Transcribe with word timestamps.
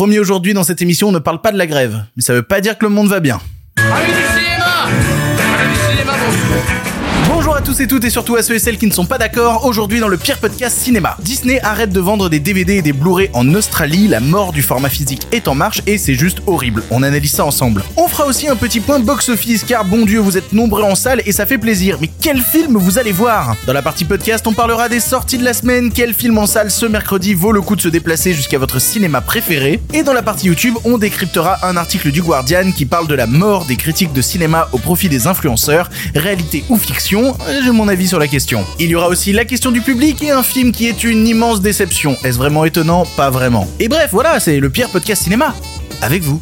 Promis 0.00 0.18
aujourd'hui 0.18 0.54
dans 0.54 0.64
cette 0.64 0.80
émission, 0.80 1.08
on 1.08 1.12
ne 1.12 1.18
parle 1.18 1.42
pas 1.42 1.52
de 1.52 1.58
la 1.58 1.66
grève, 1.66 2.06
mais 2.16 2.22
ça 2.22 2.32
veut 2.32 2.40
pas 2.40 2.62
dire 2.62 2.78
que 2.78 2.86
le 2.86 2.90
monde 2.90 3.08
va 3.08 3.20
bien. 3.20 3.38
À 7.60 7.62
tous 7.62 7.80
et 7.80 7.86
toutes 7.86 8.04
et 8.04 8.10
surtout 8.10 8.36
à 8.36 8.42
ceux 8.42 8.54
et 8.54 8.58
celles 8.58 8.78
qui 8.78 8.86
ne 8.86 8.92
sont 8.92 9.04
pas 9.04 9.18
d'accord. 9.18 9.66
Aujourd'hui 9.66 10.00
dans 10.00 10.08
le 10.08 10.16
pire 10.16 10.38
podcast 10.38 10.78
cinéma, 10.78 11.18
Disney 11.20 11.60
arrête 11.60 11.92
de 11.92 12.00
vendre 12.00 12.30
des 12.30 12.40
DVD 12.40 12.76
et 12.76 12.82
des 12.82 12.94
Blu-ray 12.94 13.28
en 13.34 13.54
Australie. 13.54 14.08
La 14.08 14.20
mort 14.20 14.52
du 14.52 14.62
format 14.62 14.88
physique 14.88 15.26
est 15.30 15.46
en 15.46 15.54
marche 15.54 15.82
et 15.86 15.98
c'est 15.98 16.14
juste 16.14 16.38
horrible. 16.46 16.82
On 16.90 17.02
analyse 17.02 17.32
ça 17.32 17.44
ensemble. 17.44 17.84
On 17.98 18.08
fera 18.08 18.24
aussi 18.24 18.48
un 18.48 18.56
petit 18.56 18.80
point 18.80 18.98
box-office 18.98 19.64
car 19.64 19.84
bon 19.84 20.06
Dieu 20.06 20.20
vous 20.20 20.38
êtes 20.38 20.54
nombreux 20.54 20.84
en 20.84 20.94
salle 20.94 21.20
et 21.26 21.32
ça 21.32 21.44
fait 21.44 21.58
plaisir. 21.58 21.98
Mais 22.00 22.08
quel 22.22 22.40
film 22.40 22.78
vous 22.78 22.98
allez 22.98 23.12
voir? 23.12 23.56
Dans 23.66 23.74
la 23.74 23.82
partie 23.82 24.06
podcast, 24.06 24.46
on 24.46 24.54
parlera 24.54 24.88
des 24.88 25.00
sorties 25.00 25.36
de 25.36 25.44
la 25.44 25.52
semaine. 25.52 25.92
Quel 25.92 26.14
film 26.14 26.38
en 26.38 26.46
salle 26.46 26.70
ce 26.70 26.86
mercredi 26.86 27.34
vaut 27.34 27.52
le 27.52 27.60
coup 27.60 27.76
de 27.76 27.82
se 27.82 27.88
déplacer 27.88 28.32
jusqu'à 28.32 28.58
votre 28.58 28.78
cinéma 28.78 29.20
préféré? 29.20 29.80
Et 29.92 30.02
dans 30.02 30.14
la 30.14 30.22
partie 30.22 30.46
YouTube, 30.46 30.76
on 30.84 30.96
décryptera 30.96 31.58
un 31.66 31.76
article 31.76 32.10
du 32.10 32.22
Guardian 32.22 32.72
qui 32.72 32.86
parle 32.86 33.06
de 33.06 33.14
la 33.14 33.26
mort 33.26 33.66
des 33.66 33.76
critiques 33.76 34.14
de 34.14 34.22
cinéma 34.22 34.68
au 34.72 34.78
profit 34.78 35.10
des 35.10 35.26
influenceurs, 35.26 35.90
réalité 36.14 36.64
ou 36.70 36.78
fiction. 36.78 37.36
J'ai 37.52 37.72
mon 37.72 37.88
avis 37.88 38.06
sur 38.06 38.18
la 38.18 38.28
question. 38.28 38.64
Il 38.78 38.90
y 38.90 38.94
aura 38.94 39.08
aussi 39.08 39.32
la 39.32 39.44
question 39.44 39.70
du 39.72 39.80
public 39.80 40.22
et 40.22 40.30
un 40.30 40.42
film 40.42 40.72
qui 40.72 40.86
est 40.86 41.04
une 41.04 41.26
immense 41.26 41.60
déception. 41.60 42.16
Est-ce 42.24 42.38
vraiment 42.38 42.64
étonnant? 42.64 43.04
Pas 43.16 43.28
vraiment. 43.30 43.68
Et 43.80 43.88
bref, 43.88 44.10
voilà, 44.12 44.38
c'est 44.40 44.60
le 44.60 44.70
pire 44.70 44.88
podcast 44.88 45.22
cinéma. 45.24 45.54
Avec 46.00 46.22
vous. 46.22 46.40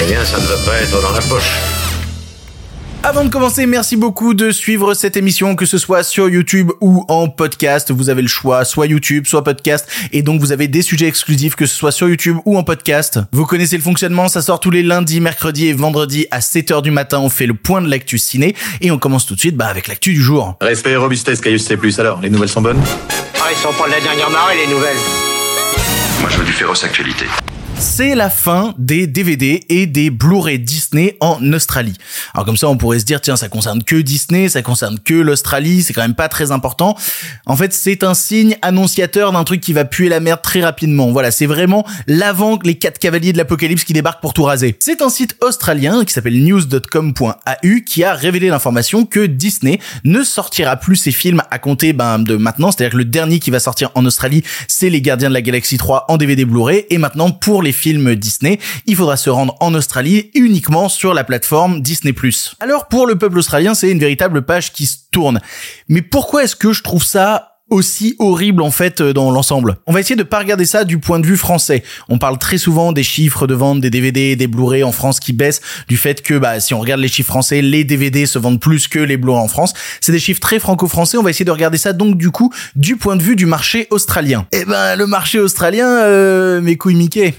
Eh 0.00 0.06
bien, 0.06 0.24
ça 0.24 0.38
ne 0.38 0.44
va 0.46 0.56
pas 0.64 0.76
être 0.80 1.00
dans 1.00 1.12
la 1.12 1.22
poche. 1.22 1.81
Avant 3.04 3.24
de 3.24 3.30
commencer, 3.30 3.66
merci 3.66 3.96
beaucoup 3.96 4.32
de 4.32 4.52
suivre 4.52 4.94
cette 4.94 5.16
émission, 5.16 5.56
que 5.56 5.66
ce 5.66 5.76
soit 5.76 6.04
sur 6.04 6.28
YouTube 6.28 6.70
ou 6.80 7.04
en 7.08 7.28
podcast. 7.28 7.90
Vous 7.90 8.10
avez 8.10 8.22
le 8.22 8.28
choix, 8.28 8.64
soit 8.64 8.86
YouTube, 8.86 9.26
soit 9.26 9.42
podcast. 9.42 9.88
Et 10.12 10.22
donc, 10.22 10.40
vous 10.40 10.52
avez 10.52 10.68
des 10.68 10.82
sujets 10.82 11.08
exclusifs, 11.08 11.56
que 11.56 11.66
ce 11.66 11.74
soit 11.74 11.90
sur 11.90 12.08
YouTube 12.08 12.36
ou 12.44 12.56
en 12.56 12.62
podcast. 12.62 13.18
Vous 13.32 13.44
connaissez 13.44 13.76
le 13.76 13.82
fonctionnement, 13.82 14.28
ça 14.28 14.40
sort 14.40 14.60
tous 14.60 14.70
les 14.70 14.84
lundis, 14.84 15.20
mercredis 15.20 15.66
et 15.66 15.72
vendredis 15.72 16.28
à 16.30 16.38
7h 16.38 16.80
du 16.80 16.92
matin. 16.92 17.18
On 17.18 17.28
fait 17.28 17.46
le 17.46 17.54
point 17.54 17.82
de 17.82 17.90
l'actu 17.90 18.18
ciné. 18.18 18.54
Et 18.80 18.92
on 18.92 18.98
commence 18.98 19.26
tout 19.26 19.34
de 19.34 19.40
suite 19.40 19.56
bah, 19.56 19.66
avec 19.66 19.88
l'actu 19.88 20.12
du 20.12 20.22
jour. 20.22 20.56
Respect 20.60 20.92
et 20.92 20.96
robustesse, 20.96 21.40
Caius 21.40 21.64
C+. 21.64 21.76
Alors, 21.98 22.20
les 22.20 22.30
nouvelles 22.30 22.50
sont 22.50 22.62
bonnes? 22.62 22.80
Ah, 23.40 23.48
ils 23.50 23.56
sont 23.56 23.72
pas 23.72 23.88
de 23.88 23.94
la 23.94 24.00
dernière 24.00 24.30
marée, 24.30 24.58
les 24.64 24.72
nouvelles 24.72 24.96
Moi, 26.20 26.30
je 26.30 26.38
veux 26.38 26.44
du 26.44 26.52
féroce 26.52 26.84
actualité. 26.84 27.26
C'est 27.82 28.14
la 28.14 28.30
fin 28.30 28.74
des 28.78 29.08
DVD 29.08 29.60
et 29.68 29.86
des 29.86 30.10
Blu-ray 30.10 30.60
Disney 30.60 31.16
en 31.18 31.52
Australie. 31.52 31.96
Alors 32.32 32.46
comme 32.46 32.56
ça, 32.56 32.68
on 32.68 32.76
pourrait 32.76 33.00
se 33.00 33.04
dire, 33.04 33.20
tiens, 33.20 33.34
ça 33.34 33.48
concerne 33.48 33.82
que 33.82 33.96
Disney, 33.96 34.48
ça 34.48 34.62
concerne 34.62 35.00
que 35.00 35.14
l'Australie, 35.14 35.82
c'est 35.82 35.92
quand 35.92 36.02
même 36.02 36.14
pas 36.14 36.28
très 36.28 36.52
important. 36.52 36.96
En 37.44 37.56
fait, 37.56 37.72
c'est 37.72 38.04
un 38.04 38.14
signe 38.14 38.56
annonciateur 38.62 39.32
d'un 39.32 39.42
truc 39.42 39.60
qui 39.60 39.72
va 39.72 39.84
puer 39.84 40.08
la 40.08 40.20
merde 40.20 40.40
très 40.42 40.62
rapidement. 40.62 41.10
Voilà, 41.10 41.32
c'est 41.32 41.46
vraiment 41.46 41.84
l'avant 42.06 42.56
les 42.62 42.76
quatre 42.76 43.00
cavaliers 43.00 43.32
de 43.32 43.38
l'apocalypse 43.38 43.82
qui 43.82 43.92
débarquent 43.92 44.22
pour 44.22 44.32
tout 44.32 44.44
raser. 44.44 44.76
C'est 44.78 45.02
un 45.02 45.10
site 45.10 45.36
australien 45.40 46.04
qui 46.04 46.12
s'appelle 46.12 46.40
news.com.au 46.40 47.80
qui 47.84 48.04
a 48.04 48.14
révélé 48.14 48.48
l'information 48.48 49.04
que 49.04 49.26
Disney 49.26 49.80
ne 50.04 50.22
sortira 50.22 50.76
plus 50.76 50.96
ses 50.96 51.12
films 51.12 51.42
à 51.50 51.58
compter 51.58 51.92
ben, 51.92 52.20
de 52.20 52.36
maintenant, 52.36 52.70
c'est-à-dire 52.70 52.92
que 52.92 52.98
le 52.98 53.06
dernier 53.06 53.40
qui 53.40 53.50
va 53.50 53.58
sortir 53.58 53.90
en 53.96 54.06
Australie, 54.06 54.44
c'est 54.68 54.88
Les 54.88 55.02
Gardiens 55.02 55.30
de 55.30 55.34
la 55.34 55.42
Galaxie 55.42 55.78
3 55.78 56.06
en 56.08 56.16
DVD 56.16 56.44
Blu-ray, 56.44 56.86
et 56.88 56.98
maintenant 56.98 57.32
pour 57.32 57.60
les 57.60 57.71
films 57.72 58.14
Disney, 58.14 58.58
il 58.86 58.96
faudra 58.96 59.16
se 59.16 59.30
rendre 59.30 59.56
en 59.60 59.74
Australie 59.74 60.30
uniquement 60.34 60.88
sur 60.88 61.14
la 61.14 61.24
plateforme 61.24 61.82
Disney+. 61.82 62.14
Alors 62.60 62.88
pour 62.88 63.06
le 63.06 63.16
peuple 63.16 63.38
australien, 63.38 63.74
c'est 63.74 63.90
une 63.90 63.98
véritable 63.98 64.42
page 64.42 64.72
qui 64.72 64.86
se 64.86 64.96
tourne. 65.10 65.40
Mais 65.88 66.02
pourquoi 66.02 66.44
est-ce 66.44 66.56
que 66.56 66.72
je 66.72 66.82
trouve 66.82 67.04
ça 67.04 67.48
aussi 67.70 68.16
horrible 68.18 68.62
en 68.62 68.70
fait 68.70 69.00
dans 69.00 69.30
l'ensemble? 69.30 69.76
On 69.86 69.92
va 69.92 70.00
essayer 70.00 70.16
de 70.16 70.22
pas 70.22 70.38
regarder 70.38 70.66
ça 70.66 70.84
du 70.84 70.98
point 70.98 71.18
de 71.18 71.26
vue 71.26 71.36
français. 71.36 71.82
On 72.08 72.18
parle 72.18 72.38
très 72.38 72.58
souvent 72.58 72.92
des 72.92 73.02
chiffres 73.02 73.46
de 73.46 73.54
vente 73.54 73.80
des 73.80 73.90
DVD, 73.90 74.36
des 74.36 74.46
Blu-ray 74.46 74.84
en 74.84 74.92
France 74.92 75.20
qui 75.20 75.32
baissent, 75.32 75.62
du 75.88 75.96
fait 75.96 76.22
que 76.22 76.34
bah 76.34 76.60
si 76.60 76.74
on 76.74 76.80
regarde 76.80 77.00
les 77.00 77.08
chiffres 77.08 77.30
français, 77.30 77.62
les 77.62 77.84
DVD 77.84 78.26
se 78.26 78.38
vendent 78.38 78.60
plus 78.60 78.88
que 78.88 78.98
les 78.98 79.16
Blu-ray 79.16 79.40
en 79.40 79.48
France. 79.48 79.72
C'est 80.00 80.12
des 80.12 80.20
chiffres 80.20 80.40
très 80.40 80.58
franco-français. 80.58 81.16
On 81.16 81.22
va 81.22 81.30
essayer 81.30 81.44
de 81.44 81.50
regarder 81.50 81.78
ça 81.78 81.92
donc 81.92 82.16
du 82.16 82.30
coup 82.30 82.52
du 82.76 82.96
point 82.96 83.16
de 83.16 83.22
vue 83.22 83.36
du 83.36 83.46
marché 83.46 83.86
australien. 83.90 84.46
Eh 84.52 84.64
ben 84.64 84.96
le 84.96 85.06
marché 85.06 85.38
australien, 85.38 85.88
euh, 85.88 86.60
mes 86.60 86.76
couilles 86.76 86.96
Mickey. 86.96 87.34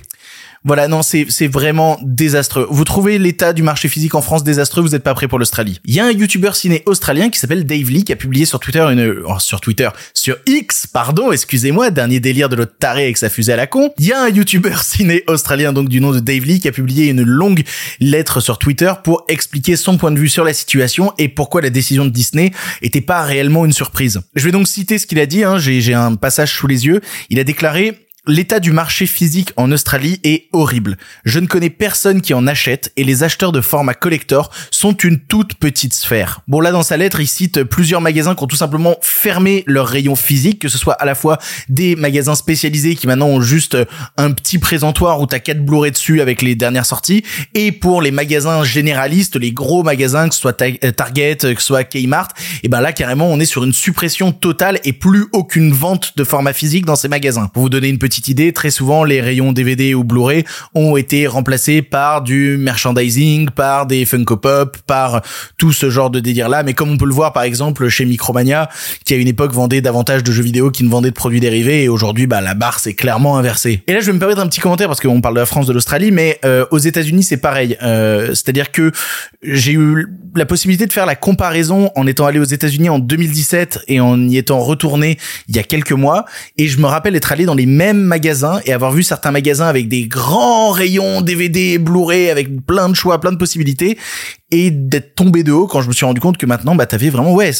Voilà, 0.65 0.87
non, 0.87 1.01
c'est 1.01 1.25
c'est 1.29 1.47
vraiment 1.47 1.99
désastreux. 2.01 2.65
Vous 2.69 2.85
trouvez 2.85 3.19
l'état 3.19 3.51
du 3.51 3.63
marché 3.63 3.89
physique 3.89 4.15
en 4.15 4.21
France 4.21 4.43
désastreux, 4.45 4.81
vous 4.81 4.89
n'êtes 4.89 5.03
pas 5.03 5.13
prêt 5.13 5.27
pour 5.27 5.37
l'Australie. 5.37 5.81
Il 5.83 5.93
y 5.93 5.99
a 5.99 6.05
un 6.05 6.11
youtubeur 6.11 6.55
ciné 6.55 6.83
australien 6.85 7.29
qui 7.29 7.37
s'appelle 7.37 7.65
Dave 7.65 7.89
Lee 7.89 8.05
qui 8.05 8.13
a 8.13 8.15
publié 8.15 8.45
sur 8.45 8.59
Twitter 8.59 8.79
une 8.79 9.23
oh, 9.25 9.39
sur 9.39 9.59
Twitter, 9.59 9.89
sur 10.13 10.37
X, 10.45 10.87
pardon, 10.87 11.33
excusez-moi, 11.33 11.91
dernier 11.91 12.21
délire 12.21 12.47
de 12.47 12.55
l'autre 12.55 12.75
taré 12.79 13.03
avec 13.03 13.17
sa 13.17 13.29
fusée 13.29 13.51
à 13.51 13.57
la 13.57 13.67
con. 13.67 13.91
Il 13.97 14.05
y 14.05 14.13
a 14.13 14.23
un 14.23 14.29
youtubeur 14.29 14.83
ciné 14.83 15.23
australien 15.27 15.73
donc 15.73 15.89
du 15.89 15.99
nom 15.99 16.11
de 16.11 16.19
Dave 16.19 16.45
Lee 16.45 16.61
qui 16.61 16.69
a 16.69 16.71
publié 16.71 17.07
une 17.07 17.23
longue 17.23 17.63
lettre 17.99 18.39
sur 18.39 18.57
Twitter 18.57 18.93
pour 19.03 19.25
expliquer 19.27 19.75
son 19.75 19.97
point 19.97 20.11
de 20.11 20.19
vue 20.19 20.29
sur 20.29 20.45
la 20.45 20.53
situation 20.53 21.11
et 21.17 21.27
pourquoi 21.27 21.61
la 21.61 21.71
décision 21.71 22.05
de 22.05 22.09
Disney 22.09 22.51
était 22.81 23.01
pas 23.01 23.23
réellement 23.23 23.65
une 23.65 23.73
surprise. 23.73 24.21
Je 24.35 24.45
vais 24.45 24.51
donc 24.51 24.67
citer 24.69 24.97
ce 24.97 25.07
qu'il 25.07 25.19
a 25.19 25.25
dit, 25.25 25.43
hein, 25.43 25.57
j'ai 25.57 25.81
j'ai 25.81 25.93
un 25.93 26.15
passage 26.15 26.53
sous 26.53 26.67
les 26.67 26.85
yeux. 26.85 27.01
Il 27.29 27.39
a 27.39 27.43
déclaré 27.43 28.02
L'état 28.25 28.61
du 28.61 28.71
marché 28.71 29.05
physique 29.05 29.51
en 29.57 29.69
Australie 29.73 30.21
est 30.23 30.47
horrible. 30.53 30.97
Je 31.25 31.39
ne 31.39 31.45
connais 31.45 31.69
personne 31.69 32.21
qui 32.21 32.33
en 32.33 32.47
achète 32.47 32.93
et 32.95 33.03
les 33.03 33.23
acheteurs 33.23 33.51
de 33.51 33.59
format 33.59 33.95
collector 33.95 34.49
sont 34.71 34.93
une 34.93 35.19
toute 35.19 35.55
petite 35.55 35.93
sphère. 35.93 36.39
Bon 36.47 36.61
là 36.61 36.71
dans 36.71 36.83
sa 36.83 36.95
lettre 36.95 37.19
il 37.19 37.27
cite 37.27 37.65
plusieurs 37.65 37.99
magasins 37.99 38.33
qui 38.33 38.41
ont 38.41 38.47
tout 38.47 38.55
simplement 38.55 38.95
fermé 39.01 39.65
leur 39.67 39.87
rayon 39.87 40.15
physique, 40.15 40.59
que 40.59 40.69
ce 40.69 40.77
soit 40.77 40.93
à 40.93 41.03
la 41.03 41.15
fois 41.15 41.37
des 41.67 41.97
magasins 41.97 42.35
spécialisés 42.35 42.95
qui 42.95 43.07
maintenant 43.07 43.27
ont 43.27 43.41
juste 43.41 43.77
un 44.15 44.31
petit 44.31 44.57
présentoir 44.57 45.19
où 45.19 45.25
t'as 45.25 45.39
quatre 45.39 45.65
Blu-ray 45.65 45.91
dessus 45.91 46.21
avec 46.21 46.41
les 46.41 46.55
dernières 46.55 46.85
sorties, 46.85 47.25
et 47.53 47.73
pour 47.73 48.01
les 48.01 48.11
magasins 48.11 48.63
généralistes, 48.63 49.35
les 49.35 49.51
gros 49.51 49.83
magasins 49.83 50.29
que 50.29 50.35
ce 50.35 50.39
soit 50.39 50.53
Target, 50.53 51.39
que 51.39 51.59
ce 51.59 51.65
soit 51.67 51.83
Kmart, 51.83 52.29
et 52.63 52.69
ben 52.69 52.79
là 52.79 52.93
carrément 52.93 53.29
on 53.29 53.41
est 53.41 53.45
sur 53.45 53.65
une 53.65 53.73
suppression 53.73 54.31
totale 54.31 54.79
et 54.85 54.93
plus 54.93 55.25
aucune 55.33 55.73
vente 55.73 56.13
de 56.15 56.23
format 56.23 56.53
physique 56.53 56.85
dans 56.85 56.95
ces 56.95 57.09
magasins. 57.09 57.47
Pour 57.47 57.63
vous 57.63 57.69
donner 57.69 57.89
une 57.89 57.99
petite 57.99 58.12
idée, 58.19 58.53
très 58.53 58.71
souvent 58.71 59.03
les 59.03 59.21
rayons 59.21 59.51
DVD 59.51 59.93
ou 59.93 60.03
Blu-ray 60.03 60.43
ont 60.73 60.97
été 60.97 61.27
remplacés 61.27 61.81
par 61.81 62.21
du 62.21 62.57
merchandising, 62.57 63.49
par 63.49 63.85
des 63.85 64.05
Funko 64.05 64.37
Pop, 64.37 64.77
par 64.87 65.21
tout 65.57 65.71
ce 65.71 65.89
genre 65.89 66.09
de 66.09 66.19
délire 66.19 66.49
là. 66.49 66.63
Mais 66.63 66.73
comme 66.73 66.89
on 66.89 66.97
peut 66.97 67.05
le 67.05 67.13
voir 67.13 67.33
par 67.33 67.43
exemple 67.43 67.87
chez 67.89 68.05
Micromania, 68.05 68.69
qui 69.05 69.13
à 69.13 69.17
une 69.17 69.27
époque 69.27 69.53
vendait 69.53 69.81
davantage 69.81 70.23
de 70.23 70.31
jeux 70.31 70.43
vidéo 70.43 70.71
qu'il 70.71 70.85
ne 70.85 70.91
vendait 70.91 71.09
de 71.09 71.15
produits 71.15 71.39
dérivés, 71.39 71.83
et 71.83 71.89
aujourd'hui 71.89 72.27
bah 72.27 72.41
la 72.41 72.53
barre 72.53 72.79
s'est 72.79 72.93
clairement 72.93 73.37
inversée. 73.37 73.83
Et 73.87 73.93
là 73.93 73.99
je 73.99 74.07
vais 74.07 74.13
me 74.13 74.19
permettre 74.19 74.41
un 74.41 74.47
petit 74.47 74.59
commentaire 74.59 74.87
parce 74.87 74.99
qu'on 74.99 75.21
parle 75.21 75.35
de 75.35 75.39
la 75.39 75.45
France, 75.45 75.67
de 75.67 75.73
l'Australie, 75.73 76.11
mais 76.11 76.39
euh, 76.45 76.65
aux 76.71 76.77
États-Unis 76.77 77.23
c'est 77.23 77.37
pareil. 77.37 77.77
Euh, 77.81 78.29
C'est-à-dire 78.29 78.71
que 78.71 78.91
j'ai 79.41 79.73
eu 79.73 80.07
la 80.35 80.45
possibilité 80.45 80.85
de 80.85 80.93
faire 80.93 81.05
la 81.05 81.15
comparaison 81.15 81.91
en 81.95 82.07
étant 82.07 82.25
allé 82.25 82.39
aux 82.39 82.43
États-Unis 82.43 82.89
en 82.89 82.99
2017 82.99 83.81
et 83.87 83.99
en 83.99 84.19
y 84.27 84.37
étant 84.37 84.59
retourné 84.59 85.17
il 85.47 85.55
y 85.55 85.59
a 85.59 85.63
quelques 85.63 85.91
mois, 85.91 86.25
et 86.57 86.67
je 86.67 86.79
me 86.79 86.85
rappelle 86.85 87.15
être 87.15 87.31
allé 87.31 87.45
dans 87.45 87.55
les 87.55 87.65
mêmes 87.65 88.02
magasins 88.03 88.59
et 88.65 88.73
avoir 88.73 88.91
vu 88.91 89.03
certains 89.03 89.31
magasins 89.31 89.67
avec 89.67 89.87
des 89.87 90.07
grands 90.07 90.71
rayons 90.71 91.21
DVD, 91.21 91.77
Blu-ray, 91.77 92.29
avec 92.29 92.65
plein 92.65 92.89
de 92.89 92.95
choix, 92.95 93.19
plein 93.19 93.31
de 93.31 93.37
possibilités, 93.37 93.97
et 94.51 94.71
d'être 94.71 95.15
tombé 95.15 95.43
de 95.43 95.51
haut 95.51 95.67
quand 95.67 95.81
je 95.81 95.87
me 95.87 95.93
suis 95.93 96.05
rendu 96.05 96.21
compte 96.21 96.37
que 96.37 96.45
maintenant, 96.45 96.75
bah, 96.75 96.85
t'avais 96.85 97.09
vraiment, 97.09 97.33
ouais, 97.33 97.51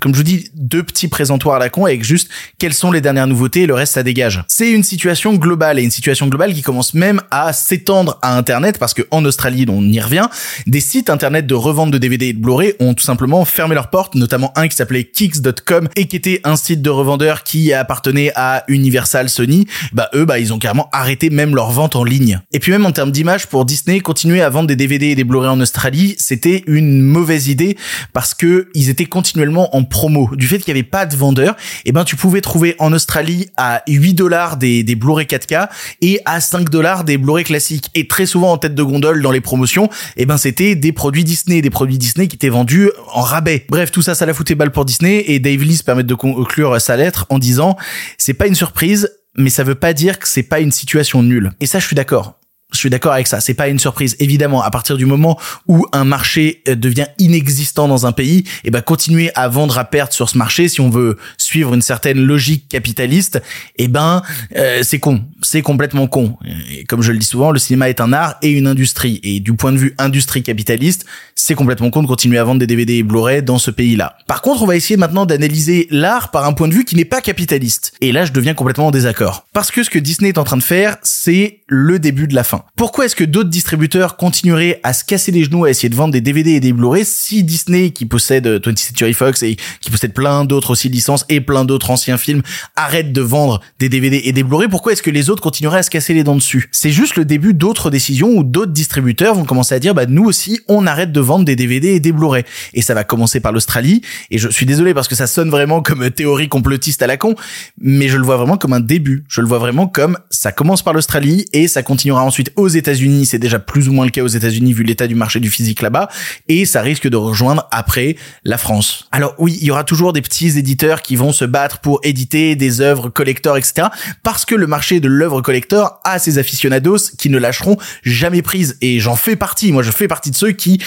comme 0.00 0.12
je 0.12 0.18
vous 0.18 0.24
dis, 0.24 0.50
deux 0.54 0.82
petits 0.82 1.08
présentoirs 1.08 1.56
à 1.56 1.58
la 1.58 1.68
con 1.68 1.84
avec 1.86 2.04
juste 2.04 2.28
quelles 2.58 2.74
sont 2.74 2.90
les 2.90 3.00
dernières 3.00 3.26
nouveautés 3.26 3.62
et 3.62 3.66
le 3.66 3.74
reste 3.74 3.94
ça 3.94 4.02
dégage. 4.02 4.42
C'est 4.48 4.70
une 4.70 4.82
situation 4.82 5.34
globale 5.34 5.78
et 5.78 5.82
une 5.82 5.90
situation 5.90 6.26
globale 6.26 6.52
qui 6.52 6.62
commence 6.62 6.94
même 6.94 7.20
à 7.30 7.52
s'étendre 7.52 8.18
à 8.22 8.36
internet 8.36 8.78
parce 8.78 8.94
que 8.94 9.02
en 9.10 9.24
Australie, 9.24 9.66
on 9.68 9.82
y 9.82 10.00
revient, 10.00 10.26
des 10.66 10.80
sites 10.80 11.10
internet 11.10 11.46
de 11.46 11.54
revente 11.54 11.90
de 11.90 11.98
DVD 11.98 12.26
et 12.26 12.32
de 12.32 12.38
Blu-ray 12.38 12.74
ont 12.80 12.94
tout 12.94 13.04
simplement 13.04 13.44
fermé 13.44 13.74
leurs 13.74 13.90
portes, 13.90 14.14
notamment 14.14 14.52
un 14.56 14.68
qui 14.68 14.76
s'appelait 14.76 15.04
kicks.com 15.04 15.88
et 15.96 16.06
qui 16.06 16.16
était 16.16 16.40
un 16.44 16.56
site 16.56 16.82
de 16.82 16.90
revendeurs 16.90 17.42
qui 17.42 17.72
appartenait 17.72 18.32
à 18.34 18.64
Universal 18.68 19.28
Sony. 19.28 19.66
Bah 19.92 20.08
eux, 20.14 20.24
bah 20.24 20.38
ils 20.38 20.52
ont 20.52 20.58
carrément 20.58 20.88
arrêté 20.92 21.30
même 21.30 21.54
leur 21.54 21.70
vente 21.70 21.96
en 21.96 22.04
ligne. 22.04 22.40
Et 22.52 22.58
puis 22.58 22.72
même 22.72 22.86
en 22.86 22.92
termes 22.92 23.12
d'image 23.12 23.46
pour 23.46 23.64
Disney, 23.64 24.00
continuer 24.00 24.42
à 24.42 24.50
vendre 24.50 24.68
des 24.68 24.76
DVD 24.76 25.08
et 25.08 25.14
des 25.14 25.24
Blu-ray 25.24 25.50
en 25.50 25.60
Australie, 25.60 26.16
c'était 26.18 26.64
une 26.66 27.00
mauvaise 27.00 27.48
idée 27.48 27.76
parce 28.12 28.34
que 28.34 28.68
ils 28.74 28.88
étaient 28.88 29.06
continuellement 29.06 29.74
en 29.76 29.83
promo. 29.88 30.30
Du 30.34 30.46
fait 30.46 30.58
qu'il 30.58 30.72
n'y 30.72 30.80
avait 30.80 30.88
pas 30.88 31.06
de 31.06 31.16
vendeur, 31.16 31.56
et 31.84 31.92
ben 31.92 32.04
tu 32.04 32.16
pouvais 32.16 32.40
trouver 32.40 32.76
en 32.78 32.92
Australie 32.92 33.48
à 33.56 33.82
8 33.88 34.14
dollars 34.14 34.56
des, 34.56 34.82
des 34.82 34.94
Blu-ray 34.94 35.26
4K 35.26 35.68
et 36.00 36.20
à 36.24 36.40
5 36.40 36.68
dollars 36.70 37.04
des 37.04 37.18
Blu-ray 37.18 37.44
classiques. 37.44 37.90
Et 37.94 38.08
très 38.08 38.26
souvent 38.26 38.52
en 38.52 38.58
tête 38.58 38.74
de 38.74 38.82
gondole 38.82 39.22
dans 39.22 39.30
les 39.30 39.40
promotions, 39.40 39.88
et 40.16 40.26
ben 40.26 40.36
c'était 40.36 40.74
des 40.74 40.92
produits 40.92 41.24
Disney, 41.24 41.62
des 41.62 41.70
produits 41.70 41.98
Disney 41.98 42.28
qui 42.28 42.36
étaient 42.36 42.48
vendus 42.48 42.90
en 43.12 43.22
rabais. 43.22 43.66
Bref, 43.68 43.90
tout 43.90 44.02
ça, 44.02 44.14
ça 44.14 44.26
la 44.26 44.34
foutait 44.34 44.54
balle 44.54 44.70
pour 44.70 44.84
Disney 44.84 45.24
et 45.28 45.38
Dave 45.38 45.62
Lee 45.62 45.76
se 45.76 45.84
permet 45.84 46.04
de 46.04 46.14
conclure 46.14 46.80
sa 46.80 46.96
lettre 46.96 47.26
en 47.30 47.38
disant 47.38 47.76
c'est 48.18 48.34
pas 48.34 48.46
une 48.46 48.54
surprise, 48.54 49.10
mais 49.36 49.50
ça 49.50 49.64
veut 49.64 49.74
pas 49.74 49.92
dire 49.92 50.18
que 50.18 50.28
c'est 50.28 50.42
pas 50.42 50.60
une 50.60 50.72
situation 50.72 51.22
nulle. 51.22 51.52
Et 51.60 51.66
ça, 51.66 51.78
je 51.78 51.86
suis 51.86 51.96
d'accord 51.96 52.38
je 52.74 52.80
suis 52.80 52.90
d'accord 52.90 53.12
avec 53.12 53.26
ça. 53.26 53.40
C'est 53.40 53.54
pas 53.54 53.68
une 53.68 53.78
surprise. 53.78 54.16
Évidemment, 54.18 54.62
à 54.62 54.70
partir 54.70 54.96
du 54.96 55.06
moment 55.06 55.38
où 55.66 55.86
un 55.92 56.04
marché 56.04 56.62
euh, 56.68 56.74
devient 56.74 57.06
inexistant 57.18 57.88
dans 57.88 58.06
un 58.06 58.12
pays, 58.12 58.38
et 58.38 58.44
eh 58.64 58.70
ben 58.70 58.82
continuer 58.82 59.30
à 59.34 59.48
vendre 59.48 59.78
à 59.78 59.84
perte 59.84 60.12
sur 60.12 60.28
ce 60.28 60.38
marché, 60.38 60.68
si 60.68 60.80
on 60.80 60.90
veut 60.90 61.16
suivre 61.38 61.74
une 61.74 61.82
certaine 61.82 62.20
logique 62.20 62.68
capitaliste, 62.68 63.36
et 63.76 63.84
eh 63.84 63.88
ben 63.88 64.22
euh, 64.56 64.80
c'est 64.82 64.98
con. 64.98 65.22
C'est 65.42 65.62
complètement 65.62 66.06
con. 66.06 66.36
Et 66.70 66.84
comme 66.84 67.02
je 67.02 67.12
le 67.12 67.18
dis 67.18 67.26
souvent, 67.26 67.50
le 67.50 67.58
cinéma 67.58 67.88
est 67.88 68.00
un 68.00 68.12
art 68.12 68.36
et 68.42 68.50
une 68.50 68.66
industrie. 68.66 69.20
Et 69.22 69.40
du 69.40 69.54
point 69.54 69.72
de 69.72 69.78
vue 69.78 69.94
industrie 69.98 70.42
capitaliste, 70.42 71.06
c'est 71.34 71.54
complètement 71.54 71.90
con 71.90 72.02
de 72.02 72.08
continuer 72.08 72.38
à 72.38 72.44
vendre 72.44 72.60
des 72.60 72.66
DVD 72.66 72.94
et 72.94 73.02
Blu-ray 73.02 73.42
dans 73.42 73.58
ce 73.58 73.70
pays-là. 73.70 74.16
Par 74.26 74.42
contre, 74.42 74.62
on 74.62 74.66
va 74.66 74.76
essayer 74.76 74.96
maintenant 74.96 75.26
d'analyser 75.26 75.86
l'art 75.90 76.30
par 76.30 76.44
un 76.46 76.52
point 76.52 76.68
de 76.68 76.74
vue 76.74 76.84
qui 76.84 76.96
n'est 76.96 77.04
pas 77.04 77.20
capitaliste. 77.20 77.92
Et 78.00 78.12
là, 78.12 78.24
je 78.24 78.32
deviens 78.32 78.54
complètement 78.54 78.88
en 78.88 78.90
désaccord. 78.90 79.46
Parce 79.52 79.70
que 79.70 79.82
ce 79.82 79.90
que 79.90 79.98
Disney 79.98 80.30
est 80.30 80.38
en 80.38 80.44
train 80.44 80.56
de 80.56 80.62
faire, 80.62 80.96
c'est 81.02 81.60
le 81.66 81.98
début 81.98 82.26
de 82.26 82.34
la 82.34 82.44
fin. 82.44 82.63
Pourquoi 82.76 83.04
est-ce 83.04 83.14
que 83.14 83.24
d'autres 83.24 83.50
distributeurs 83.50 84.16
continueraient 84.16 84.80
à 84.82 84.92
se 84.92 85.04
casser 85.04 85.30
les 85.30 85.44
genoux 85.44 85.64
à 85.64 85.70
essayer 85.70 85.88
de 85.88 85.94
vendre 85.94 86.12
des 86.12 86.20
DVD 86.20 86.52
et 86.52 86.60
des 86.60 86.72
Blu-ray 86.72 87.04
si 87.04 87.44
Disney, 87.44 87.90
qui 87.90 88.06
possède 88.06 88.46
20th 88.46 88.78
Century 88.78 89.12
Fox 89.12 89.42
et 89.42 89.56
qui 89.80 89.90
possède 89.90 90.12
plein 90.12 90.44
d'autres 90.44 90.70
aussi 90.70 90.88
licences 90.88 91.24
et 91.28 91.40
plein 91.40 91.64
d'autres 91.64 91.90
anciens 91.90 92.16
films, 92.16 92.42
arrête 92.76 93.12
de 93.12 93.20
vendre 93.20 93.60
des 93.78 93.88
DVD 93.88 94.20
et 94.24 94.32
des 94.32 94.42
Blu-ray, 94.42 94.68
pourquoi 94.68 94.92
est-ce 94.92 95.02
que 95.02 95.10
les 95.10 95.30
autres 95.30 95.42
continueraient 95.42 95.78
à 95.78 95.82
se 95.82 95.90
casser 95.90 96.14
les 96.14 96.24
dents 96.24 96.34
dessus? 96.34 96.68
C'est 96.72 96.90
juste 96.90 97.16
le 97.16 97.24
début 97.24 97.54
d'autres 97.54 97.90
décisions 97.90 98.30
où 98.30 98.42
d'autres 98.42 98.72
distributeurs 98.72 99.34
vont 99.34 99.44
commencer 99.44 99.74
à 99.74 99.78
dire, 99.78 99.94
bah 99.94 100.06
nous 100.06 100.24
aussi, 100.24 100.60
on 100.66 100.86
arrête 100.86 101.12
de 101.12 101.20
vendre 101.20 101.44
des 101.44 101.56
DVD 101.56 101.88
et 101.88 102.00
des 102.00 102.12
Blu-ray. 102.12 102.44
Et 102.72 102.82
ça 102.82 102.94
va 102.94 103.04
commencer 103.04 103.40
par 103.40 103.52
l'Australie. 103.52 104.02
Et 104.30 104.38
je 104.38 104.48
suis 104.48 104.66
désolé 104.66 104.94
parce 104.94 105.08
que 105.08 105.14
ça 105.14 105.26
sonne 105.26 105.50
vraiment 105.50 105.82
comme 105.82 106.10
théorie 106.10 106.48
complotiste 106.48 107.02
à 107.02 107.06
la 107.06 107.16
con, 107.16 107.34
mais 107.78 108.08
je 108.08 108.16
le 108.16 108.24
vois 108.24 108.36
vraiment 108.36 108.56
comme 108.56 108.72
un 108.72 108.80
début. 108.80 109.24
Je 109.28 109.40
le 109.40 109.46
vois 109.46 109.58
vraiment 109.58 109.86
comme 109.86 110.18
ça 110.30 110.52
commence 110.52 110.82
par 110.82 110.92
l'Australie 110.92 111.46
et 111.52 111.68
ça 111.68 111.82
continuera 111.82 112.24
ensuite 112.24 112.52
aux 112.56 112.68
États-Unis. 112.68 113.26
C'est 113.26 113.38
déjà 113.38 113.58
plus 113.58 113.88
ou 113.88 113.92
moins 113.92 114.04
le 114.04 114.10
cas 114.10 114.22
aux 114.22 114.28
États-Unis 114.28 114.72
vu 114.72 114.82
l'état 114.82 115.06
du 115.06 115.14
marché 115.14 115.40
du 115.40 115.50
physique 115.50 115.82
là-bas. 115.82 116.08
Et 116.48 116.64
ça 116.64 116.82
risque 116.82 117.08
de 117.08 117.16
rejoindre 117.16 117.68
après 117.70 118.16
la 118.44 118.58
France. 118.58 119.08
Alors 119.12 119.34
oui, 119.38 119.58
il 119.60 119.66
y 119.66 119.70
aura 119.70 119.84
toujours 119.84 120.12
des 120.12 120.22
petits 120.22 120.58
éditeurs 120.58 121.02
qui 121.02 121.16
vont 121.16 121.32
se 121.32 121.44
battre 121.44 121.80
pour 121.80 122.00
éditer 122.02 122.56
des 122.56 122.80
œuvres 122.80 123.08
collector, 123.08 123.56
etc. 123.56 123.88
Parce 124.22 124.44
que 124.44 124.54
le 124.54 124.66
marché 124.66 125.00
de 125.00 125.08
l'œuvre 125.08 125.40
collector 125.40 126.00
a 126.04 126.18
ses 126.18 126.38
aficionados 126.38 127.10
qui 127.18 127.30
ne 127.30 127.38
lâcheront 127.38 127.76
jamais 128.02 128.42
prise. 128.42 128.76
Et 128.80 129.00
j'en 129.00 129.16
fais 129.16 129.36
partie. 129.36 129.72
Moi, 129.72 129.82
je 129.82 129.90
fais 129.90 130.08
partie 130.08 130.30
de 130.30 130.36
ceux 130.36 130.52
qui, 130.52 130.80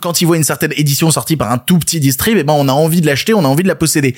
quand 0.00 0.20
ils 0.20 0.24
voient 0.24 0.36
une 0.36 0.44
certaine 0.44 0.72
édition 0.76 1.10
sortie 1.10 1.36
par 1.36 1.50
un 1.50 1.58
tout 1.58 1.78
petit 1.78 2.00
distrib, 2.00 2.36
eh 2.38 2.44
ben, 2.44 2.54
on 2.54 2.68
a 2.68 2.72
envie 2.72 3.00
de 3.00 3.06
l'acheter, 3.06 3.34
on 3.34 3.44
a 3.44 3.48
envie 3.48 3.62
de 3.62 3.68
la 3.68 3.74
posséder. 3.74 4.14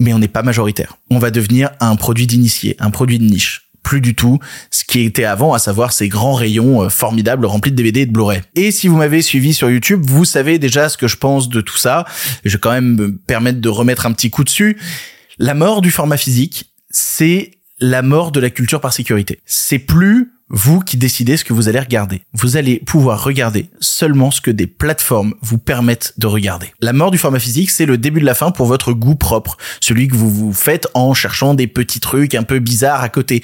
Mais 0.00 0.12
on 0.12 0.18
n'est 0.18 0.28
pas 0.28 0.42
majoritaire. 0.42 0.96
On 1.10 1.18
va 1.18 1.30
devenir 1.30 1.70
un 1.80 1.96
produit 1.96 2.26
d'initié, 2.26 2.76
un 2.78 2.90
produit 2.90 3.18
de 3.18 3.24
niche 3.24 3.67
plus 3.88 4.02
du 4.02 4.14
tout 4.14 4.38
ce 4.70 4.84
qui 4.84 5.00
était 5.00 5.24
avant, 5.24 5.54
à 5.54 5.58
savoir 5.58 5.94
ces 5.94 6.10
grands 6.10 6.34
rayons 6.34 6.82
euh, 6.82 6.90
formidables 6.90 7.46
remplis 7.46 7.70
de 7.70 7.76
DVD 7.76 8.02
et 8.02 8.06
de 8.06 8.12
Blu-ray. 8.12 8.42
Et 8.54 8.70
si 8.70 8.86
vous 8.86 8.98
m'avez 8.98 9.22
suivi 9.22 9.54
sur 9.54 9.70
YouTube, 9.70 10.02
vous 10.04 10.26
savez 10.26 10.58
déjà 10.58 10.90
ce 10.90 10.98
que 10.98 11.08
je 11.08 11.16
pense 11.16 11.48
de 11.48 11.62
tout 11.62 11.78
ça. 11.78 12.04
Je 12.44 12.52
vais 12.52 12.58
quand 12.58 12.70
même 12.70 12.96
me 12.96 13.16
permettre 13.16 13.62
de 13.62 13.68
remettre 13.70 14.04
un 14.04 14.12
petit 14.12 14.28
coup 14.28 14.44
dessus. 14.44 14.76
La 15.38 15.54
mort 15.54 15.80
du 15.80 15.90
format 15.90 16.18
physique, 16.18 16.70
c'est 16.90 17.52
la 17.80 18.02
mort 18.02 18.30
de 18.30 18.40
la 18.40 18.50
culture 18.50 18.82
par 18.82 18.92
sécurité. 18.92 19.40
C'est 19.46 19.78
plus 19.78 20.32
vous 20.50 20.80
qui 20.80 20.96
décidez 20.96 21.36
ce 21.36 21.44
que 21.44 21.52
vous 21.52 21.68
allez 21.68 21.80
regarder. 21.80 22.22
Vous 22.32 22.56
allez 22.56 22.78
pouvoir 22.78 23.22
regarder 23.22 23.68
seulement 23.80 24.30
ce 24.30 24.40
que 24.40 24.50
des 24.50 24.66
plateformes 24.66 25.34
vous 25.42 25.58
permettent 25.58 26.14
de 26.18 26.26
regarder. 26.26 26.72
La 26.80 26.92
mort 26.92 27.10
du 27.10 27.18
format 27.18 27.38
physique, 27.38 27.70
c'est 27.70 27.86
le 27.86 27.98
début 27.98 28.20
de 28.20 28.26
la 28.26 28.34
fin 28.34 28.50
pour 28.50 28.66
votre 28.66 28.92
goût 28.92 29.16
propre, 29.16 29.56
celui 29.80 30.08
que 30.08 30.14
vous 30.14 30.30
vous 30.30 30.52
faites 30.52 30.88
en 30.94 31.14
cherchant 31.14 31.54
des 31.54 31.66
petits 31.66 32.00
trucs 32.00 32.34
un 32.34 32.42
peu 32.42 32.58
bizarres 32.58 33.02
à 33.02 33.08
côté 33.08 33.42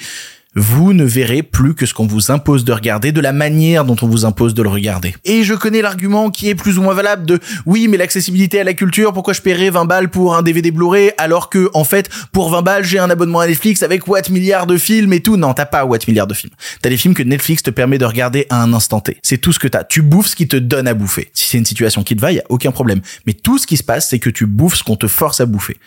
vous 0.55 0.93
ne 0.93 1.03
verrez 1.03 1.43
plus 1.43 1.75
que 1.75 1.85
ce 1.85 1.93
qu'on 1.93 2.07
vous 2.07 2.31
impose 2.31 2.63
de 2.63 2.71
regarder 2.71 3.11
de 3.11 3.21
la 3.21 3.33
manière 3.33 3.83
dont 3.85 3.95
on 4.01 4.07
vous 4.07 4.25
impose 4.25 4.53
de 4.53 4.63
le 4.63 4.69
regarder. 4.69 5.13
Et 5.25 5.43
je 5.43 5.53
connais 5.53 5.81
l'argument 5.81 6.29
qui 6.29 6.49
est 6.49 6.55
plus 6.55 6.77
ou 6.77 6.81
moins 6.81 6.93
valable 6.93 7.25
de 7.25 7.39
oui, 7.65 7.87
mais 7.87 7.97
l'accessibilité 7.97 8.59
à 8.59 8.63
la 8.63 8.73
culture, 8.73 9.13
pourquoi 9.13 9.33
je 9.33 9.41
paierais 9.41 9.69
20 9.69 9.85
balles 9.85 10.09
pour 10.09 10.35
un 10.35 10.41
DVD 10.41 10.71
Blu-ray 10.71 11.11
alors 11.17 11.49
que, 11.49 11.69
en 11.73 11.83
fait, 11.83 12.09
pour 12.31 12.49
20 12.49 12.61
balles, 12.61 12.83
j'ai 12.83 12.99
un 12.99 13.09
abonnement 13.09 13.41
à 13.41 13.47
Netflix 13.47 13.83
avec 13.83 14.07
what 14.07 14.21
milliards 14.29 14.67
de 14.67 14.77
films 14.77 15.13
et 15.13 15.21
tout. 15.21 15.37
Non, 15.37 15.53
t'as 15.53 15.65
pas 15.65 15.85
what 15.85 15.99
milliards 16.07 16.27
de 16.27 16.33
films. 16.33 16.53
T'as 16.81 16.89
des 16.89 16.97
films 16.97 17.13
que 17.13 17.23
Netflix 17.23 17.63
te 17.63 17.69
permet 17.69 17.97
de 17.97 18.05
regarder 18.05 18.47
à 18.49 18.61
un 18.61 18.73
instant 18.73 19.01
T. 19.01 19.17
C'est 19.23 19.37
tout 19.37 19.51
ce 19.51 19.59
que 19.59 19.67
t'as. 19.67 19.83
Tu 19.83 20.01
bouffes 20.01 20.27
ce 20.27 20.35
qui 20.35 20.47
te 20.47 20.55
donne 20.55 20.87
à 20.87 20.93
bouffer. 20.93 21.29
Si 21.33 21.47
c'est 21.49 21.57
une 21.57 21.65
situation 21.65 22.03
qui 22.03 22.15
te 22.15 22.21
va, 22.21 22.31
y 22.31 22.39
a 22.39 22.43
aucun 22.49 22.71
problème. 22.71 23.01
Mais 23.25 23.33
tout 23.33 23.57
ce 23.57 23.67
qui 23.67 23.77
se 23.77 23.83
passe, 23.83 24.09
c'est 24.09 24.19
que 24.19 24.29
tu 24.29 24.45
bouffes 24.45 24.75
ce 24.75 24.83
qu'on 24.83 24.95
te 24.95 25.07
force 25.07 25.41
à 25.41 25.45
bouffer. 25.45 25.77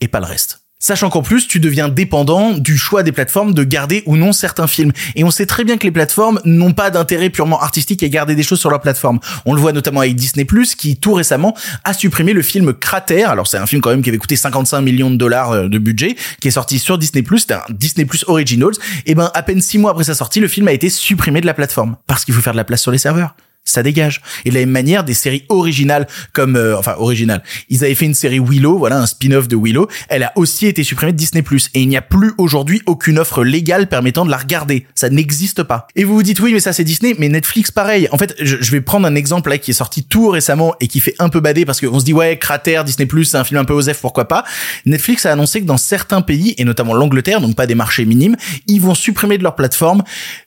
Et 0.00 0.08
pas 0.08 0.20
le 0.20 0.26
reste. 0.26 0.65
Sachant 0.86 1.10
qu'en 1.10 1.22
plus, 1.22 1.48
tu 1.48 1.58
deviens 1.58 1.88
dépendant 1.88 2.52
du 2.52 2.78
choix 2.78 3.02
des 3.02 3.10
plateformes 3.10 3.54
de 3.54 3.64
garder 3.64 4.04
ou 4.06 4.16
non 4.16 4.30
certains 4.30 4.68
films. 4.68 4.92
Et 5.16 5.24
on 5.24 5.32
sait 5.32 5.44
très 5.44 5.64
bien 5.64 5.78
que 5.78 5.82
les 5.82 5.90
plateformes 5.90 6.40
n'ont 6.44 6.74
pas 6.74 6.90
d'intérêt 6.90 7.28
purement 7.28 7.60
artistique 7.60 8.04
à 8.04 8.08
garder 8.08 8.36
des 8.36 8.44
choses 8.44 8.60
sur 8.60 8.70
leur 8.70 8.80
plateforme. 8.80 9.18
On 9.46 9.54
le 9.54 9.60
voit 9.60 9.72
notamment 9.72 9.98
avec 9.98 10.14
Disney+, 10.14 10.46
qui 10.78 10.96
tout 10.96 11.14
récemment 11.14 11.56
a 11.82 11.92
supprimé 11.92 12.32
le 12.32 12.42
film 12.42 12.72
Crater. 12.72 13.24
Alors 13.24 13.48
c'est 13.48 13.58
un 13.58 13.66
film 13.66 13.82
quand 13.82 13.90
même 13.90 14.00
qui 14.00 14.10
avait 14.10 14.18
coûté 14.18 14.36
55 14.36 14.80
millions 14.80 15.10
de 15.10 15.16
dollars 15.16 15.50
euh, 15.50 15.68
de 15.68 15.78
budget, 15.78 16.14
qui 16.40 16.46
est 16.46 16.52
sorti 16.52 16.78
sur 16.78 16.98
Disney+, 16.98 17.24
c'était 17.36 17.54
un 17.54 17.62
Disney+, 17.68 18.06
Originals. 18.28 18.74
Et 19.06 19.16
ben, 19.16 19.32
à 19.34 19.42
peine 19.42 19.60
six 19.60 19.78
mois 19.78 19.90
après 19.90 20.04
sa 20.04 20.14
sortie, 20.14 20.38
le 20.38 20.46
film 20.46 20.68
a 20.68 20.72
été 20.72 20.88
supprimé 20.88 21.40
de 21.40 21.46
la 21.46 21.54
plateforme. 21.54 21.96
Parce 22.06 22.24
qu'il 22.24 22.32
faut 22.32 22.40
faire 22.40 22.52
de 22.52 22.58
la 22.58 22.64
place 22.64 22.82
sur 22.82 22.92
les 22.92 22.98
serveurs 22.98 23.34
ça 23.66 23.82
dégage. 23.82 24.22
Et 24.44 24.50
de 24.50 24.54
la 24.54 24.60
même 24.60 24.70
manière, 24.70 25.04
des 25.04 25.12
séries 25.12 25.44
originales 25.50 26.06
comme, 26.32 26.56
euh, 26.56 26.78
enfin 26.78 26.94
originales, 26.98 27.42
ils 27.68 27.84
avaient 27.84 27.94
fait 27.94 28.06
une 28.06 28.14
série 28.14 28.38
Willow, 28.38 28.78
voilà 28.78 28.98
un 28.98 29.06
spin-off 29.06 29.48
de 29.48 29.56
Willow. 29.56 29.88
Elle 30.08 30.22
a 30.22 30.32
aussi 30.36 30.66
été 30.66 30.82
supprimée 30.82 31.12
de 31.12 31.16
Disney+. 31.16 31.44
Et 31.74 31.82
il 31.82 31.88
n'y 31.88 31.96
a 31.96 32.02
plus 32.02 32.32
aujourd'hui 32.38 32.80
aucune 32.86 33.18
offre 33.18 33.44
légale 33.44 33.88
permettant 33.88 34.24
de 34.24 34.30
la 34.30 34.36
regarder. 34.36 34.86
Ça 34.94 35.10
n'existe 35.10 35.62
pas. 35.62 35.86
Et 35.96 36.04
vous 36.04 36.14
vous 36.14 36.22
dites 36.22 36.40
oui, 36.40 36.52
mais 36.52 36.60
ça 36.60 36.72
c'est 36.72 36.84
Disney, 36.84 37.14
mais 37.18 37.28
Netflix 37.28 37.70
pareil. 37.70 38.08
En 38.12 38.18
fait, 38.18 38.34
je, 38.40 38.70
vais 38.70 38.80
prendre 38.80 39.06
un 39.06 39.14
exemple 39.14 39.50
là 39.50 39.58
qui 39.58 39.72
est 39.72 39.74
sorti 39.74 40.04
tout 40.04 40.28
récemment 40.28 40.74
et 40.80 40.88
qui 40.88 41.00
fait 41.00 41.14
un 41.18 41.28
peu 41.28 41.40
bader 41.40 41.64
parce 41.64 41.80
qu'on 41.80 41.98
se 41.98 42.04
dit 42.04 42.12
ouais, 42.12 42.38
Crater, 42.38 42.82
Disney+, 42.84 43.08
c'est 43.24 43.36
un 43.36 43.44
film 43.44 43.60
un 43.60 43.64
peu 43.64 43.74
osef, 43.74 44.00
pourquoi 44.00 44.28
pas. 44.28 44.44
Netflix 44.84 45.26
a 45.26 45.32
annoncé 45.32 45.60
que 45.60 45.66
dans 45.66 45.76
certains 45.76 46.22
pays 46.22 46.54
et 46.58 46.64
notamment 46.64 46.94
l'Angleterre, 46.94 47.40
donc 47.40 47.56
pas 47.56 47.66
des 47.66 47.74
marchés 47.74 48.04
minimes, 48.04 48.36
ils 48.66 48.80
vont 48.80 48.94
supprimer 48.94 49.38
de 49.38 49.42
leur 49.42 49.56
plateforme 49.56 50.02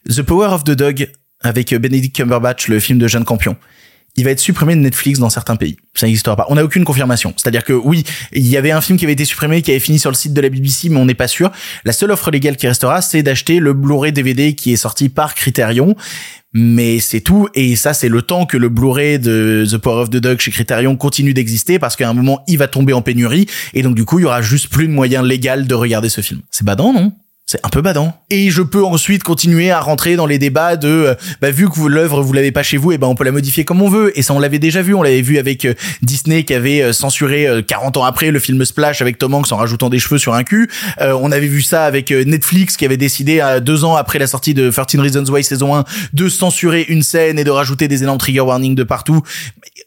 The 0.09 0.21
Power 0.21 0.47
of 0.47 0.63
the 0.63 0.71
Dog 0.71 1.09
avec 1.41 1.73
euh, 1.73 1.79
Benedict 1.79 2.15
Cumberbatch, 2.15 2.67
le 2.67 2.79
film 2.79 2.99
de 2.99 3.07
Jeanne 3.07 3.25
Campion. 3.25 3.55
Il 4.15 4.25
va 4.25 4.31
être 4.31 4.39
supprimé 4.39 4.75
de 4.75 4.81
Netflix 4.81 5.19
dans 5.19 5.29
certains 5.29 5.55
pays. 5.55 5.77
Ça 5.93 6.05
n'existera 6.05 6.35
pas. 6.35 6.45
On 6.49 6.55
n'a 6.55 6.63
aucune 6.63 6.83
confirmation. 6.83 7.33
C'est-à-dire 7.37 7.63
que 7.63 7.73
oui, 7.73 8.03
il 8.33 8.47
y 8.47 8.57
avait 8.57 8.71
un 8.71 8.81
film 8.81 8.97
qui 8.97 9.05
avait 9.05 9.13
été 9.13 9.23
supprimé, 9.23 9.61
qui 9.61 9.71
avait 9.71 9.79
fini 9.79 9.99
sur 9.99 10.09
le 10.09 10.15
site 10.15 10.33
de 10.33 10.41
la 10.41 10.49
BBC, 10.49 10.89
mais 10.89 10.97
on 10.97 11.05
n'est 11.05 11.13
pas 11.13 11.27
sûr. 11.27 11.51
La 11.85 11.93
seule 11.93 12.11
offre 12.11 12.31
légale 12.31 12.57
qui 12.57 12.67
restera, 12.67 13.01
c'est 13.01 13.23
d'acheter 13.23 13.59
le 13.59 13.73
Blu-ray 13.73 14.11
DVD 14.11 14.55
qui 14.55 14.73
est 14.73 14.77
sorti 14.77 15.09
par 15.09 15.35
Criterion. 15.35 15.95
Mais 16.51 16.99
c'est 16.99 17.21
tout. 17.21 17.47
Et 17.53 17.75
ça, 17.75 17.93
c'est 17.93 18.09
le 18.09 18.21
temps 18.23 18.45
que 18.45 18.57
le 18.57 18.69
Blu-ray 18.69 19.19
de 19.19 19.65
The 19.69 19.77
Power 19.77 20.01
of 20.01 20.09
the 20.09 20.17
Dog 20.17 20.39
chez 20.39 20.51
Criterion 20.51 20.95
continue 20.97 21.33
d'exister 21.33 21.77
parce 21.77 21.95
qu'à 21.95 22.09
un 22.09 22.13
moment, 22.13 22.43
il 22.47 22.57
va 22.57 22.67
tomber 22.67 22.93
en 22.93 23.01
pénurie. 23.01 23.45
Et 23.75 23.83
donc, 23.83 23.95
du 23.95 24.03
coup, 24.03 24.19
il 24.19 24.23
y 24.23 24.25
aura 24.25 24.41
juste 24.41 24.67
plus 24.67 24.87
de 24.87 24.91
moyens 24.91 25.23
légaux 25.23 25.61
de 25.61 25.75
regarder 25.75 26.09
ce 26.09 26.21
film. 26.21 26.41
C'est 26.49 26.65
badant, 26.65 26.91
non? 26.91 27.13
C'est 27.51 27.65
un 27.65 27.69
peu 27.69 27.81
badant. 27.81 28.15
Et 28.29 28.51
je 28.51 28.61
peux 28.61 28.83
ensuite 28.83 29.23
continuer 29.23 29.71
à 29.71 29.79
rentrer 29.79 30.15
dans 30.15 30.27
les 30.27 30.37
débats 30.37 30.75
de, 30.75 30.87
euh, 30.87 31.15
bah, 31.41 31.49
vu 31.49 31.67
que 31.67 31.81
l'œuvre 31.81 32.21
vous 32.21 32.31
l'avez 32.31 32.51
pas 32.51 32.61
chez 32.61 32.77
vous, 32.77 32.91
et 32.91 32.99
ben 32.99 33.07
on 33.07 33.15
peut 33.15 33.23
la 33.23 33.31
modifier 33.31 33.65
comme 33.65 33.81
on 33.81 33.89
veut. 33.89 34.15
Et 34.15 34.21
ça 34.21 34.35
on 34.35 34.39
l'avait 34.39 34.59
déjà 34.59 34.83
vu, 34.83 34.93
on 34.93 35.01
l'avait 35.01 35.23
vu 35.23 35.39
avec 35.39 35.65
euh, 35.65 35.73
Disney 36.03 36.43
qui 36.43 36.53
avait 36.53 36.83
euh, 36.83 36.93
censuré 36.93 37.47
40 37.65 37.97
ans 37.97 38.03
après 38.03 38.29
le 38.29 38.37
film 38.37 38.63
Splash 38.63 39.01
avec 39.01 39.17
Tom 39.17 39.33
Hanks 39.33 39.51
en 39.51 39.55
rajoutant 39.55 39.89
des 39.89 39.97
cheveux 39.97 40.19
sur 40.19 40.35
un 40.35 40.43
cul. 40.43 40.69
on 40.99 41.31
avait 41.31 41.47
vu 41.47 41.63
ça 41.63 41.85
avec 41.85 42.11
Netflix 42.11 42.77
qui 42.77 42.85
avait 42.85 42.97
décidé 42.97 43.43
deux 43.63 43.83
ans 43.83 43.95
après 43.95 44.19
la 44.19 44.27
sortie 44.27 44.53
de 44.53 44.69
13 44.69 45.01
Reasons 45.01 45.25
Why 45.25 45.43
saison 45.43 45.75
1 45.75 45.85
de 46.13 46.29
censurer 46.29 46.85
une 46.87 47.01
scène 47.01 47.39
et 47.39 47.43
de 47.43 47.49
rajouter 47.49 47.87
des 47.87 48.03
énormes 48.03 48.19
trigger 48.19 48.41
warnings 48.41 48.75
de 48.75 48.83
partout. 48.83 49.23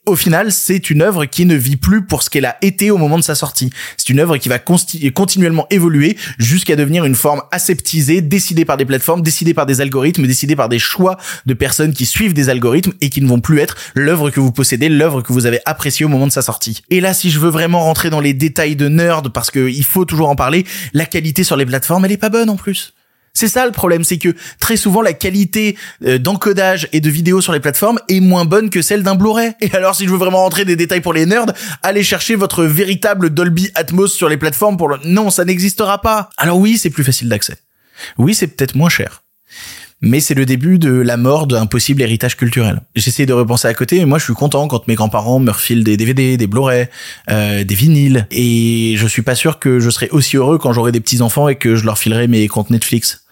Au 0.05 0.17
final, 0.17 0.51
c'est 0.51 0.91
une 0.91 1.01
œuvre 1.01 1.27
qui 1.27 1.47
ne 1.47 1.55
vit 1.55 1.77
plus 1.77 2.05
pour 2.05 2.25
ce 2.25 2.31
qu'elle 2.31 2.47
a 2.47 2.57
été 2.61 2.91
au 2.91 2.99
moment 2.99 3.19
de 3.19 3.23
sa 3.23 3.37
sortie. 3.37 3.71
C'est 3.97 4.09
une 4.09 4.19
œuvre 4.19 4.37
qui 4.37 4.49
va 4.49 4.59
continuellement 4.59 5.69
évoluer 5.71 6.17
jusqu'à 6.39 6.75
devenir 6.75 7.05
une 7.05 7.15
forme 7.15 7.43
aseptisé, 7.53 8.21
décidé 8.21 8.65
par 8.65 8.77
des 8.77 8.85
plateformes, 8.85 9.23
décidé 9.23 9.55
par 9.55 9.67
des 9.67 9.81
algorithmes, 9.81 10.27
décidé 10.27 10.57
par 10.57 10.69
des 10.69 10.79
choix 10.79 11.17
de 11.47 11.55
personnes 11.55 11.93
qui 11.93 12.07
suivent 12.07 12.35
des 12.35 12.49
algorithmes 12.49 12.93
et 13.01 13.11
qui 13.11 13.21
ne 13.21 13.29
vont 13.29 13.41
plus 13.41 13.61
être 13.61 13.77
l'œuvre 13.95 14.31
que 14.31 14.41
vous 14.41 14.51
possédez, 14.53 14.89
l'œuvre 14.89 15.23
que 15.23 15.33
vous 15.33 15.47
avez 15.47 15.61
appréciée 15.65 16.05
au 16.05 16.09
moment 16.09 16.27
de 16.27 16.33
sa 16.33 16.43
sortie. 16.43 16.83
Et 16.91 17.01
là, 17.01 17.15
si 17.15 17.31
je 17.31 17.39
veux 17.39 17.51
vraiment 17.51 17.81
rentrer 17.81 18.11
dans 18.11 18.21
les 18.21 18.35
détails 18.35 18.77
de 18.77 18.89
nerd, 18.89 19.29
parce 19.29 19.51
qu'il 19.51 19.85
faut 19.85 20.05
toujours 20.05 20.29
en 20.29 20.37
parler, 20.37 20.67
la 20.93 21.07
qualité 21.07 21.45
sur 21.45 21.57
les 21.57 21.67
plateformes, 21.67 22.05
elle 22.05 22.13
est 22.13 22.17
pas 22.17 22.31
bonne 22.31 22.51
en 22.51 22.57
plus. 22.57 22.95
C'est 23.35 23.49
ça 23.49 23.65
le 23.65 23.73
problème, 23.73 24.05
c'est 24.05 24.19
que 24.19 24.35
très 24.61 24.77
souvent 24.77 25.01
la 25.01 25.15
qualité 25.15 25.77
euh, 26.05 26.19
d'encodage 26.19 26.89
et 26.93 27.01
de 27.01 27.09
vidéo 27.09 27.41
sur 27.41 27.53
les 27.53 27.61
plateformes 27.61 27.99
est 28.09 28.21
moins 28.21 28.45
bonne 28.45 28.69
que 28.69 28.83
celle 28.83 29.03
d'un 29.03 29.15
Blu-ray. 29.15 29.53
Et 29.61 29.75
alors 29.75 29.95
si 29.95 30.05
je 30.05 30.11
veux 30.11 30.19
vraiment 30.19 30.43
rentrer 30.43 30.65
des 30.65 30.77
détails 30.77 31.01
pour 31.01 31.15
les 31.15 31.25
nerds, 31.25 31.47
allez 31.83 32.03
chercher 32.03 32.35
votre 32.35 32.65
véritable 32.65 33.31
Dolby 33.31 33.71
Atmos 33.75 34.13
sur 34.13 34.29
les 34.29 34.37
plateformes 34.37 34.77
pour 34.77 34.89
le... 34.89 34.99
Non, 35.05 35.31
ça 35.31 35.45
n'existera 35.45 36.01
pas. 36.01 36.29
Alors 36.37 36.59
oui, 36.59 36.77
c'est 36.77 36.91
plus 36.91 37.05
facile 37.05 37.29
d'accès. 37.29 37.57
Oui, 38.19 38.35
c'est 38.35 38.49
peut-être 38.49 38.75
moins 38.75 38.91
cher. 38.91 39.22
Mais 40.03 40.19
c'est 40.19 40.35
le 40.35 40.45
début 40.45 40.81
de 40.81 40.91
la 40.91 41.17
mort 41.17 41.47
d'un 41.47 41.67
possible 41.67 42.03
héritage 42.03 42.37
culturel. 42.37 42.81
J'essaie 42.97 43.25
de 43.25 43.33
repenser 43.33 43.69
à 43.69 43.75
côté, 43.75 44.01
mais 44.01 44.05
moi 44.05 44.19
je 44.19 44.25
suis 44.25 44.35
content 44.35 44.67
quand 44.67 44.89
mes 44.89 44.97
grands-parents 44.97 45.39
me 45.39 45.53
refilent 45.53 45.85
des 45.85 45.97
DVD, 45.97 46.37
des 46.37 46.47
Blu-ray, 46.49 46.89
euh, 47.31 47.63
des 47.63 47.75
vinyles, 47.77 48.27
et 48.33 48.95
je 48.97 49.07
suis 49.07 49.23
pas 49.23 49.37
sûr 49.37 49.61
que 49.61 49.79
je 49.79 49.91
serai 49.91 50.09
aussi 50.11 50.37
heureux 50.37 50.59
quand 50.59 50.73
j'aurai 50.73 50.91
des 50.91 51.01
petits-enfants 51.01 51.49
et 51.49 51.55
que 51.55 51.77
je 51.77 51.85
leur 51.85 51.99
filerai 51.99 52.27
mes 52.27 52.49
comptes 52.49 52.71
Netflix 52.71 53.23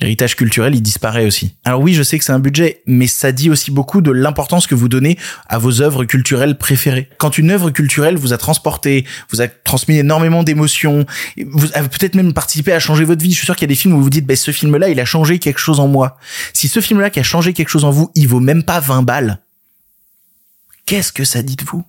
L'héritage 0.00 0.34
culturel, 0.34 0.74
il 0.74 0.80
disparaît 0.80 1.26
aussi. 1.26 1.54
Alors 1.64 1.82
oui, 1.82 1.92
je 1.92 2.02
sais 2.02 2.18
que 2.18 2.24
c'est 2.24 2.32
un 2.32 2.38
budget, 2.38 2.82
mais 2.86 3.06
ça 3.06 3.32
dit 3.32 3.50
aussi 3.50 3.70
beaucoup 3.70 4.00
de 4.00 4.10
l'importance 4.10 4.66
que 4.66 4.74
vous 4.74 4.88
donnez 4.88 5.18
à 5.46 5.58
vos 5.58 5.82
œuvres 5.82 6.06
culturelles 6.06 6.56
préférées. 6.56 7.10
Quand 7.18 7.36
une 7.36 7.50
œuvre 7.50 7.70
culturelle 7.70 8.16
vous 8.16 8.32
a 8.32 8.38
transporté, 8.38 9.04
vous 9.30 9.42
a 9.42 9.48
transmis 9.48 9.98
énormément 9.98 10.42
d'émotions, 10.42 11.04
vous 11.46 11.68
avez 11.74 11.88
peut-être 11.88 12.14
même 12.14 12.32
participé 12.32 12.72
à 12.72 12.80
changer 12.80 13.04
votre 13.04 13.22
vie. 13.22 13.32
Je 13.32 13.36
suis 13.36 13.44
sûr 13.44 13.56
qu'il 13.56 13.64
y 13.64 13.70
a 13.70 13.74
des 13.74 13.74
films 13.74 13.92
où 13.92 13.98
vous 13.98 14.04
vous 14.04 14.10
dites, 14.10 14.26
bah, 14.26 14.36
ce 14.36 14.52
film-là, 14.52 14.88
il 14.88 14.98
a 15.00 15.04
changé 15.04 15.38
quelque 15.38 15.60
chose 15.60 15.80
en 15.80 15.88
moi. 15.88 16.16
Si 16.54 16.68
ce 16.68 16.80
film-là 16.80 17.10
qui 17.10 17.20
a 17.20 17.24
changé 17.24 17.52
quelque 17.52 17.68
chose 17.68 17.84
en 17.84 17.90
vous, 17.90 18.10
il 18.14 18.26
vaut 18.26 18.40
même 18.40 18.62
pas 18.62 18.80
20 18.80 19.02
balles, 19.02 19.38
qu'est-ce 20.86 21.12
que 21.12 21.24
ça 21.24 21.42
dit 21.42 21.56
de 21.56 21.64
vous? 21.64 21.84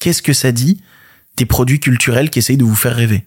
Qu'est-ce 0.00 0.22
que 0.22 0.32
ça 0.32 0.50
dit 0.50 0.80
des 1.36 1.44
produits 1.44 1.78
culturels 1.78 2.30
qui 2.30 2.38
essayent 2.38 2.56
de 2.56 2.64
vous 2.64 2.74
faire 2.74 2.96
rêver? 2.96 3.26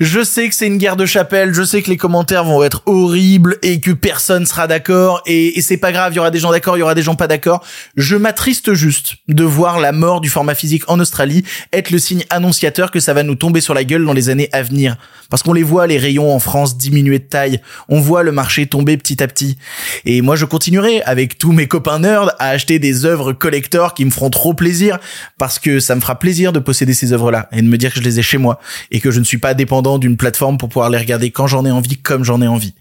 Je 0.00 0.22
sais 0.22 0.48
que 0.48 0.54
c'est 0.54 0.66
une 0.66 0.76
guerre 0.76 0.96
de 0.96 1.06
chapelle, 1.06 1.54
je 1.54 1.62
sais 1.62 1.80
que 1.80 1.88
les 1.88 1.96
commentaires 1.96 2.44
vont 2.44 2.62
être 2.62 2.82
horribles 2.84 3.56
et 3.62 3.80
que 3.80 3.92
personne 3.92 4.44
sera 4.44 4.66
d'accord 4.66 5.22
et, 5.24 5.60
c'est 5.62 5.78
pas 5.78 5.90
grave, 5.90 6.12
il 6.12 6.16
y 6.16 6.18
aura 6.18 6.30
des 6.30 6.38
gens 6.38 6.50
d'accord, 6.50 6.76
il 6.76 6.80
y 6.80 6.82
aura 6.82 6.94
des 6.94 7.02
gens 7.02 7.14
pas 7.14 7.26
d'accord. 7.26 7.64
Je 7.96 8.14
m'attriste 8.14 8.74
juste 8.74 9.14
de 9.28 9.42
voir 9.42 9.80
la 9.80 9.92
mort 9.92 10.20
du 10.20 10.28
format 10.28 10.54
physique 10.54 10.84
en 10.88 11.00
Australie 11.00 11.44
être 11.72 11.90
le 11.90 11.98
signe 11.98 12.24
annonciateur 12.30 12.90
que 12.90 13.00
ça 13.00 13.14
va 13.14 13.22
nous 13.22 13.34
tomber 13.36 13.60
sur 13.60 13.72
la 13.72 13.84
gueule 13.84 14.04
dans 14.04 14.12
les 14.12 14.28
années 14.28 14.50
à 14.52 14.62
venir. 14.62 14.96
Parce 15.30 15.42
qu'on 15.42 15.54
les 15.54 15.62
voit, 15.62 15.86
les 15.86 15.98
rayons 15.98 16.32
en 16.32 16.38
France 16.38 16.76
diminuer 16.76 17.18
de 17.18 17.24
taille, 17.24 17.60
on 17.88 18.00
voit 18.00 18.22
le 18.22 18.32
marché 18.32 18.66
tomber 18.66 18.96
petit 18.96 19.22
à 19.22 19.28
petit. 19.28 19.56
Et 20.04 20.20
moi 20.20 20.36
je 20.36 20.44
continuerai 20.44 21.00
avec 21.02 21.38
tous 21.38 21.52
mes 21.52 21.66
copains 21.66 22.00
nerds 22.00 22.34
à 22.38 22.50
acheter 22.50 22.78
des 22.78 23.06
œuvres 23.06 23.32
collector 23.32 23.94
qui 23.94 24.04
me 24.04 24.10
feront 24.10 24.30
trop 24.30 24.52
plaisir 24.52 24.98
parce 25.38 25.58
que 25.58 25.80
ça 25.80 25.94
me 25.94 26.00
fera 26.00 26.18
plaisir 26.18 26.52
de 26.52 26.58
posséder 26.58 26.92
ces 26.94 27.12
œuvres-là 27.12 27.48
et 27.52 27.62
de 27.62 27.66
me 27.66 27.78
dire 27.78 27.92
que 27.92 27.98
je 27.98 28.04
les 28.04 28.18
ai 28.18 28.22
chez 28.22 28.38
moi 28.38 28.60
et 28.90 29.00
que 29.00 29.10
je 29.10 29.20
ne 29.20 29.24
suis 29.24 29.38
pas 29.38 29.54
dépendant 29.54 29.85
d'une 29.98 30.16
plateforme 30.16 30.58
pour 30.58 30.68
pouvoir 30.68 30.90
les 30.90 30.98
regarder 30.98 31.30
quand 31.30 31.46
j'en 31.46 31.64
ai 31.64 31.70
envie, 31.70 31.96
comme 31.96 32.24
j'en 32.24 32.42
ai 32.42 32.48
envie. 32.48 32.74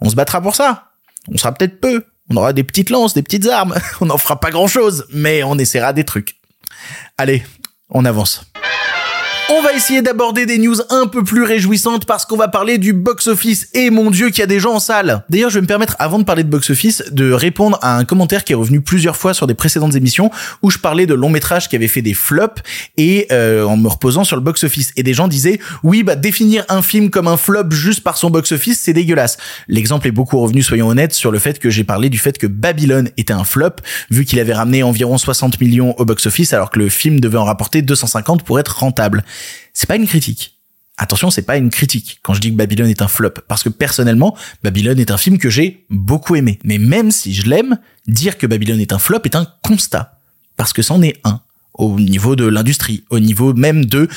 On 0.00 0.10
se 0.10 0.16
battra 0.16 0.40
pour 0.40 0.54
ça. 0.54 0.90
On 1.32 1.36
sera 1.36 1.52
peut-être 1.52 1.80
peu. 1.80 2.04
On 2.28 2.36
aura 2.36 2.52
des 2.52 2.64
petites 2.64 2.90
lances, 2.90 3.14
des 3.14 3.22
petites 3.22 3.46
armes. 3.46 3.74
On 4.00 4.06
n'en 4.06 4.18
fera 4.18 4.38
pas 4.38 4.50
grand 4.50 4.68
chose, 4.68 5.06
mais 5.12 5.42
on 5.42 5.58
essaiera 5.58 5.92
des 5.92 6.04
trucs. 6.04 6.36
Allez, 7.18 7.44
on 7.90 8.04
avance. 8.04 8.49
On 9.52 9.62
va 9.62 9.72
essayer 9.72 10.00
d'aborder 10.00 10.46
des 10.46 10.58
news 10.58 10.76
un 10.90 11.08
peu 11.08 11.24
plus 11.24 11.42
réjouissantes 11.42 12.04
parce 12.04 12.24
qu'on 12.24 12.36
va 12.36 12.46
parler 12.46 12.78
du 12.78 12.92
box-office 12.92 13.66
et 13.74 13.90
mon 13.90 14.12
dieu 14.12 14.28
qu'il 14.28 14.38
y 14.38 14.42
a 14.42 14.46
des 14.46 14.60
gens 14.60 14.74
en 14.74 14.78
salle. 14.78 15.24
D'ailleurs, 15.28 15.50
je 15.50 15.56
vais 15.56 15.62
me 15.62 15.66
permettre, 15.66 15.96
avant 15.98 16.20
de 16.20 16.24
parler 16.24 16.44
de 16.44 16.48
box-office, 16.48 17.02
de 17.10 17.32
répondre 17.32 17.76
à 17.82 17.96
un 17.96 18.04
commentaire 18.04 18.44
qui 18.44 18.52
est 18.52 18.54
revenu 18.54 18.80
plusieurs 18.80 19.16
fois 19.16 19.34
sur 19.34 19.48
des 19.48 19.54
précédentes 19.54 19.96
émissions 19.96 20.30
où 20.62 20.70
je 20.70 20.78
parlais 20.78 21.04
de 21.04 21.14
longs 21.14 21.30
métrages 21.30 21.68
qui 21.68 21.74
avaient 21.74 21.88
fait 21.88 22.00
des 22.00 22.14
flops 22.14 22.62
et 22.96 23.26
euh, 23.32 23.64
en 23.64 23.76
me 23.76 23.88
reposant 23.88 24.22
sur 24.22 24.36
le 24.36 24.42
box-office. 24.42 24.92
Et 24.96 25.02
des 25.02 25.14
gens 25.14 25.26
disaient, 25.26 25.58
oui, 25.82 26.04
bah 26.04 26.14
définir 26.14 26.64
un 26.68 26.80
film 26.80 27.10
comme 27.10 27.26
un 27.26 27.36
flop 27.36 27.72
juste 27.72 28.04
par 28.04 28.18
son 28.18 28.30
box-office, 28.30 28.78
c'est 28.80 28.92
dégueulasse. 28.92 29.36
L'exemple 29.66 30.06
est 30.06 30.12
beaucoup 30.12 30.38
revenu, 30.38 30.62
soyons 30.62 30.86
honnêtes, 30.86 31.12
sur 31.12 31.32
le 31.32 31.40
fait 31.40 31.58
que 31.58 31.70
j'ai 31.70 31.82
parlé 31.82 32.08
du 32.08 32.18
fait 32.18 32.38
que 32.38 32.46
Babylone 32.46 33.10
était 33.16 33.32
un 33.32 33.44
flop, 33.44 33.70
vu 34.12 34.24
qu'il 34.24 34.38
avait 34.38 34.54
ramené 34.54 34.84
environ 34.84 35.18
60 35.18 35.60
millions 35.60 35.98
au 35.98 36.04
box-office 36.04 36.52
alors 36.52 36.70
que 36.70 36.78
le 36.78 36.88
film 36.88 37.18
devait 37.18 37.38
en 37.38 37.44
rapporter 37.44 37.82
250 37.82 38.44
pour 38.44 38.60
être 38.60 38.78
rentable. 38.78 39.24
C'est 39.72 39.86
pas 39.86 39.96
une 39.96 40.06
critique. 40.06 40.56
Attention, 40.96 41.30
c'est 41.30 41.42
pas 41.42 41.56
une 41.56 41.70
critique 41.70 42.18
quand 42.22 42.34
je 42.34 42.40
dis 42.40 42.50
que 42.50 42.56
Babylone 42.56 42.88
est 42.88 43.00
un 43.00 43.08
flop, 43.08 43.32
parce 43.48 43.62
que 43.62 43.70
personnellement, 43.70 44.36
Babylone 44.62 45.00
est 45.00 45.10
un 45.10 45.16
film 45.16 45.38
que 45.38 45.48
j'ai 45.48 45.86
beaucoup 45.88 46.36
aimé. 46.36 46.58
Mais 46.62 46.76
même 46.76 47.10
si 47.10 47.32
je 47.32 47.48
l'aime, 47.48 47.78
dire 48.06 48.36
que 48.36 48.46
Babylone 48.46 48.80
est 48.80 48.92
un 48.92 48.98
flop 48.98 49.20
est 49.24 49.34
un 49.34 49.46
constat, 49.62 50.18
parce 50.56 50.72
que 50.74 50.82
c'en 50.82 51.00
est 51.02 51.18
un 51.24 51.40
au 51.74 51.98
niveau 51.98 52.36
de 52.36 52.44
l'industrie, 52.44 53.04
au 53.08 53.18
niveau 53.18 53.54
même 53.54 53.86
de 53.86 54.08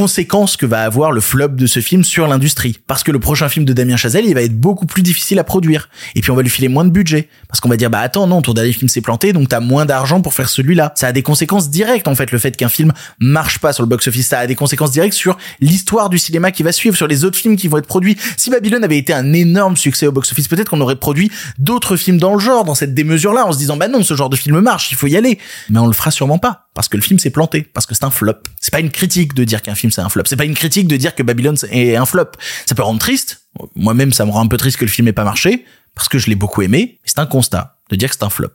conséquences 0.00 0.56
que 0.56 0.64
va 0.64 0.84
avoir 0.84 1.12
le 1.12 1.20
flop 1.20 1.48
de 1.48 1.66
ce 1.66 1.80
film 1.80 2.04
sur 2.04 2.26
l'industrie. 2.26 2.78
Parce 2.86 3.02
que 3.02 3.12
le 3.12 3.18
prochain 3.18 3.50
film 3.50 3.66
de 3.66 3.74
Damien 3.74 3.98
Chazelle, 3.98 4.24
il 4.24 4.32
va 4.32 4.40
être 4.40 4.58
beaucoup 4.58 4.86
plus 4.86 5.02
difficile 5.02 5.38
à 5.38 5.44
produire. 5.44 5.90
Et 6.14 6.22
puis 6.22 6.30
on 6.30 6.34
va 6.34 6.40
lui 6.40 6.48
filer 6.48 6.68
moins 6.68 6.86
de 6.86 6.90
budget. 6.90 7.28
Parce 7.48 7.60
qu'on 7.60 7.68
va 7.68 7.76
dire, 7.76 7.90
bah 7.90 7.98
attends, 7.98 8.26
non, 8.26 8.40
ton 8.40 8.54
dernier 8.54 8.72
film 8.72 8.88
s'est 8.88 9.02
planté, 9.02 9.34
donc 9.34 9.50
t'as 9.50 9.60
moins 9.60 9.84
d'argent 9.84 10.22
pour 10.22 10.32
faire 10.32 10.48
celui-là. 10.48 10.92
Ça 10.94 11.08
a 11.08 11.12
des 11.12 11.22
conséquences 11.22 11.68
directes, 11.68 12.08
en 12.08 12.14
fait, 12.14 12.32
le 12.32 12.38
fait 12.38 12.56
qu'un 12.56 12.70
film 12.70 12.94
marche 13.18 13.58
pas 13.58 13.74
sur 13.74 13.82
le 13.82 13.90
box-office. 13.90 14.28
Ça 14.28 14.38
a 14.38 14.46
des 14.46 14.54
conséquences 14.54 14.90
directes 14.90 15.12
sur 15.12 15.36
l'histoire 15.60 16.08
du 16.08 16.16
cinéma 16.16 16.50
qui 16.50 16.62
va 16.62 16.72
suivre, 16.72 16.96
sur 16.96 17.06
les 17.06 17.26
autres 17.26 17.36
films 17.36 17.56
qui 17.56 17.68
vont 17.68 17.76
être 17.76 17.86
produits. 17.86 18.16
Si 18.38 18.48
Babylone 18.48 18.84
avait 18.84 18.96
été 18.96 19.12
un 19.12 19.34
énorme 19.34 19.76
succès 19.76 20.06
au 20.06 20.12
box-office, 20.12 20.48
peut-être 20.48 20.70
qu'on 20.70 20.80
aurait 20.80 20.96
produit 20.96 21.30
d'autres 21.58 21.98
films 21.98 22.16
dans 22.16 22.32
le 22.32 22.40
genre, 22.40 22.64
dans 22.64 22.74
cette 22.74 22.94
démesure-là, 22.94 23.44
en 23.44 23.52
se 23.52 23.58
disant, 23.58 23.76
bah 23.76 23.88
non, 23.88 24.02
ce 24.02 24.14
genre 24.14 24.30
de 24.30 24.36
film 24.36 24.60
marche, 24.60 24.92
il 24.92 24.94
faut 24.94 25.08
y 25.08 25.16
aller. 25.18 25.38
Mais 25.68 25.78
on 25.78 25.86
le 25.86 25.92
fera 25.92 26.10
sûrement 26.10 26.38
pas. 26.38 26.69
Parce 26.74 26.88
que 26.88 26.96
le 26.96 27.02
film 27.02 27.18
s'est 27.18 27.30
planté. 27.30 27.62
Parce 27.62 27.86
que 27.86 27.94
c'est 27.94 28.04
un 28.04 28.10
flop. 28.10 28.34
C'est 28.60 28.70
pas 28.70 28.80
une 28.80 28.90
critique 28.90 29.34
de 29.34 29.44
dire 29.44 29.62
qu'un 29.62 29.74
film 29.74 29.90
c'est 29.90 30.00
un 30.00 30.08
flop. 30.08 30.24
C'est 30.26 30.36
pas 30.36 30.44
une 30.44 30.54
critique 30.54 30.88
de 30.88 30.96
dire 30.96 31.14
que 31.14 31.22
Babylone 31.22 31.56
est 31.70 31.96
un 31.96 32.06
flop. 32.06 32.30
Ça 32.66 32.74
peut 32.74 32.82
rendre 32.82 33.00
triste. 33.00 33.42
Moi-même, 33.74 34.12
ça 34.12 34.24
me 34.24 34.30
rend 34.30 34.42
un 34.42 34.46
peu 34.46 34.56
triste 34.56 34.76
que 34.76 34.84
le 34.84 34.90
film 34.90 35.08
ait 35.08 35.12
pas 35.12 35.24
marché, 35.24 35.64
parce 35.94 36.08
que 36.08 36.18
je 36.18 36.28
l'ai 36.28 36.36
beaucoup 36.36 36.62
aimé. 36.62 37.00
C'est 37.04 37.18
un 37.18 37.26
constat 37.26 37.78
de 37.90 37.96
dire 37.96 38.08
que 38.08 38.14
c'est 38.14 38.24
un 38.24 38.30
flop. 38.30 38.52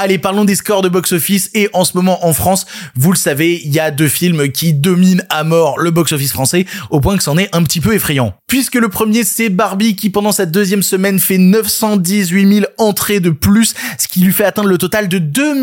Allez, 0.00 0.18
parlons 0.18 0.44
des 0.44 0.54
scores 0.54 0.82
de 0.82 0.88
box-office. 0.88 1.50
Et 1.54 1.68
en 1.72 1.84
ce 1.84 1.96
moment, 1.96 2.24
en 2.24 2.32
France, 2.32 2.66
vous 2.94 3.10
le 3.10 3.16
savez, 3.16 3.60
il 3.64 3.74
y 3.74 3.80
a 3.80 3.90
deux 3.90 4.06
films 4.06 4.52
qui 4.52 4.72
dominent 4.72 5.24
à 5.28 5.42
mort 5.42 5.80
le 5.80 5.90
box-office 5.90 6.30
français, 6.30 6.66
au 6.90 7.00
point 7.00 7.16
que 7.16 7.22
c'en 7.24 7.36
est 7.36 7.48
un 7.52 7.64
petit 7.64 7.80
peu 7.80 7.94
effrayant. 7.94 8.32
Puisque 8.46 8.76
le 8.76 8.88
premier, 8.88 9.24
c'est 9.24 9.48
Barbie, 9.48 9.96
qui 9.96 10.10
pendant 10.10 10.30
cette 10.30 10.52
deuxième 10.52 10.84
semaine 10.84 11.18
fait 11.18 11.36
918 11.36 12.54
000 12.54 12.66
entrées 12.78 13.18
de 13.18 13.30
plus, 13.30 13.74
ce 13.98 14.06
qui 14.06 14.20
lui 14.20 14.32
fait 14.32 14.44
atteindre 14.44 14.68
le 14.68 14.78
total 14.78 15.08
de 15.08 15.18
2 15.18 15.54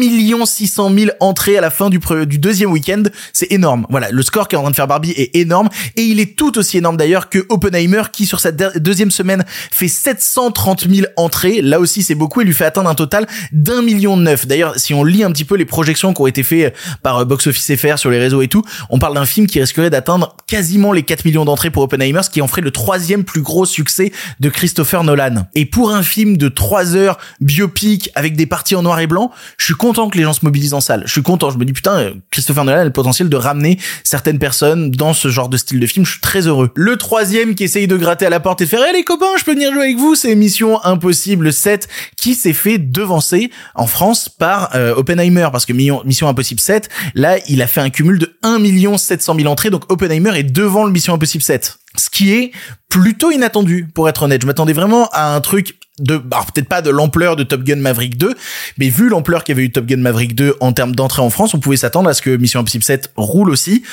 600 0.46 0.94
000 0.94 1.12
entrées 1.22 1.58
à 1.58 1.62
la 1.62 1.70
fin 1.70 1.90
du, 1.90 2.00
deuxième 2.38 2.72
week-end. 2.72 3.04
C'est 3.32 3.54
énorme. 3.54 3.88
Voilà, 3.90 4.12
le 4.12 4.22
score 4.22 4.50
qui 4.50 4.56
est 4.56 4.58
en 4.58 4.64
train 4.64 4.72
de 4.72 4.76
faire 4.76 4.88
Barbie 4.88 5.12
est 5.12 5.34
énorme. 5.34 5.70
Et 5.96 6.02
il 6.02 6.20
est 6.20 6.36
tout 6.36 6.58
aussi 6.58 6.78
énorme 6.78 6.98
d'ailleurs 6.98 7.30
que 7.30 7.46
Oppenheimer, 7.48 8.04
qui 8.12 8.26
sur 8.26 8.42
cette 8.42 8.58
deuxième 8.80 9.12
semaine 9.12 9.46
fait 9.72 9.88
730 9.88 10.90
000 10.94 11.08
entrées. 11.16 11.62
Là 11.62 11.80
aussi, 11.80 12.04
c'est 12.04 12.16
beaucoup. 12.16 12.42
Il 12.42 12.48
lui 12.48 12.54
fait 12.54 12.66
atteindre 12.66 12.90
un 12.90 12.96
total 12.96 13.28
d'un 13.54 13.82
million 13.82 14.25
D'ailleurs, 14.46 14.74
si 14.78 14.94
on 14.94 15.04
lit 15.04 15.24
un 15.24 15.32
petit 15.32 15.46
peu 15.46 15.56
les 15.56 15.66
projections 15.66 16.14
qui 16.14 16.22
ont 16.22 16.28
été 16.28 16.44
faites 16.44 16.76
par 17.02 17.20
euh, 17.20 17.26
Box 17.26 17.48
Office 17.48 17.76
FR 17.76 17.98
sur 17.98 18.10
les 18.10 18.20
réseaux 18.20 18.42
et 18.42 18.48
tout, 18.48 18.64
on 18.90 19.00
parle 19.00 19.16
d'un 19.16 19.26
film 19.26 19.48
qui 19.48 19.60
risquerait 19.60 19.90
d'atteindre 19.90 20.36
quasiment 20.48 20.92
les 20.92 21.04
4 21.04 21.26
millions 21.26 21.46
d'entrées 21.46 21.70
pour 21.70 21.84
Oppenheimer, 21.84 22.24
ce 22.24 22.30
qui 22.30 22.42
en 22.42 22.48
ferait 22.48 22.62
le 22.62 22.72
troisième 22.72 23.24
plus 23.24 23.42
gros 23.42 23.66
succès 23.66 24.12
de 24.40 24.50
Christopher 24.50 25.04
Nolan. 25.04 25.48
Et 25.56 25.66
pour 25.66 25.92
un 25.92 26.04
film 26.04 26.38
de 26.38 26.50
3 26.50 26.96
heures 26.96 27.18
biopic 27.42 28.10
avec 28.16 28.36
des 28.36 28.46
parties 28.46 28.76
en 28.76 28.84
noir 28.84 29.00
et 29.00 29.08
blanc, 29.08 29.32
je 29.58 29.66
suis 29.66 29.74
content 29.74 30.10
que 30.10 30.18
les 30.18 30.24
gens 30.24 30.34
se 30.34 30.44
mobilisent 30.44 30.74
en 30.74 30.82
salle. 30.82 31.04
Je 31.06 31.12
suis 31.12 31.24
content. 31.24 31.50
Je 31.50 31.58
me 31.58 31.66
dis 31.66 31.74
putain, 31.74 32.14
Christopher 32.32 32.66
Nolan 32.66 32.82
a 32.82 32.86
le 32.86 32.92
potentiel 32.92 33.30
de 33.30 33.36
ramener 33.36 33.80
certaines 34.04 34.40
personnes 34.40 34.92
dans 34.92 35.14
ce 35.14 35.28
genre 35.30 35.50
de 35.50 35.58
style 35.58 35.80
de 35.80 35.88
film. 35.88 36.06
Je 36.06 36.12
suis 36.12 36.22
très 36.22 36.48
heureux. 36.48 36.72
Le 36.76 36.98
troisième 36.98 37.56
qui 37.56 37.64
essaye 37.64 37.88
de 37.88 37.98
gratter 37.98 38.26
à 38.26 38.30
la 38.30 38.40
porte 38.40 38.62
et 38.62 38.66
faire, 38.66 38.82
eh 38.90 38.94
les 38.94 39.04
copains, 39.04 39.26
je 39.38 39.44
peux 39.44 39.54
venir 39.54 39.72
jouer 39.74 39.84
avec 39.84 39.98
vous, 39.98 40.16
c'est 40.16 40.34
Mission 40.36 40.84
Impossible 40.84 41.52
7 41.52 41.88
qui 42.18 42.36
s'est 42.36 42.54
fait 42.54 42.78
devancer 42.78 43.52
en 43.76 43.88
France 43.88 44.15
par 44.30 44.76
euh, 44.76 44.96
Oppenheimer 44.96 45.48
parce 45.52 45.66
que 45.66 45.74
Mission 45.74 46.28
Impossible 46.28 46.60
7, 46.60 46.90
là, 47.14 47.38
il 47.48 47.62
a 47.62 47.68
fait 47.68 47.82
un 47.82 47.90
cumul 47.90 48.20
de 48.20 48.38
1 48.44 48.98
700 48.98 49.36
000 49.36 49.48
entrées, 49.48 49.70
donc 49.70 49.92
Oppenheimer 49.92 50.38
est 50.38 50.44
devant 50.44 50.86
le 50.86 50.92
Mission 50.92 51.14
Impossible 51.14 51.44
7. 51.44 51.78
Ce 51.98 52.10
qui 52.10 52.34
est 52.34 52.52
plutôt 52.90 53.32
inattendu, 53.32 53.88
pour 53.94 54.10
être 54.10 54.24
honnête. 54.24 54.42
Je 54.42 54.48
m'attendais 54.48 54.74
vraiment 54.74 55.10
à 55.12 55.36
un 55.36 55.42
truc 55.42 55.78
de, 56.00 56.22
alors 56.32 56.46
peut-être 56.52 56.68
pas 56.68 56.82
de 56.82 56.90
l'ampleur 56.90 57.36
de 57.36 57.44
Top 57.44 57.64
Gun 57.64 57.78
Maverick 57.78 58.18
2, 58.18 58.36
mais 58.78 58.90
vu 58.90 59.10
l'ampleur 59.10 59.44
qu'avait 59.44 59.64
eu 59.64 59.72
Top 59.72 59.86
Gun 59.86 59.98
Maverick 59.98 60.36
2 60.36 60.56
en 60.60 60.74
termes 60.74 60.96
d'entrée 60.96 61.22
en 61.22 61.30
France, 61.30 61.54
on 61.54 61.60
pouvait 61.60 61.78
s'attendre 61.78 62.10
à 62.10 62.14
ce 62.14 62.22
que 62.22 62.36
Mission 62.36 62.60
Impossible 62.60 62.84
7 62.84 63.14
roule 63.16 63.50
aussi. 63.50 63.84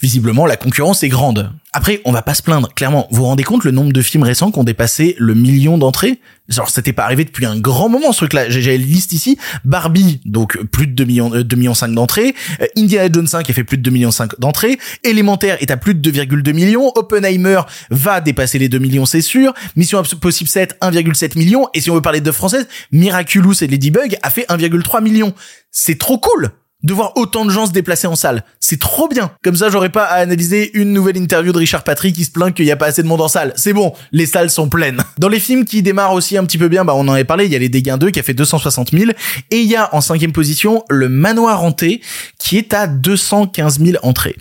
Visiblement, 0.00 0.46
la 0.46 0.56
concurrence 0.56 1.02
est 1.02 1.08
grande. 1.08 1.52
Après, 1.72 2.00
on 2.04 2.12
va 2.12 2.22
pas 2.22 2.34
se 2.34 2.42
plaindre. 2.42 2.72
Clairement, 2.74 3.06
vous 3.10 3.18
vous 3.18 3.26
rendez 3.26 3.44
compte 3.44 3.64
le 3.64 3.70
nombre 3.70 3.92
de 3.92 4.02
films 4.02 4.22
récents 4.22 4.50
qui 4.50 4.58
ont 4.58 4.64
dépassé 4.64 5.14
le 5.18 5.34
million 5.34 5.78
d'entrées? 5.78 6.18
Genre, 6.52 6.68
c'était 6.68 6.92
pas 6.92 7.04
arrivé 7.04 7.24
depuis 7.24 7.46
un 7.46 7.58
grand 7.58 7.88
moment, 7.88 8.12
ce 8.12 8.18
truc-là. 8.18 8.50
J'ai 8.50 8.60
la 8.62 8.76
liste 8.76 9.12
ici. 9.12 9.38
Barbie, 9.64 10.20
donc 10.24 10.62
plus 10.66 10.86
de 10.86 10.92
2 10.92 11.04
millions, 11.04 11.30
2 11.30 11.38
euh, 11.38 11.58
millions 11.58 11.74
5 11.74 11.88
d'entrées. 11.88 12.34
Euh, 12.60 12.66
Indiana 12.76 13.08
Jones 13.12 13.26
5 13.26 13.48
a 13.48 13.52
fait 13.52 13.64
plus 13.64 13.78
de 13.78 13.82
2 13.82 13.90
millions 13.90 14.10
5 14.10 14.38
d'entrées. 14.38 14.78
Élémentaire 15.02 15.56
est 15.60 15.70
à 15.70 15.76
plus 15.76 15.94
de 15.94 16.10
2,2 16.10 16.52
millions. 16.52 16.92
Oppenheimer 16.94 17.60
va 17.90 18.20
dépasser 18.20 18.58
les 18.58 18.68
2 18.68 18.78
millions, 18.78 19.06
c'est 19.06 19.22
sûr. 19.22 19.54
Mission 19.76 19.98
Impossible 19.98 20.48
7, 20.48 20.76
1,7 20.80 21.38
millions. 21.38 21.68
Et 21.74 21.80
si 21.80 21.90
on 21.90 21.94
veut 21.94 22.02
parler 22.02 22.20
de 22.20 22.30
française, 22.30 22.68
Miraculous 22.92 23.62
et 23.62 23.66
Ladybug 23.66 24.16
a 24.22 24.30
fait 24.30 24.46
1,3 24.48 25.02
million. 25.02 25.32
C'est 25.70 25.98
trop 25.98 26.18
cool 26.18 26.52
de 26.82 26.92
voir 26.92 27.12
autant 27.16 27.44
de 27.44 27.50
gens 27.50 27.66
se 27.66 27.72
déplacer 27.72 28.06
en 28.06 28.16
salle. 28.16 28.44
C'est 28.60 28.80
trop 28.80 29.08
bien. 29.08 29.30
Comme 29.42 29.56
ça, 29.56 29.70
j'aurais 29.70 29.90
pas 29.90 30.04
à 30.04 30.16
analyser 30.16 30.76
une 30.76 30.92
nouvelle 30.92 31.16
interview 31.16 31.52
de 31.52 31.58
Richard 31.58 31.84
Patrick 31.84 32.14
qui 32.14 32.24
se 32.24 32.30
plaint 32.30 32.54
qu'il 32.54 32.64
y 32.64 32.70
a 32.70 32.76
pas 32.76 32.86
assez 32.86 33.02
de 33.02 33.08
monde 33.08 33.20
en 33.20 33.28
salle. 33.28 33.52
C'est 33.56 33.72
bon, 33.72 33.92
les 34.10 34.26
salles 34.26 34.50
sont 34.50 34.68
pleines. 34.68 35.02
Dans 35.18 35.28
les 35.28 35.40
films 35.40 35.64
qui 35.64 35.82
démarrent 35.82 36.14
aussi 36.14 36.36
un 36.36 36.44
petit 36.44 36.58
peu 36.58 36.68
bien, 36.68 36.84
bah 36.84 36.94
on 36.96 37.08
en 37.08 37.12
avait 37.12 37.24
parlé, 37.24 37.46
il 37.46 37.52
y 37.52 37.56
a 37.56 37.58
Les 37.58 37.68
Dégains 37.68 37.98
2 37.98 38.10
qui 38.10 38.20
a 38.20 38.22
fait 38.22 38.34
260 38.34 38.92
000 38.92 39.10
et 39.50 39.60
il 39.60 39.68
y 39.68 39.76
a 39.76 39.94
en 39.94 40.00
cinquième 40.00 40.32
position 40.32 40.84
Le 40.88 41.08
Manoir 41.08 41.62
Hanté 41.62 42.00
qui 42.38 42.58
est 42.58 42.74
à 42.74 42.86
215 42.86 43.80
000 43.80 43.98
entrées. 44.02 44.36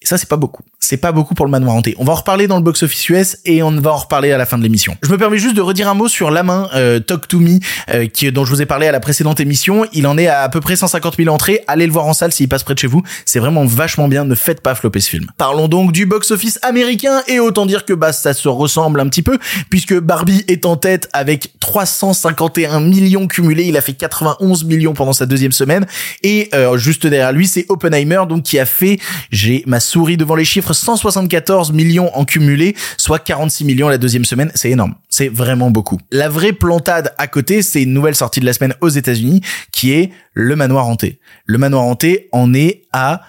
Et 0.00 0.06
ça, 0.06 0.18
c'est 0.18 0.28
pas 0.28 0.36
beaucoup. 0.36 0.62
C'est 0.82 0.96
pas 0.96 1.12
beaucoup 1.12 1.34
pour 1.34 1.46
le 1.46 1.50
manoir 1.50 1.74
hanté. 1.76 1.94
On 1.98 2.04
va 2.04 2.12
en 2.12 2.16
reparler 2.16 2.48
dans 2.48 2.56
le 2.56 2.62
box-office 2.62 3.08
US 3.08 3.36
et 3.44 3.62
on 3.62 3.70
va 3.80 3.92
en 3.92 3.96
reparler 3.96 4.32
à 4.32 4.36
la 4.36 4.46
fin 4.46 4.58
de 4.58 4.64
l'émission. 4.64 4.96
Je 5.02 5.10
me 5.10 5.16
permets 5.16 5.38
juste 5.38 5.54
de 5.54 5.62
redire 5.62 5.88
un 5.88 5.94
mot 5.94 6.08
sur 6.08 6.30
La 6.30 6.42
Main, 6.42 6.68
euh, 6.74 6.98
Talk 6.98 7.28
to 7.28 7.38
Me, 7.38 7.60
euh, 7.90 8.06
qui, 8.08 8.30
dont 8.32 8.44
je 8.44 8.50
vous 8.50 8.60
ai 8.60 8.66
parlé 8.66 8.88
à 8.88 8.92
la 8.92 8.98
précédente 8.98 9.38
émission. 9.38 9.86
Il 9.92 10.06
en 10.06 10.18
est 10.18 10.26
à 10.26 10.42
à 10.42 10.48
peu 10.48 10.60
près 10.60 10.74
150 10.74 11.16
000 11.18 11.32
entrées. 11.32 11.60
Allez 11.68 11.86
le 11.86 11.92
voir 11.92 12.06
en 12.06 12.14
salle 12.14 12.32
s'il 12.32 12.48
passe 12.48 12.64
près 12.64 12.74
de 12.74 12.80
chez 12.80 12.88
vous. 12.88 13.02
C'est 13.24 13.38
vraiment 13.38 13.64
vachement 13.64 14.08
bien. 14.08 14.24
Ne 14.24 14.34
faites 14.34 14.60
pas 14.60 14.74
flopper 14.74 15.00
ce 15.00 15.08
film. 15.08 15.26
Parlons 15.38 15.68
donc 15.68 15.92
du 15.92 16.04
box-office 16.04 16.58
américain 16.62 17.22
et 17.28 17.38
autant 17.38 17.64
dire 17.64 17.84
que 17.84 17.92
bah 17.92 18.12
ça 18.12 18.34
se 18.34 18.48
ressemble 18.48 19.00
un 19.00 19.08
petit 19.08 19.22
peu 19.22 19.38
puisque 19.70 19.96
Barbie 19.98 20.44
est 20.48 20.66
en 20.66 20.76
tête 20.76 21.08
avec 21.12 21.52
351 21.60 22.80
millions 22.80 23.28
cumulés. 23.28 23.64
Il 23.64 23.76
a 23.76 23.80
fait 23.80 23.92
91 23.92 24.64
millions 24.64 24.94
pendant 24.94 25.12
sa 25.12 25.26
deuxième 25.26 25.52
semaine 25.52 25.86
et 26.24 26.50
euh, 26.54 26.76
juste 26.76 27.06
derrière 27.06 27.32
lui 27.32 27.46
c'est 27.46 27.66
Oppenheimer 27.68 28.22
donc 28.28 28.42
qui 28.42 28.58
a 28.58 28.66
fait 28.66 28.98
j'ai 29.30 29.62
ma 29.66 29.78
souris 29.78 30.16
devant 30.16 30.34
les 30.34 30.44
chiffres 30.44 30.71
174 30.72 31.72
millions 31.72 32.14
en 32.16 32.24
cumulé, 32.24 32.74
soit 32.96 33.18
46 33.18 33.64
millions 33.64 33.88
la 33.88 33.98
deuxième 33.98 34.24
semaine. 34.24 34.50
C'est 34.54 34.70
énorme. 34.70 34.94
C'est 35.08 35.28
vraiment 35.28 35.70
beaucoup. 35.70 35.98
La 36.10 36.28
vraie 36.28 36.52
plantade 36.52 37.14
à 37.18 37.26
côté, 37.26 37.62
c'est 37.62 37.82
une 37.82 37.92
nouvelle 37.92 38.14
sortie 38.14 38.40
de 38.40 38.46
la 38.46 38.52
semaine 38.52 38.74
aux 38.80 38.88
États-Unis 38.88 39.40
qui 39.72 39.92
est 39.92 40.10
Le 40.34 40.56
Manoir 40.56 40.86
Hanté. 40.86 41.20
Le 41.46 41.58
Manoir 41.58 41.84
Hanté 41.84 42.28
en 42.32 42.54
est 42.54 42.84
à 42.92 43.22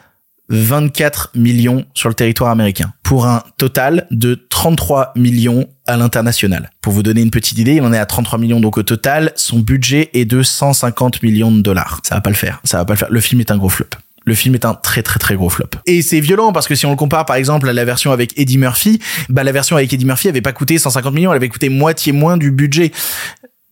24 0.50 1.31
millions 1.35 1.85
sur 1.93 2.09
le 2.09 2.15
territoire 2.15 2.51
américain 2.51 2.93
pour 3.03 3.25
un 3.25 3.43
total 3.57 4.07
de 4.12 4.35
33 4.50 5.13
millions 5.15 5.67
à 5.88 5.97
l'international. 5.97 6.69
Pour 6.81 6.93
vous 6.93 7.03
donner 7.03 7.21
une 7.21 7.31
petite 7.31 7.57
idée, 7.57 7.75
il 7.75 7.81
en 7.81 7.93
est 7.93 7.97
à 7.97 8.05
33 8.05 8.39
millions 8.39 8.59
donc 8.59 8.77
au 8.77 8.83
total, 8.83 9.31
son 9.35 9.59
budget 9.59 10.09
est 10.13 10.25
de 10.25 10.43
150 10.43 11.23
millions 11.23 11.51
de 11.51 11.62
dollars. 11.62 12.01
Ça 12.03 12.15
va 12.15 12.21
pas 12.21 12.29
le 12.29 12.35
faire, 12.35 12.59
ça 12.63 12.77
va 12.77 12.85
pas 12.85 12.93
le 12.93 13.00
faire. 13.00 13.12
Le 13.12 13.19
film 13.19 13.41
est 13.41 13.51
un 13.51 13.57
gros 13.57 13.69
flop 13.69 13.88
le 14.25 14.36
film 14.36 14.56
est 14.56 14.65
un 14.65 14.74
très 14.74 15.03
très 15.03 15.20
très 15.20 15.36
gros 15.36 15.50
flop. 15.50 15.70
Et 15.86 16.01
c'est 16.01 16.20
violent 16.20 16.53
parce 16.53 16.68
que 16.68 16.75
si 16.75 16.86
on 16.86 16.92
le 16.92 16.96
compare 16.96 17.25
par 17.25 17.36
exemple 17.36 17.70
à 17.70 17.74
la 17.74 17.86
version 17.86 18.12
avec 18.12 18.38
Eddie 18.39 18.58
Murphy, 18.58 19.00
bah 19.30 19.44
la 19.44 19.51
version 19.51 19.75
avec 19.75 19.92
Eddie 19.92 20.06
Murphy 20.06 20.30
avait 20.30 20.42
pas 20.42 20.53
coûté 20.53 20.77
150 20.77 21.13
millions, 21.13 21.32
elle 21.32 21.38
avait 21.38 21.50
coûté 21.50 21.70
moitié 21.70 22.12
moins 22.12 22.38
du 22.38 22.51
budget. 22.51 22.92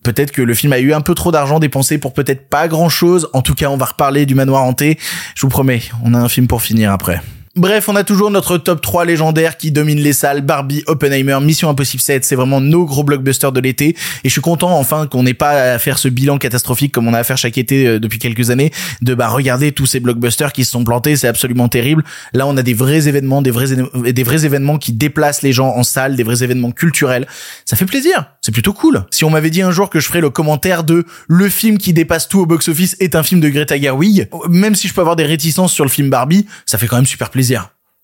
Peut-être 0.04 0.32
que 0.32 0.42
le 0.42 0.54
film 0.56 0.74
a 0.74 0.80
eu 0.80 0.94
un 0.94 1.02
peu 1.02 1.14
trop 1.14 1.32
d'argent 1.32 1.60
dépensé 1.60 2.00
pour 2.00 2.14
peut-être 2.14 2.50
pas 2.50 2.68
grand 2.68 2.90
chose. 2.90 3.30
En 3.34 3.44
tout 3.44 3.54
cas, 3.54 3.70
on 3.70 3.78
va 3.78 3.86
reparler 3.86 4.26
du 4.26 4.34
manoir 4.34 4.64
hanté. 4.64 4.98
Je 5.36 5.42
vous 5.42 5.50
promets, 5.50 5.84
on 6.04 6.16
a 6.16 6.18
un 6.18 6.30
film 6.30 6.48
pour 6.48 6.64
finir 6.64 6.92
après. 6.92 7.22
Bref, 7.58 7.90
on 7.90 7.98
a 7.98 8.06
toujours 8.06 8.32
notre 8.32 8.58
top 8.58 8.80
3 8.80 9.04
légendaire 9.04 9.58
qui 9.58 9.72
domine 9.72 10.00
les 10.00 10.14
salles. 10.14 10.40
Barbie, 10.40 10.84
Oppenheimer, 10.88 11.38
Mission 11.42 11.68
Impossible 11.68 12.02
7, 12.02 12.24
c'est 12.24 12.38
vraiment 12.38 12.62
nos 12.62 12.86
gros 12.86 13.04
blockbusters 13.04 13.52
de 13.52 13.60
l'été. 13.60 13.90
Et 13.90 14.30
je 14.30 14.30
suis 14.30 14.40
content 14.40 14.80
enfin 14.80 15.06
qu'on 15.06 15.24
n'ait 15.24 15.34
pas 15.34 15.74
à 15.74 15.78
faire 15.78 16.00
ce 16.00 16.08
bilan 16.08 16.38
catastrophique 16.38 16.94
comme 16.94 17.10
on 17.10 17.14
a 17.14 17.20
à 17.20 17.24
faire 17.26 17.38
chaque 17.38 17.58
été 17.58 17.86
euh, 17.86 18.00
depuis 18.00 18.20
quelques 18.20 18.52
années, 18.52 18.72
de 19.02 19.14
bah 19.16 19.28
regarder 19.28 19.74
tous 19.74 19.86
ces 19.86 20.00
blockbusters 20.00 20.54
qui 20.54 20.64
se 20.64 20.72
sont 20.72 20.86
plantés, 20.86 21.18
c'est 21.18 21.28
absolument 21.28 21.68
terrible. 21.68 22.06
Là, 22.32 22.48
on 22.48 22.56
a 22.56 22.64
des 22.64 22.74
vrais 22.74 23.10
événements, 23.10 23.42
des 23.42 23.52
vrais 23.52 23.68
des 23.68 24.24
vrais 24.24 24.46
événements 24.46 24.78
qui 24.78 24.94
déplacent 24.94 25.42
les 25.42 25.52
gens 25.52 25.76
en 25.76 25.84
salle, 25.84 26.16
des 26.16 26.24
vrais 26.24 26.44
événements 26.44 26.72
culturels. 26.72 27.28
Ça 27.66 27.76
fait 27.76 27.86
plaisir, 27.86 28.28
c'est 28.40 28.54
plutôt 28.54 28.72
cool. 28.72 29.04
Si 29.12 29.26
on 29.26 29.30
m'avait 29.30 29.50
dit 29.50 29.62
un 29.62 29.72
jour 29.72 29.90
que 29.90 30.00
je 30.00 30.08
ferais 30.08 30.22
le 30.22 30.30
commentaire 30.30 30.86
de 30.86 31.06
le 31.28 31.50
film 31.50 31.78
qui 31.78 31.92
dépasse 31.92 32.30
tout 32.30 32.40
au 32.40 32.46
box-office 32.46 32.96
est 33.02 33.14
un 33.14 33.24
film 33.24 33.42
de 33.42 33.50
Greta 33.50 33.78
Gerwig, 33.78 34.30
même 34.50 34.74
si 34.74 34.88
je 34.88 34.94
peux 34.94 35.02
avoir 35.02 35.18
des 35.18 35.26
réticences 35.26 35.74
sur 35.74 35.84
le 35.84 35.90
film 35.90 36.10
Barbie, 36.10 36.46
ça 36.66 36.78
fait 36.78 36.88
quand 36.88 36.96
même 36.96 37.06
super 37.06 37.30
plaisir. 37.30 37.41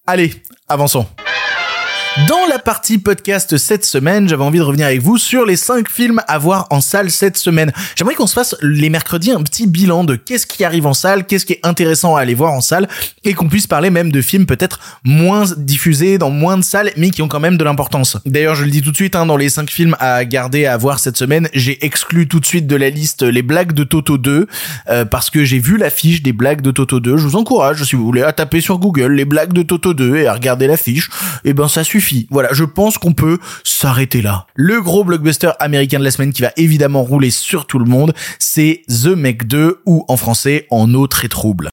Allez, 0.06 0.42
avançons. 0.68 1.06
Dans 2.26 2.48
la 2.50 2.58
partie 2.58 2.98
podcast 2.98 3.58
cette 3.58 3.86
semaine, 3.86 4.28
j'avais 4.28 4.44
envie 4.44 4.58
de 4.58 4.64
revenir 4.64 4.88
avec 4.88 5.02
vous 5.02 5.20
sur 5.20 5.46
les 5.46 5.56
5 5.56 5.88
films 5.88 6.20
à 6.28 6.40
voir 6.40 6.66
en 6.72 6.82
salle 6.82 7.12
cette 7.12 7.38
semaine. 7.38 7.72
J'aimerais 7.96 8.16
qu'on 8.16 8.26
se 8.26 8.34
fasse 8.34 8.56
les 8.62 8.90
mercredis 8.90 9.32
un 9.32 9.44
petit 9.44 9.68
bilan 9.68 10.04
de 10.04 10.16
qu'est-ce 10.16 10.48
qui 10.48 10.64
arrive 10.64 10.88
en 10.88 10.96
salle, 10.96 11.28
qu'est-ce 11.28 11.46
qui 11.46 11.54
est 11.54 11.60
intéressant 11.62 12.16
à 12.16 12.22
aller 12.22 12.34
voir 12.34 12.54
en 12.54 12.62
salle, 12.62 12.88
et 13.24 13.36
qu'on 13.36 13.48
puisse 13.48 13.68
parler 13.68 13.92
même 13.92 14.12
de 14.12 14.22
films 14.22 14.48
peut-être 14.48 14.80
moins 15.04 15.44
diffusés 15.58 16.18
dans 16.18 16.32
moins 16.32 16.58
de 16.58 16.64
salles, 16.64 16.92
mais 16.98 17.12
qui 17.12 17.22
ont 17.22 17.28
quand 17.28 17.40
même 17.40 17.56
de 17.56 17.64
l'importance. 17.64 18.18
D'ailleurs, 18.26 18.56
je 18.56 18.64
le 18.64 18.72
dis 18.72 18.82
tout 18.82 18.92
de 18.92 18.96
suite, 18.96 19.16
hein, 19.16 19.28
dans 19.28 19.38
les 19.38 19.50
5 19.50 19.70
films 19.70 19.96
à 20.00 20.26
garder 20.26 20.66
à 20.66 20.76
voir 20.76 20.98
cette 20.98 21.18
semaine, 21.18 21.48
j'ai 21.54 21.86
exclu 21.86 22.28
tout 22.28 22.40
de 22.40 22.48
suite 22.48 22.66
de 22.66 22.76
la 22.76 22.90
liste 22.90 23.22
les 23.22 23.44
blagues 23.44 23.74
de 23.74 23.84
Toto 23.84 24.18
2, 24.18 24.48
euh, 24.90 25.06
parce 25.06 25.30
que 25.30 25.46
j'ai 25.46 25.60
vu 25.60 25.78
l'affiche 25.78 26.24
des 26.24 26.34
blagues 26.34 26.62
de 26.62 26.72
Toto 26.72 27.00
2. 27.00 27.16
Je 27.16 27.24
vous 27.24 27.36
encourage, 27.36 27.84
si 27.84 27.96
vous 27.96 28.06
voulez, 28.06 28.24
à 28.24 28.34
taper 28.34 28.60
sur 28.60 28.80
Google 28.80 29.14
les 29.14 29.26
blagues 29.26 29.54
de 29.54 29.62
Toto 29.62 29.94
2 29.94 30.18
et 30.18 30.28
à 30.28 30.34
regarder 30.34 30.66
l'affiche. 30.66 31.10
Et 31.46 31.54
ben, 31.54 31.68
ça 31.68 31.84
suffit 31.84 32.07
voilà, 32.30 32.50
je 32.52 32.64
pense 32.64 32.98
qu'on 32.98 33.14
peut 33.14 33.38
s'arrêter 33.64 34.22
là. 34.22 34.48
Le 34.56 34.82
gros 34.82 35.04
blockbuster 35.04 35.52
américain 35.60 36.00
de 36.00 36.04
la 36.04 36.12
semaine 36.12 36.34
qui 36.34 36.42
va 36.42 36.52
évidemment 36.58 37.04
rouler 37.04 37.30
sur 37.30 37.66
tout 37.66 37.80
le 37.80 37.86
monde, 37.86 38.14
c'est 38.40 38.82
The 38.88 39.16
Meg 39.16 39.46
2 39.48 39.82
ou 39.86 40.06
en 40.08 40.18
français 40.18 40.68
En 40.72 40.94
eau 40.94 41.08
très 41.08 41.28
trouble. 41.28 41.70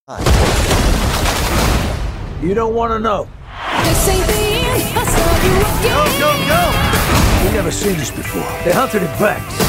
You 2.42 2.54
don't 2.54 2.74
want 2.74 2.88
to 2.88 2.98
know. 2.98 3.26
never 7.54 7.70
seen 7.70 7.96
this 7.96 8.10
before. 8.10 8.42
They 8.64 8.72
hunted 8.72 9.02
it 9.02 9.18
back. 9.18 9.63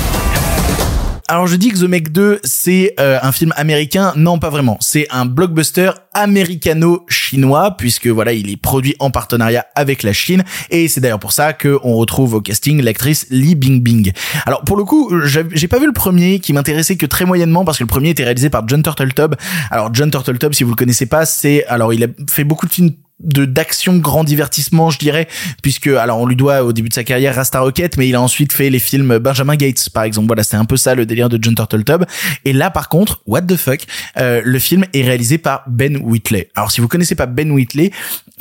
Alors 1.28 1.48
je 1.48 1.56
dis 1.56 1.70
que 1.70 1.80
The 1.80 1.90
Meg 1.90 2.12
2 2.12 2.42
c'est 2.44 2.94
euh, 3.00 3.18
un 3.20 3.32
film 3.32 3.52
américain, 3.58 4.14
non 4.16 4.38
pas 4.38 4.52
vraiment. 4.52 4.78
C'est 4.80 5.08
un 5.10 5.26
blockbuster 5.26 5.90
américano-chinois 6.14 7.78
puisque 7.80 8.06
voilà 8.06 8.32
il 8.34 8.52
est 8.52 8.58
produit 8.58 8.96
en 9.00 9.10
partenariat 9.10 9.66
avec 9.74 10.04
la 10.04 10.14
Chine 10.14 10.44
et 10.70 10.88
c'est 10.88 11.02
d'ailleurs 11.02 11.18
pour 11.18 11.32
ça 11.32 11.54
que 11.54 11.80
on 11.84 11.96
retrouve 11.96 12.36
au 12.36 12.42
casting 12.42 12.80
l'actrice 12.80 13.26
Li 13.32 13.56
Bingbing. 13.56 14.12
Alors 14.46 14.62
pour 14.66 14.78
le 14.78 14.84
coup 14.84 15.12
j'ai 15.26 15.68
pas 15.68 15.80
vu 15.80 15.88
le 15.88 15.94
premier 15.94 16.38
qui 16.40 16.54
m'intéressait 16.54 16.96
que 16.96 17.08
très 17.08 17.26
moyennement 17.26 17.66
parce 17.66 17.80
que 17.80 17.84
le 17.84 17.88
premier 17.88 18.12
était 18.12 18.24
réalisé 18.24 18.52
par 18.52 18.68
John 18.68 18.84
Turteltaub. 18.84 19.36
Alors 19.72 19.92
John 19.94 20.12
Turteltaub 20.12 20.54
si 20.54 20.64
vous 20.64 20.70
le 20.70 20.76
connaissez 20.76 21.08
pas 21.08 21.26
c'est 21.26 21.66
alors 21.66 21.92
il 21.92 22.04
a 22.04 22.08
fait 22.30 22.44
beaucoup 22.44 22.68
de 22.68 22.72
films 22.72 22.92
de 23.22 23.46
d'action 23.46 23.96
grand 23.98 24.26
divertissement 24.26 24.90
je 24.90 25.00
dirais 25.00 25.28
puisque 25.62 25.88
alors 25.88 26.20
on 26.20 26.26
lui 26.26 26.36
doit 26.36 26.64
au 26.64 26.74
début 26.74 26.90
de 26.90 26.94
sa 26.94 27.04
carrière 27.04 27.36
Rasta 27.36 27.62
Rocket 27.62 27.98
mais 27.98 28.10
il 28.10 28.16
a 28.16 28.22
ensuite 28.22 28.52
fait 28.52 28.70
les 28.70 28.80
films 28.80 29.20
Benjamin 29.20 29.56
Gates 29.56 29.90
par 29.90 30.04
exemple. 30.04 30.28
Voilà 30.28 30.44
c'est 30.44 30.58
un 30.58 30.66
peu 30.66 30.78
ça 30.78 30.96
le 30.96 31.06
délire 31.06 31.30
de 31.30 31.40
John 31.42 31.56
Turteltaub 31.56 32.06
et 32.44 32.54
là 32.54 32.70
par 32.72 32.90
contre 32.90 33.22
what 33.26 33.44
the 33.44 33.56
fuck 33.56 33.82
euh, 34.18 34.42
le 34.44 34.60
film 34.60 34.86
est 34.94 35.04
réalisé 35.04 35.38
par 35.38 35.64
Ben 35.68 35.98
Whitley. 35.98 36.50
Alors 36.56 36.72
si 36.72 36.82
vous 36.82 36.88
connaissez 36.88 37.16
pas 37.16 37.26
Ben 37.26 37.52
Whitley 37.52 37.92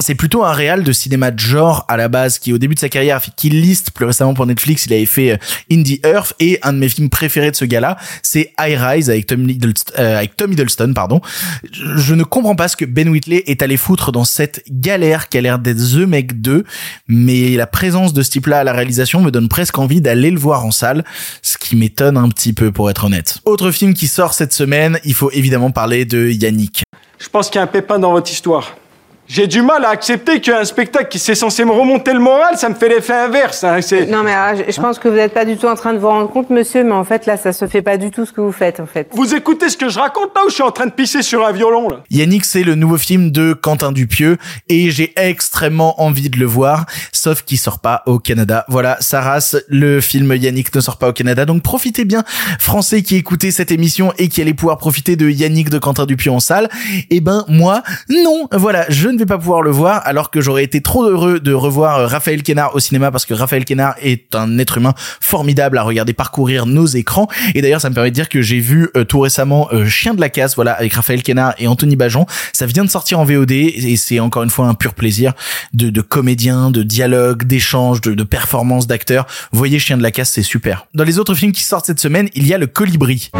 c'est 0.00 0.16
plutôt 0.16 0.44
un 0.44 0.52
réal 0.52 0.82
de 0.82 0.92
cinéma 0.92 1.30
de 1.30 1.38
genre 1.38 1.84
à 1.88 1.96
la 1.96 2.08
base 2.08 2.38
qui 2.38 2.52
au 2.52 2.58
début 2.58 2.74
de 2.74 2.80
sa 2.80 2.88
carrière 2.88 3.16
a 3.16 3.20
fait 3.20 3.32
Kill 3.37 3.60
List 3.60 3.92
plus 3.92 4.06
récemment 4.06 4.34
pour 4.34 4.46
Netflix 4.46 4.87
il 4.87 4.92
avait 4.92 5.06
fait 5.06 5.32
euh, 5.32 5.37
Indie 5.70 6.00
Earth 6.04 6.34
et 6.40 6.58
un 6.62 6.72
de 6.72 6.78
mes 6.78 6.88
films 6.88 7.10
préférés 7.10 7.52
de 7.52 7.56
ce 7.56 7.64
gars-là 7.64 7.96
c'est 8.22 8.52
High 8.58 8.76
Rise 8.76 9.10
avec 9.10 9.26
Tom 9.26 9.48
Hiddleston, 9.48 9.92
euh, 9.98 10.18
avec 10.18 10.37
Tom 10.37 10.54
pardon. 10.94 11.20
Je 11.62 12.14
ne 12.14 12.24
comprends 12.24 12.56
pas 12.56 12.68
ce 12.68 12.76
que 12.76 12.84
Ben 12.84 13.08
Whitley 13.08 13.42
est 13.46 13.62
allé 13.62 13.76
foutre 13.76 14.12
dans 14.12 14.24
cette 14.24 14.62
galère 14.70 15.29
qui 15.29 15.38
a 15.38 15.40
l'air 15.40 15.59
d'être 15.59 15.79
The 15.79 16.07
Meg 16.07 16.40
2, 16.40 16.64
mais 17.09 17.50
la 17.57 17.66
présence 17.66 18.12
de 18.12 18.22
ce 18.22 18.31
type-là 18.31 18.61
à 18.61 18.64
la 18.64 18.72
réalisation 18.72 19.20
me 19.20 19.31
donne 19.31 19.48
presque 19.48 19.79
envie 19.79 20.00
d'aller 20.00 20.31
le 20.31 20.38
voir 20.38 20.64
en 20.64 20.70
salle, 20.70 21.05
ce 21.42 21.59
qui 21.59 21.77
m'étonne 21.77 22.16
un 22.16 22.29
petit 22.29 22.53
peu 22.53 22.72
pour 22.72 22.90
être 22.90 23.05
honnête. 23.05 23.38
Autre 23.44 23.70
film 23.70 23.94
qui 23.94 24.09
sort 24.09 24.35
cette 24.35 24.53
semaine, 24.53 24.98
il 25.05 25.14
faut 25.14 25.31
évidemment 25.31 25.70
parler 25.70 26.05
de 26.05 26.29
Yannick. 26.29 26.83
Je 27.18 27.29
pense 27.29 27.48
qu'il 27.48 27.57
y 27.57 27.61
a 27.61 27.62
un 27.62 27.68
pépin 27.68 27.98
dans 27.98 28.12
votre 28.12 28.31
histoire. 28.31 28.77
J'ai 29.26 29.46
du 29.46 29.62
mal 29.62 29.87
à 29.87 29.88
accepter 29.88 30.40
qu'un 30.40 30.64
spectacle 30.64 31.08
qui 31.08 31.18
s'est 31.18 31.34
censé 31.34 31.64
me 31.64 31.72
remonter 31.72 32.12
le 32.12 32.18
moral, 32.18 32.58
ça 32.58 32.68
me 32.68 32.74
fait 32.74 32.90
l'effet 32.90 33.14
inverse. 33.14 33.64
Hein, 33.64 33.80
non 34.08 34.22
mais 34.22 34.34
ah, 34.34 34.54
je, 34.54 34.80
pense 34.80 34.98
que 34.98 35.08
vous 35.08 35.16
n'êtes 35.16 35.32
pas 35.32 35.46
du 35.46 35.56
tout 35.56 35.66
en 35.66 35.76
train 35.76 35.94
de 35.94 35.98
vous 35.98 36.08
rendre 36.08 36.28
compte, 36.28 36.50
monsieur, 36.50 36.84
mais 36.84 36.92
en 36.92 37.04
fait 37.04 37.24
là, 37.24 37.38
ça 37.38 37.54
se 37.54 37.66
fait 37.66 37.80
pas 37.80 37.96
du 37.96 38.10
tout 38.10 38.26
ce 38.26 38.32
que 38.32 38.42
vous 38.42 38.52
faites 38.52 38.80
en 38.80 38.87
fait. 38.87 39.08
Vous 39.12 39.34
écoutez 39.34 39.70
ce 39.70 39.78
que 39.78 39.88
je 39.88 39.98
raconte 39.98 40.30
là 40.37 40.42
ou 40.44 40.50
je 40.50 40.54
suis 40.54 40.62
en 40.62 40.70
train 40.72 40.84
de 40.87 40.92
pisser 40.92 41.22
sur 41.22 41.46
un 41.46 41.52
violon 41.52 41.88
là 41.88 42.02
Yannick, 42.10 42.44
c'est 42.44 42.64
le 42.64 42.74
nouveau 42.74 42.98
film 42.98 43.30
de 43.30 43.54
Quentin 43.54 43.92
Dupieux 43.92 44.37
et 44.68 44.90
j'ai 44.90 45.14
extrêmement 45.16 46.02
envie 46.02 46.28
de 46.28 46.38
le 46.38 46.46
voir, 46.46 46.84
sauf 47.10 47.42
qu'il 47.42 47.58
sort 47.58 47.78
pas 47.78 48.02
au 48.04 48.18
Canada. 48.18 48.66
Voilà, 48.68 48.98
ça 49.00 49.22
race, 49.22 49.56
le 49.68 50.02
film 50.02 50.34
Yannick 50.34 50.74
ne 50.74 50.80
sort 50.80 50.98
pas 50.98 51.08
au 51.08 51.12
Canada, 51.14 51.46
donc 51.46 51.62
profitez 51.62 52.04
bien, 52.04 52.24
Français 52.58 53.02
qui 53.02 53.16
écoutez 53.16 53.52
cette 53.52 53.72
émission 53.72 54.12
et 54.18 54.28
qui 54.28 54.42
allez 54.42 54.54
pouvoir 54.54 54.76
profiter 54.76 55.16
de 55.16 55.30
Yannick 55.30 55.70
de 55.70 55.78
Quentin 55.78 56.04
Dupieux 56.04 56.30
en 56.30 56.40
salle. 56.40 56.68
Eh 57.08 57.20
ben 57.20 57.46
moi, 57.48 57.82
non, 58.10 58.48
voilà, 58.52 58.84
je 58.90 59.13
ne 59.14 59.18
vais 59.18 59.27
pas 59.27 59.38
pouvoir 59.38 59.62
le 59.62 59.70
voir 59.70 60.03
alors 60.05 60.31
que 60.31 60.40
j'aurais 60.40 60.64
été 60.64 60.81
trop 60.81 61.05
heureux 61.05 61.40
de 61.40 61.53
revoir 61.53 61.98
euh, 61.98 62.07
Raphaël 62.07 62.42
Kénard 62.42 62.74
au 62.74 62.81
cinéma 62.81 63.11
parce 63.11 63.27
que 63.27 63.35
Raphaël 63.35 63.64
Kénard 63.64 63.94
est 64.03 64.35
un 64.35 64.59
être 64.59 64.79
humain 64.79 64.94
formidable 65.20 65.79
à 65.79 65.83
regarder 65.83 66.12
parcourir 66.12 66.66
nos 66.66 66.87
écrans. 66.87 67.29
Et 67.55 67.62
d'ailleurs 67.62 67.81
ça 67.81 67.90
me 67.90 67.94
permet 67.94 68.11
de 68.11 68.14
dire 68.14 68.29
que 68.29 68.42
j'ai 68.42 68.61
vu 68.61 68.90
euh, 68.96 69.05
tout 69.05 69.20
récemment 69.20 69.68
euh, 69.72 69.87
Chien 69.87 70.14
de 70.14 70.20
la 70.20 70.29
casse 70.29 70.57
voilà 70.57 70.72
avec 70.72 70.92
Raphaël 70.94 71.22
Kénard 71.22 71.55
et 71.59 71.66
Anthony 71.66 71.96
Bajon. 71.96 72.27
Ça 72.53 72.66
vient 72.66 72.85
de 72.85 72.90
sortir 72.90 73.20
en 73.20 73.24
VOD 73.24 73.53
et 73.53 73.96
c'est 73.96 74.20
encore 74.20 74.42
une 74.42 74.50
fois 74.50 74.66
un 74.66 74.74
pur 74.74 74.94
plaisir 74.94 75.33
de, 75.72 76.00
comédien 76.00 76.70
de 76.70 76.83
dialogue 76.83 77.44
d'échange 77.44 78.00
de, 78.00 78.14
de 78.14 78.24
performance 78.24 78.87
d'acteurs. 78.87 79.27
Voyez 79.53 79.79
Chien 79.79 79.96
de 79.96 80.03
la 80.03 80.11
casse 80.11 80.31
c'est 80.31 80.42
super. 80.42 80.87
Dans 80.94 81.05
les 81.05 81.18
autres 81.18 81.35
films 81.35 81.53
qui 81.53 81.62
sortent 81.62 81.87
cette 81.87 82.00
semaine 82.00 82.29
il 82.35 82.46
y 82.46 82.55
a 82.55 82.59
le 82.59 82.66
Colibri 82.66 83.31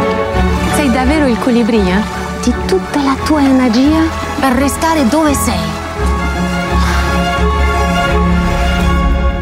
davvero 0.95 1.27
il 1.27 1.37
colibri, 1.39 1.77
eh? 1.79 2.01
Di 2.41 2.53
tutta 2.65 3.03
la 3.03 3.17
tua 3.25 3.43
energia 3.43 4.07
per 4.39 4.53
restare 4.53 5.05
dove 5.09 5.33
sei. 5.33 5.59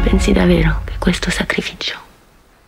Pensi 0.02 0.32
davvero 0.32 0.80
che 0.84 0.94
questo 0.98 1.30
sacrificio 1.30 1.96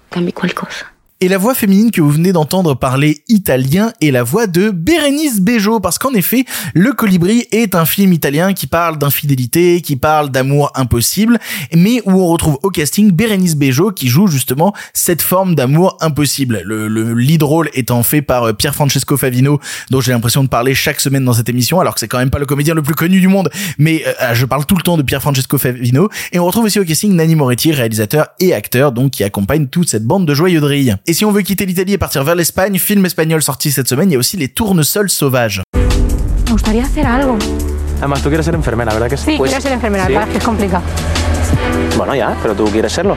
cambi 0.09 0.33
qualcosa? 0.33 0.96
Et 1.23 1.29
la 1.29 1.39
voix 1.39 1.55
féminine 1.55 1.91
que 1.91 2.03
vous 2.03 2.11
venez 2.11 2.33
d'entendre 2.33 2.75
parler 2.75 3.23
italien 3.29 3.91
est 4.03 4.11
la 4.11 4.23
voix 4.23 4.47
de 4.47 4.69
Bérénice 4.69 5.41
Bejo, 5.41 5.81
parce 5.81 5.99
qu'en 5.99 6.13
effet, 6.13 6.45
Le 6.75 6.93
Colibri 6.93 7.47
est 7.53 7.75
un 7.75 7.87
film 7.87 8.13
italien 8.13 8.53
qui 8.53 8.67
parle 8.67 8.99
d'infidélité, 8.99 9.81
qui 9.81 9.97
parle 9.97 10.29
d'amour 10.29 10.73
impossible, 10.75 11.39
mais 11.75 12.03
où 12.05 12.11
on 12.11 12.27
retrouve 12.27 12.59
au 12.63 12.69
casting 12.69 13.13
Bérénice 13.13 13.57
Bejo 13.57 13.93
qui 13.93 14.09
joue 14.09 14.27
justement 14.27 14.75
cette 14.93 15.23
forme 15.23 15.55
d'amour 15.55 15.97
impossible. 16.03 16.61
Le, 16.67 16.87
le 16.87 17.15
lead 17.15 17.43
role 17.43 17.71
étant 17.73 18.03
fait 18.03 18.21
par 18.21 18.43
euh, 18.43 18.53
Pier 18.53 18.73
Francesco 18.73 19.17
Favino, 19.17 19.59
dont 19.91 20.03
j'ai 20.03 20.13
l'impression 20.13 20.45
de 20.45 20.49
parler 20.51 20.75
chaque 20.75 21.01
semaine 21.01 21.25
dans 21.25 21.33
cette 21.33 21.49
émission, 21.49 21.81
alors 21.81 21.95
que 21.95 22.01
c'est 22.01 22.09
quand 22.09 22.19
même 22.19 22.29
pas 22.29 22.39
le 22.39 22.45
comédien 22.45 22.75
le 22.75 22.83
plus 22.83 22.95
connu 22.95 23.21
du 23.21 23.29
monde, 23.29 23.49
mais 23.79 24.05
euh, 24.21 24.35
je 24.35 24.45
parle 24.45 24.67
tout 24.67 24.77
le 24.77 24.83
temps 24.83 24.99
de 24.99 25.03
Pier 25.03 25.19
Francesco 25.19 25.57
Favino. 25.57 26.11
Et 26.33 26.39
on 26.39 26.45
retrouve 26.45 26.67
aussi 26.67 26.79
au 26.79 26.85
casting 26.85 27.15
Nanni 27.15 27.37
Moretti, 27.37 27.73
réalisateur 27.73 28.27
et 28.39 28.53
acteur, 28.53 28.93
donc 28.93 29.13
qui 29.13 29.25
accompagne 29.25 29.69
toute 29.69 29.89
cette 29.89 30.05
bande 30.05 30.27
de 30.27 30.35
joyeux 30.35 30.61
drilles. 30.61 30.95
Et 31.09 31.13
si 31.13 31.25
on 31.25 31.31
veut 31.31 31.43
quitter 31.43 31.67
l'Italie 31.67 31.93
et 31.93 31.99
partir 31.99 32.25
vers 32.25 32.35
l'Espagne, 32.35 32.81
film 32.81 33.07
espagnol 33.07 33.41
sorti 33.41 33.71
cette 33.71 33.87
semaine, 33.87 34.11
il 34.11 34.15
y 34.15 34.17
a 34.17 34.19
aussi 34.19 34.37
Les 34.37 34.49
Tournesols 34.49 35.09
Sauvages. 35.09 35.63
Me 36.47 36.53
gustaría 36.53 36.83
hacer 36.83 37.07
algo. 37.07 37.39
Además, 37.99 38.23
tú 38.23 38.29
quieres 38.29 38.45
ser 38.45 38.57
enfermera, 38.57 38.93
¿verdad 38.93 39.09
que 39.09 39.17
sí? 39.17 39.25
Sí, 39.25 39.39
quiero 39.39 39.61
ser 39.61 39.73
enfermera, 39.73 40.07
sí. 40.07 40.13
la 40.13 40.19
verdad 40.19 40.29
es 40.29 40.33
que 40.33 40.39
es 40.39 40.45
complicado. 40.45 40.83
Bueno, 41.97 42.15
ya, 42.17 42.37
pero 42.43 42.55
tú 42.57 42.65
quieres 42.65 42.93
serlo. 42.93 43.17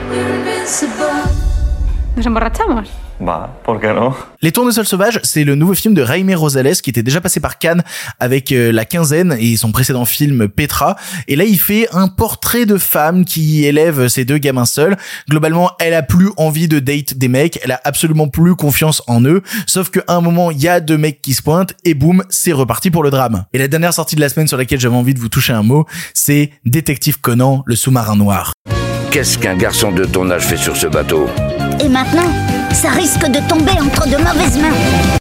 ¿Nos 2.14 2.26
emborrachamos? 2.26 2.88
Va, 3.20 3.50
¿por 3.64 3.78
qué 3.80 3.88
no? 3.88 4.14
Les 4.40 4.50
Tournesols 4.50 4.86
Sauvages, 4.86 5.20
c'est 5.24 5.44
le 5.44 5.54
nouveau 5.54 5.74
film 5.74 5.92
de 5.92 6.04
Jaime 6.04 6.34
Rosales 6.34 6.76
qui 6.76 6.88
était 6.88 7.02
déjà 7.02 7.20
passé 7.20 7.38
par 7.38 7.58
Cannes 7.58 7.82
avec 8.18 8.50
euh, 8.50 8.72
La 8.72 8.86
Quinzaine 8.86 9.36
et 9.38 9.58
son 9.58 9.72
précédent 9.72 10.06
film 10.06 10.48
Petra. 10.48 10.96
Et 11.28 11.36
là, 11.36 11.44
il 11.44 11.58
fait 11.58 11.86
un 11.92 12.08
portrait 12.08 12.64
de 12.64 12.78
femme 12.78 13.26
qui 13.26 13.66
élève 13.66 14.08
ses 14.08 14.24
deux 14.24 14.38
gamins 14.38 14.64
seuls. 14.64 14.96
Globalement, 15.28 15.72
elle 15.80 15.92
a 15.92 16.02
plus 16.02 16.30
envie 16.38 16.66
de 16.66 16.78
date 16.78 17.14
des 17.14 17.28
mecs, 17.28 17.58
elle 17.62 17.72
a 17.72 17.80
absolument 17.84 18.28
plus 18.28 18.56
confiance 18.56 19.02
en 19.06 19.22
eux. 19.24 19.42
Sauf 19.66 19.90
qu'à 19.90 20.02
un 20.08 20.22
moment, 20.22 20.50
il 20.50 20.62
y 20.62 20.68
a 20.68 20.80
deux 20.80 20.96
mecs 20.96 21.20
qui 21.20 21.34
se 21.34 21.42
pointent 21.42 21.74
et 21.84 21.92
boum, 21.92 22.24
c'est 22.30 22.52
reparti 22.52 22.90
pour 22.90 23.02
le 23.02 23.10
drame. 23.10 23.44
Et 23.52 23.58
la 23.58 23.68
dernière 23.68 23.92
sortie 23.92 24.16
de 24.16 24.22
la 24.22 24.30
semaine 24.30 24.48
sur 24.48 24.56
laquelle 24.56 24.80
j'avais 24.80 24.96
envie 24.96 25.12
de 25.12 25.20
vous 25.20 25.28
toucher 25.28 25.52
un 25.52 25.62
mot, 25.62 25.84
c'est 26.14 26.52
Détective 26.64 27.20
Conan, 27.20 27.62
le 27.66 27.76
sous-marin 27.76 28.16
noir. 28.16 28.54
Qu'est-ce 29.10 29.36
qu'un 29.36 29.56
garçon 29.56 29.92
de 29.92 30.04
ton 30.04 30.30
âge 30.30 30.44
fait 30.44 30.56
sur 30.56 30.76
ce 30.76 30.86
bateau? 30.86 31.26
Et 31.82 31.88
maintenant, 31.88 32.30
ça 32.72 32.90
risque 32.90 33.26
de 33.26 33.40
tomber 33.48 33.72
entre 33.72 34.08
de 34.08 34.16
mauvaises 34.16 34.58
mains. 34.58 35.18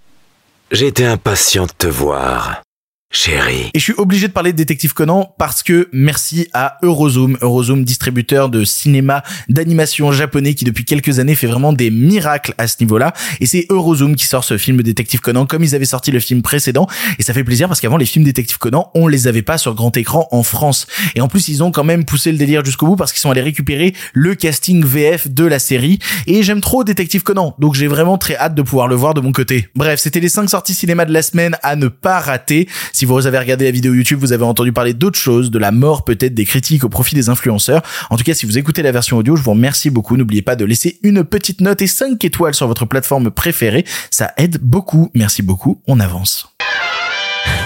J'étais 0.71 1.05
impatient 1.05 1.65
de 1.65 1.71
te 1.77 1.87
voir, 1.87 2.61
chérie. 3.11 3.71
Et 3.73 3.79
je 3.79 3.83
suis 3.83 3.93
obligé 3.97 4.27
de 4.27 4.33
parler 4.33 4.51
de 4.51 4.57
Détective 4.57 4.93
Conan 4.93 5.33
parce 5.39 5.63
que 5.63 5.89
merci 5.91 6.47
à 6.53 6.77
Eurozoom, 6.83 7.37
Eurozoom 7.41 7.83
distributeur 7.83 8.49
de 8.49 8.63
cinéma 8.63 9.23
d'animation 9.47 10.11
japonais 10.11 10.53
qui 10.53 10.63
depuis 10.63 10.85
quelques 10.85 11.17
années 11.17 11.33
fait 11.33 11.47
vraiment 11.47 11.73
des 11.73 11.89
miracles 11.89 12.53
à 12.59 12.67
ce 12.67 12.75
niveau-là. 12.81 13.13
Et 13.39 13.47
c'est 13.47 13.65
Eurozoom 13.69 14.15
qui 14.15 14.25
sort 14.25 14.43
ce 14.43 14.59
film 14.59 14.83
Détective 14.83 15.21
Conan 15.21 15.47
comme 15.47 15.63
ils 15.63 15.73
avaient 15.73 15.85
sorti 15.85 16.11
le 16.11 16.19
film 16.19 16.43
précédent. 16.43 16.87
Et 17.17 17.23
ça 17.23 17.33
fait 17.33 17.43
plaisir 17.43 17.67
parce 17.67 17.81
qu'avant 17.81 17.97
les 17.97 18.05
films 18.05 18.25
Détective 18.25 18.59
Conan, 18.59 18.91
on 18.93 19.07
les 19.07 19.27
avait 19.27 19.41
pas 19.41 19.57
sur 19.57 19.73
grand 19.73 19.95
écran 19.97 20.27
en 20.31 20.43
France. 20.43 20.85
Et 21.15 21.21
en 21.21 21.27
plus 21.27 21.47
ils 21.47 21.63
ont 21.63 21.71
quand 21.71 21.83
même 21.83 22.05
poussé 22.05 22.31
le 22.31 22.37
délire 22.37 22.63
jusqu'au 22.63 22.85
bout 22.85 22.95
parce 22.95 23.11
qu'ils 23.11 23.21
sont 23.21 23.31
allés 23.31 23.41
récupérer 23.41 23.95
le 24.13 24.35
casting 24.35 24.85
VF 24.85 25.27
de 25.29 25.45
la 25.45 25.57
série. 25.57 25.97
Et 26.27 26.43
j'aime 26.43 26.61
trop 26.61 26.83
Détective 26.83 27.23
Conan, 27.23 27.55
donc 27.57 27.73
j'ai 27.73 27.87
vraiment 27.87 28.19
très 28.19 28.35
hâte 28.35 28.53
de 28.53 28.61
pouvoir 28.61 28.87
le 28.87 28.95
voir 28.95 29.15
de 29.15 29.21
mon 29.21 29.31
côté. 29.31 29.67
Bref, 29.73 29.99
c'était 29.99 30.19
les 30.19 30.29
5 30.29 30.47
sorties 30.47 30.75
cinéma 30.75 31.05
de 31.05 31.13
la 31.13 31.23
semaine 31.23 31.57
à 31.63 31.75
ne 31.75 31.87
pas 31.87 32.19
rater. 32.19 32.67
Si 32.99 33.05
vous 33.05 33.27
avez 33.27 33.39
regardé 33.39 33.63
la 33.63 33.71
vidéo 33.71 33.93
YouTube, 33.93 34.19
vous 34.19 34.33
avez 34.33 34.43
entendu 34.43 34.73
parler 34.73 34.93
d'autres 34.93 35.17
choses, 35.17 35.51
de 35.51 35.57
la 35.57 35.71
mort 35.71 36.03
peut-être 36.03 36.33
des 36.33 36.43
critiques 36.43 36.83
au 36.83 36.89
profit 36.89 37.15
des 37.15 37.29
influenceurs. 37.29 37.81
En 38.09 38.17
tout 38.17 38.25
cas, 38.25 38.33
si 38.33 38.45
vous 38.45 38.57
écoutez 38.57 38.81
la 38.81 38.91
version 38.91 39.15
audio, 39.15 39.37
je 39.37 39.41
vous 39.41 39.51
remercie 39.51 39.89
beaucoup. 39.89 40.17
N'oubliez 40.17 40.41
pas 40.41 40.57
de 40.57 40.65
laisser 40.65 40.99
une 41.01 41.23
petite 41.23 41.61
note 41.61 41.81
et 41.81 41.87
5 41.87 42.21
étoiles 42.25 42.55
sur 42.55 42.67
votre 42.67 42.83
plateforme 42.85 43.31
préférée. 43.31 43.85
Ça 44.11 44.33
aide 44.35 44.57
beaucoup. 44.61 45.11
Merci 45.13 45.41
beaucoup. 45.41 45.81
On 45.87 46.01
avance. 46.01 46.53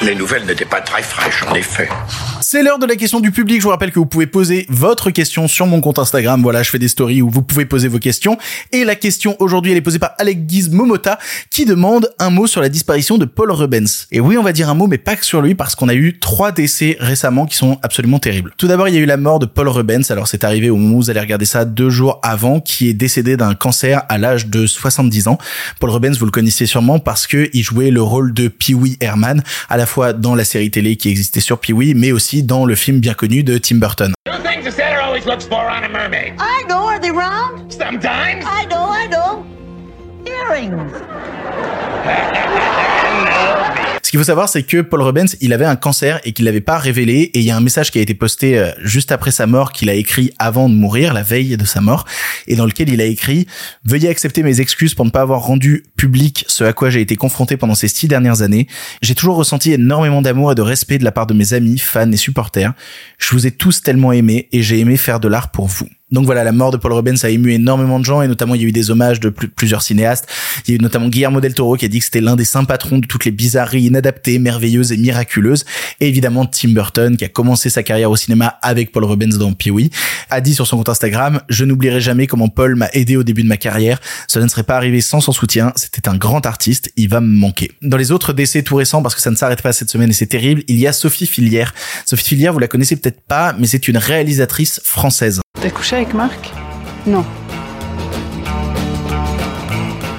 Les 0.02 0.16
nouvelles 0.16 0.46
n'étaient 0.46 0.66
pas 0.66 0.82
très 0.82 1.02
fraîches, 1.02 1.44
en 1.50 1.56
effet. 1.56 1.88
C'est 2.42 2.62
l'heure 2.62 2.78
de 2.78 2.86
la 2.86 2.98
question 2.98 3.22
du 3.22 3.32
public. 3.32 3.60
Je 3.60 3.64
vous 3.64 3.70
rappelle 3.70 3.92
que 3.92 4.00
vous 4.00 4.06
pouvez 4.06 4.28
poser 4.28 4.66
votre 4.70 5.12
question 5.12 5.48
sur 5.48 5.66
mon 5.66 5.80
compte 5.80 5.98
Instagram. 5.98 6.42
Voilà, 6.42 6.62
je 6.62 6.70
fais 6.70 6.78
des 6.78 6.90
stories 6.90 7.22
où 7.22 7.30
vous 7.30 7.42
pouvez 7.42 7.66
poser 7.66 7.88
vos 7.88 8.00
questions. 8.00 8.38
Et 8.74 8.84
la 8.84 8.96
question 8.96 9.38
aujourd'hui, 9.40 9.72
elle 9.72 9.78
est 9.78 9.82
posée 9.82 10.00
par 10.00 10.14
Alex 10.20 10.42
Guiz 10.42 10.70
Momota 10.70 11.18
qui 11.50 11.64
demande 11.64 12.10
un 12.20 12.30
mot 12.30 12.46
sur 12.46 12.60
la 12.60 12.68
disparition 12.68 13.18
de 13.18 13.24
Paul 13.24 13.50
Rubens. 13.50 14.08
Et 14.12 14.20
oui, 14.20 14.38
on 14.38 14.44
va 14.44 14.52
dire 14.52 14.70
un 14.70 14.74
mot, 14.74 14.88
mais 14.88 14.98
pas 14.98 15.16
que 15.16 15.26
sur 15.26 15.42
lui 15.42 15.56
parce 15.56 15.74
qu'on 15.74 15.88
a 15.88 15.94
eu 15.94 16.20
trois 16.20 16.52
décès 16.52 16.98
récemment 17.00 17.46
qui 17.46 17.56
sont 17.56 17.80
absolument 17.82 18.20
terribles. 18.20 18.54
Tout 18.58 18.68
d'abord, 18.68 18.90
il 18.90 18.96
y 18.96 18.98
a 18.98 19.02
eu 19.02 19.06
la 19.06 19.18
mort 19.18 19.40
de 19.40 19.46
Paul 19.46 19.70
Rubens. 19.70 20.12
Alors, 20.12 20.28
c'est 20.28 20.44
arrivé 20.44 20.70
au 20.70 20.76
moment 20.76 20.98
où 20.98 21.02
vous 21.02 21.10
allez 21.10 21.22
regarder 21.22 21.46
ça 21.46 21.64
deux 21.64 21.90
jours 21.90 22.20
avant, 22.24 22.60
qui 22.60 22.90
est 22.90 22.94
décédé 22.94 23.38
d'un 23.38 23.56
cancer 23.56 24.04
à 24.10 24.18
l'âge 24.18 24.48
de 24.48 24.68
70 24.68 25.30
ans. 25.30 25.38
Paul 25.80 25.92
Rubens, 25.92 26.18
vous 26.20 26.26
le 26.26 26.32
connaissez 26.32 26.66
sûrement 26.66 27.00
parce 27.00 27.26
que 27.26 27.50
il 27.54 27.64
jouait 27.64 27.90
le 27.90 28.02
rôle 28.02 28.34
de 28.34 28.50
Pee-wee 28.50 28.98
Herman, 29.00 29.42
à 29.74 29.78
la 29.78 29.88
fois 29.88 30.14
dans 30.14 30.36
la 30.36 30.44
série 30.46 30.70
télé 30.70 30.98
qui 30.98 31.10
existait 31.10 31.40
sur 31.40 31.60
Pee-wee, 31.60 31.96
mais 31.96 32.12
aussi 32.12 32.44
dans 32.44 32.64
le 32.64 32.76
film 32.76 33.00
bien 33.00 33.16
connu 33.16 33.44
de 33.44 33.58
Tim 33.58 33.78
Burton. 33.78 34.14
Two 34.24 34.34
things 34.44 34.68
a 34.68 34.72
sailor 34.72 35.02
always 35.02 35.26
looks 35.26 35.48
for 35.48 35.58
on 35.58 35.84
a 35.84 35.90
mermaid. 35.90 36.36
I 36.38 36.64
know, 36.68 36.88
are 36.88 37.00
they 37.00 37.10
round? 37.10 37.74
Sometimes. 37.74 38.46
I 38.46 38.68
know, 38.70 38.86
I 38.88 39.08
know. 39.08 39.44
Earrings. 40.28 40.94
Ce 44.04 44.10
qu'il 44.16 44.20
faut 44.20 44.26
savoir, 44.26 44.48
c'est 44.48 44.62
que 44.62 44.82
Paul 44.82 45.02
Rubens, 45.02 45.36
il 45.42 45.54
avait 45.54 45.66
un 45.66 45.76
cancer 45.76 46.20
et 46.24 46.34
qu'il 46.34 46.46
l'avait 46.46 46.62
pas 46.62 46.78
révélé. 46.78 47.32
Et 47.34 47.40
il 47.40 47.46
y 47.46 47.50
a 47.50 47.58
un 47.58 47.62
message 47.62 47.90
qui 47.90 47.98
a 47.98 48.02
été 48.02 48.14
posté 48.14 48.60
euh, 48.60 48.70
juste 48.84 49.12
après 49.12 49.32
sa 49.32 49.48
mort, 49.48 49.72
qu'il 49.72 49.90
a 49.90 49.96
écrit 49.96 50.32
avant 50.38 50.70
de 50.70 50.76
mourir, 50.76 51.16
la 51.16 51.24
veille 51.24 51.58
de 51.58 51.66
sa 51.66 51.82
mort, 51.82 52.06
et 52.46 52.56
dans 52.56 52.68
lequel 52.68 52.90
il 52.90 53.02
a 53.02 53.06
écrit 53.06 53.48
«Veuillez 53.86 54.10
accepter 54.10 54.44
mes 54.44 54.62
excuses 54.62 54.94
pour 54.94 55.06
ne 55.06 55.10
pas 55.10 55.22
avoir 55.22 55.42
rendu 55.42 55.86
public 55.98 56.46
ce 56.48 56.64
à 56.64 56.74
quoi 56.74 56.92
j'ai 56.92 57.02
été 57.02 57.16
confronté 57.16 57.58
pendant 57.58 57.74
ces 57.74 57.88
six 57.88 58.08
dernières 58.08 58.44
années. 58.44 58.68
J'ai 59.02 59.16
toujours 59.16 59.36
ressenti 59.36 59.72
énormément 59.72 60.22
d'amour 60.22 60.52
et 60.52 60.56
de 60.56 60.62
respect 60.62 61.00
de 61.00 61.06
la 61.06 61.12
part 61.12 61.26
de 61.26 61.34
mes 61.34 61.54
amis, 61.54 61.80
fans 61.80 62.12
et 62.12 62.18
supporters. 62.18 62.74
Je 63.18 63.32
vous 63.32 63.48
ai 63.48 63.52
tous 63.52 63.82
tellement 63.82 64.12
aimés 64.12 64.48
et 64.52 64.62
j'ai 64.62 64.78
aimé 64.78 64.96
faire 64.98 65.22
de 65.22 65.28
l'art 65.28 65.50
pour 65.50 65.66
vous.» 65.66 65.88
Donc 66.14 66.26
voilà, 66.26 66.44
la 66.44 66.52
mort 66.52 66.72
de 66.72 66.78
Paul 66.78 66.94
Rubens 66.94 67.18
a 67.24 67.30
ému 67.30 67.52
énormément 67.52 68.00
de 68.00 68.06
gens 68.06 68.22
et 68.22 68.28
notamment 68.28 68.56
il 68.56 68.62
y 68.62 68.66
a 68.66 68.68
eu 68.68 68.72
des 68.72 68.92
hommages 68.92 69.20
de 69.20 69.30
pl- 69.30 69.50
plusieurs 69.50 69.82
cinéastes. 69.82 70.28
Il 70.66 70.72
y 70.72 70.74
a 70.74 70.76
eu 70.76 70.82
notamment 70.82 71.10
Guillermo 71.10 71.42
del 71.42 71.54
Toro 71.54 71.76
qui 71.76 71.86
a 71.86 71.88
dit 71.88 72.00
que 72.00 72.06
c'était 72.06 72.22
l'un 72.22 72.36
des 72.36 72.46
saints 72.46 72.64
patrons 72.64 73.00
de 73.00 73.06
toutes 73.08 73.26
les 73.26 73.32
bizarreries 73.32 73.84
inadaptées, 73.86 74.40
merveilleuses 74.40 74.92
et 74.92 74.98
miraculeuses. 74.98 75.66
Et 76.00 76.08
évidemment 76.08 76.46
Tim 76.46 76.70
Burton 76.70 77.18
qui 77.18 77.26
a 77.26 77.30
commencé 77.30 77.70
sa 77.70 77.84
carrière 77.84 78.12
au 78.12 78.16
cinéma 78.16 78.60
avec 78.62 78.92
Paul 78.92 79.06
Rubens 79.06 79.38
dans 79.38 79.52
Pee-wee 79.54 79.90
a 80.30 80.40
dit 80.40 80.54
sur 80.54 80.68
son 80.68 80.78
compte 80.78 80.90
Instagram 80.90 81.42
"Je 81.50 81.66
n'oublierai 81.66 82.00
jamais 82.00 82.28
comment 82.28 82.48
Paul 82.48 82.76
m'a 82.76 82.90
aidé 82.94 83.18
au 83.18 83.24
début 83.24 83.44
de 83.44 83.48
ma 83.50 83.58
carrière. 83.58 84.00
Cela 84.28 84.46
ne 84.46 84.50
serait 84.50 84.64
pas 84.64 84.78
arrivé 84.78 85.02
sans 85.02 85.20
son 85.20 85.32
soutien. 85.32 85.74
C'était 85.76 86.08
un 86.08 86.16
grand 86.16 86.46
artiste. 86.46 86.92
Il 86.96 87.10
va 87.10 87.22
me 87.22 87.36
manquer." 87.36 87.72
Dans 87.82 87.98
les 87.98 88.12
autres 88.12 88.34
décès 88.34 88.62
tout 88.62 88.76
récents 88.76 89.02
parce 89.02 89.16
que 89.16 89.22
ça 89.22 89.32
ne 89.32 89.36
s'arrête 89.36 89.62
pas 89.62 89.74
cette 89.74 89.90
semaine 89.90 90.12
et 90.12 90.14
c'est 90.14 90.28
terrible, 90.28 90.64
il 90.68 90.78
y 90.80 90.86
a 90.88 90.94
Sophie 90.94 91.26
Filière. 91.28 91.74
Sophie 92.06 92.26
Filière, 92.26 92.54
vous 92.54 92.60
la 92.60 92.68
connaissez 92.68 92.96
peut-être 92.96 93.22
pas, 93.28 93.56
mais 93.58 93.66
c'est 93.68 93.88
une 93.88 93.98
réalisatrice 93.98 94.80
française. 94.84 95.43
T'as 95.64 95.70
couché 95.70 95.96
avec 95.96 96.14
Marc? 96.14 96.52
Non. 97.08 97.24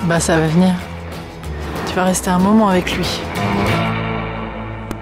Bah 0.04 0.18
ça 0.18 0.38
va 0.38 0.46
venir. 0.46 0.72
Tu 1.86 1.94
vas 1.94 2.04
rester 2.04 2.30
un 2.30 2.38
moment 2.38 2.70
avec 2.70 2.96
lui. 2.96 3.20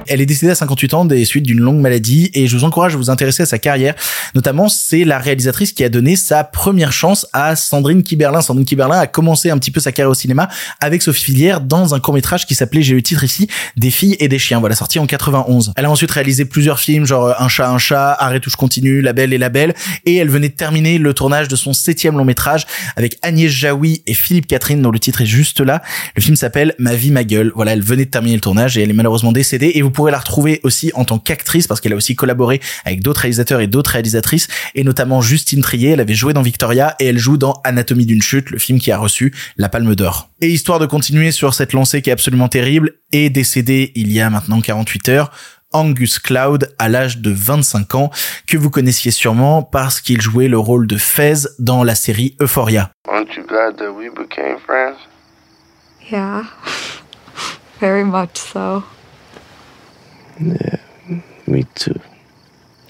Elle 0.09 0.21
est 0.21 0.27
décédée 0.27 0.53
à 0.53 0.55
58 0.55 0.95
ans 0.95 1.05
des 1.05 1.25
suites 1.25 1.45
d'une 1.45 1.61
longue 1.61 1.81
maladie 1.81 2.31
et 2.35 2.47
je 2.47 2.57
vous 2.57 2.65
encourage 2.65 2.95
à 2.95 2.97
vous 2.97 3.11
intéresser 3.11 3.43
à 3.43 3.47
sa 3.47 3.59
carrière. 3.59 3.95
Notamment, 4.35 4.69
c'est 4.69 5.05
la 5.05 5.19
réalisatrice 5.19 5.73
qui 5.73 5.85
a 5.85 5.89
donné 5.89 6.17
sa 6.17 6.45
première 6.45 6.93
chance 6.93 7.27
à 7.33 7.57
Sandrine 7.57 8.03
Kiberlin. 8.03 8.41
Sandrine 8.41 8.65
Kiberlin 8.65 8.99
a 8.99 9.07
commencé 9.07 9.51
un 9.51 9.59
petit 9.59 9.71
peu 9.71 9.81
sa 9.81 9.93
carrière 9.93 10.11
au 10.11 10.15
cinéma 10.15 10.49
avec 10.81 11.03
Sophie 11.03 11.25
Filière 11.25 11.61
dans 11.61 11.95
un 11.95 12.01
court-métrage 12.01 12.47
qui 12.47 12.55
s'appelait, 12.55 12.83
j'ai 12.83 12.95
le 12.95 13.03
titre 13.03 13.25
ici, 13.25 13.49
Des 13.77 13.91
filles 13.91 14.17
et 14.21 14.29
des 14.29 14.39
chiens. 14.39 14.61
Voilà, 14.61 14.75
sorti 14.75 14.99
en 14.99 15.07
91. 15.07 15.73
Elle 15.77 15.85
a 15.85 15.91
ensuite 15.91 16.11
réalisé 16.11 16.45
plusieurs 16.45 16.81
films, 16.81 17.07
genre 17.07 17.35
Un 17.39 17.49
chat, 17.49 17.69
un 17.69 17.79
chat, 17.79 18.13
Arrête 18.13 18.47
où 18.47 18.51
je 18.51 18.57
continue, 18.57 19.01
La 19.01 19.13
Belle 19.13 19.33
et 19.33 19.39
la 19.39 19.49
Belle. 19.49 19.75
Et 20.05 20.17
elle 20.17 20.29
venait 20.29 20.49
de 20.49 20.55
terminer 20.55 20.99
le 20.99 21.15
tournage 21.15 21.49
de 21.49 21.57
son 21.57 21.73
septième 21.73 22.17
long 22.17 22.25
métrage 22.25 22.67
avec 22.97 23.19
Agnès 23.23 23.51
Jaoui 23.51 24.03
et 24.07 24.15
Philippe 24.15 24.47
Catherine, 24.47 24.83
dont 24.83 24.91
le 24.91 24.99
titre 24.99 25.23
est 25.23 25.27
juste 25.27 25.61
là. 25.61 25.83
Le 26.17 26.23
film 26.23 26.37
s'appelle 26.37 26.75
Ma 26.79 26.95
vie, 26.95 27.11
ma 27.11 27.25
gueule. 27.25 27.53
Voilà, 27.55 27.73
elle 27.73 27.83
venait 27.83 28.05
de 28.05 28.11
terminer 28.11 28.35
le 28.35 28.41
tournage 28.41 28.77
et 28.79 28.83
elle 28.83 28.91
est 28.91 28.95
malheureusement 28.95 29.33
décédée. 29.33 29.73
Et 29.75 29.83
pourrez 29.93 30.11
la 30.11 30.19
retrouver 30.19 30.61
aussi 30.65 30.91
en 30.95 31.05
tant 31.05 31.19
qu'actrice 31.19 31.67
parce 31.67 31.81
qu'elle 31.81 31.93
a 31.93 31.97
aussi 31.97 32.17
collaboré 32.17 32.61
avec 32.85 33.03
d'autres 33.03 33.21
réalisateurs 33.21 33.61
et 33.61 33.67
d'autres 33.67 33.93
réalisatrices 33.93 34.49
et 34.75 34.85
notamment 34.85 35.21
Justine 35.21 35.63
Trier. 35.63 35.91
Elle 35.91 36.01
avait 36.01 36.15
joué 36.15 36.33
dans 36.33 36.43
Victoria 36.43 36.97
et 36.99 37.07
elle 37.07 37.19
joue 37.19 37.37
dans 37.37 37.61
Anatomie 37.65 38.07
d'une 38.07 38.23
chute, 38.23 38.51
le 38.51 38.59
film 38.59 38.79
qui 38.79 38.91
a 38.91 38.99
reçu 38.99 39.33
la 39.57 39.69
Palme 39.69 39.95
d'Or. 39.95 40.31
Et 40.41 40.49
histoire 40.49 40.79
de 40.79 40.87
continuer 40.87 41.31
sur 41.31 41.55
cette 41.55 41.73
lancée 41.73 42.03
qui 42.03 42.11
est 42.11 42.13
absolument 42.13 42.49
terrible, 42.49 42.95
est 43.13 43.31
décédé 43.31 43.93
il 43.95 44.13
y 44.13 44.21
a 44.21 44.31
maintenant 44.31 44.61
48 44.61 45.09
heures. 45.11 45.31
Angus 45.73 46.19
Cloud 46.19 46.75
à 46.79 46.89
l'âge 46.89 47.19
de 47.19 47.31
25 47.31 47.95
ans, 47.95 48.11
que 48.47 48.57
vous 48.57 48.71
connaissiez 48.71 49.11
sûrement 49.11 49.63
parce 49.63 50.01
qu'il 50.01 50.21
jouait 50.21 50.49
le 50.49 50.59
rôle 50.59 50.87
de 50.87 50.97
Fez 50.97 51.49
dans 51.59 51.83
la 51.83 51.95
série 51.95 52.37
Euphoria. 52.41 52.91
Aren't 53.09 53.35
you 53.37 53.45
glad 53.47 53.77
that 53.79 53.91
we 53.91 54.11
became 54.11 54.59
friends? 54.59 54.99
Yeah. 56.11 56.43
Very 57.81 58.05
much 58.05 58.37
so. 58.37 58.85
Too. 61.75 61.95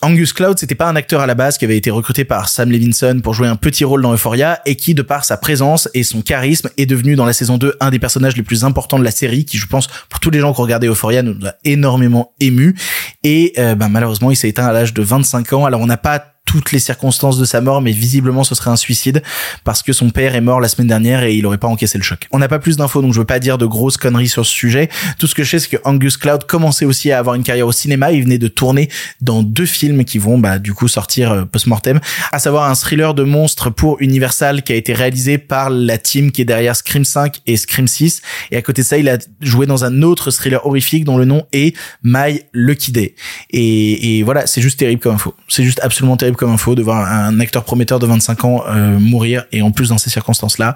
Angus 0.04 0.32
Cloud, 0.32 0.58
c'était 0.58 0.74
pas 0.74 0.88
un 0.88 0.96
acteur 0.96 1.20
à 1.20 1.26
la 1.26 1.36
base 1.36 1.58
qui 1.58 1.64
avait 1.64 1.76
été 1.76 1.88
recruté 1.88 2.24
par 2.24 2.48
Sam 2.48 2.72
Levinson 2.72 3.20
pour 3.22 3.34
jouer 3.34 3.46
un 3.46 3.54
petit 3.54 3.84
rôle 3.84 4.02
dans 4.02 4.12
Euphoria 4.12 4.60
et 4.66 4.74
qui, 4.74 4.94
de 4.94 5.02
par 5.02 5.24
sa 5.24 5.36
présence 5.36 5.88
et 5.94 6.02
son 6.02 6.22
charisme, 6.22 6.70
est 6.76 6.86
devenu 6.86 7.14
dans 7.14 7.24
la 7.24 7.32
saison 7.32 7.56
2 7.56 7.76
un 7.78 7.90
des 7.90 8.00
personnages 8.00 8.36
les 8.36 8.42
plus 8.42 8.64
importants 8.64 8.98
de 8.98 9.04
la 9.04 9.12
série, 9.12 9.44
qui, 9.44 9.58
je 9.58 9.66
pense, 9.68 9.86
pour 10.08 10.18
tous 10.18 10.30
les 10.30 10.40
gens 10.40 10.52
qui 10.52 10.58
ont 10.58 10.64
regardé 10.64 10.88
Euphoria, 10.88 11.22
nous 11.22 11.36
a 11.46 11.54
énormément 11.64 12.32
ému. 12.40 12.74
Et 13.22 13.52
euh, 13.58 13.76
ben, 13.76 13.88
malheureusement, 13.88 14.32
il 14.32 14.36
s'est 14.36 14.48
éteint 14.48 14.66
à 14.66 14.72
l'âge 14.72 14.92
de 14.92 15.02
25 15.02 15.52
ans. 15.52 15.66
Alors 15.66 15.80
on 15.80 15.86
n'a 15.86 15.96
pas 15.96 16.31
toutes 16.44 16.72
les 16.72 16.78
circonstances 16.78 17.38
de 17.38 17.44
sa 17.44 17.60
mort, 17.60 17.80
mais 17.80 17.92
visiblement 17.92 18.44
ce 18.44 18.54
serait 18.54 18.70
un 18.70 18.76
suicide 18.76 19.22
parce 19.64 19.82
que 19.82 19.92
son 19.92 20.10
père 20.10 20.34
est 20.34 20.40
mort 20.40 20.60
la 20.60 20.68
semaine 20.68 20.88
dernière 20.88 21.22
et 21.22 21.34
il 21.34 21.46
aurait 21.46 21.58
pas 21.58 21.68
encaissé 21.68 21.98
le 21.98 22.04
choc. 22.04 22.28
On 22.32 22.38
n'a 22.38 22.48
pas 22.48 22.58
plus 22.58 22.76
d'infos, 22.76 23.00
donc 23.00 23.14
je 23.14 23.20
veux 23.20 23.24
pas 23.24 23.38
dire 23.38 23.58
de 23.58 23.66
grosses 23.66 23.96
conneries 23.96 24.28
sur 24.28 24.44
ce 24.44 24.52
sujet. 24.52 24.88
Tout 25.18 25.26
ce 25.26 25.34
que 25.34 25.44
je 25.44 25.50
sais, 25.50 25.58
c'est 25.60 25.68
que 25.68 25.76
Angus 25.84 26.16
Cloud 26.16 26.44
commençait 26.44 26.84
aussi 26.84 27.10
à 27.12 27.18
avoir 27.18 27.36
une 27.36 27.42
carrière 27.42 27.66
au 27.66 27.72
cinéma. 27.72 28.12
Il 28.12 28.22
venait 28.24 28.38
de 28.38 28.48
tourner 28.48 28.90
dans 29.20 29.42
deux 29.42 29.66
films 29.66 30.04
qui 30.04 30.18
vont, 30.18 30.38
bah, 30.38 30.58
du 30.58 30.74
coup, 30.74 30.88
sortir 30.88 31.32
euh, 31.32 31.44
post-mortem, 31.44 32.00
à 32.32 32.38
savoir 32.38 32.70
un 32.70 32.74
thriller 32.74 33.14
de 33.14 33.22
monstres 33.22 33.70
pour 33.70 34.00
Universal 34.00 34.62
qui 34.62 34.72
a 34.72 34.76
été 34.76 34.92
réalisé 34.92 35.38
par 35.38 35.70
la 35.70 35.96
team 35.98 36.32
qui 36.32 36.42
est 36.42 36.46
derrière 36.46 36.76
Scream 36.76 37.04
5 37.04 37.40
et 37.46 37.56
Scream 37.56 37.86
6. 37.86 38.20
Et 38.50 38.56
à 38.56 38.62
côté 38.62 38.82
de 38.82 38.86
ça, 38.86 38.98
il 38.98 39.08
a 39.08 39.18
joué 39.40 39.66
dans 39.66 39.84
un 39.84 40.02
autre 40.02 40.30
thriller 40.30 40.66
horrifique 40.66 41.04
dont 41.04 41.16
le 41.16 41.24
nom 41.24 41.46
est 41.52 41.76
My 42.02 42.42
Lucky 42.52 42.92
Day. 42.92 43.14
Et, 43.50 44.18
et 44.18 44.22
voilà, 44.22 44.46
c'est 44.46 44.60
juste 44.60 44.78
terrible 44.78 45.00
comme 45.00 45.14
info. 45.14 45.34
C'est 45.48 45.64
juste 45.64 45.80
absolument 45.82 46.16
terrible 46.16 46.31
comme 46.36 46.50
info 46.50 46.74
de 46.74 46.82
voir 46.82 47.10
un 47.10 47.40
acteur 47.40 47.64
prometteur 47.64 47.98
de 47.98 48.06
25 48.06 48.44
ans 48.44 48.64
euh, 48.68 48.98
mourir 48.98 49.44
et 49.52 49.62
en 49.62 49.70
plus 49.70 49.90
dans 49.90 49.98
ces 49.98 50.10
circonstances-là. 50.10 50.74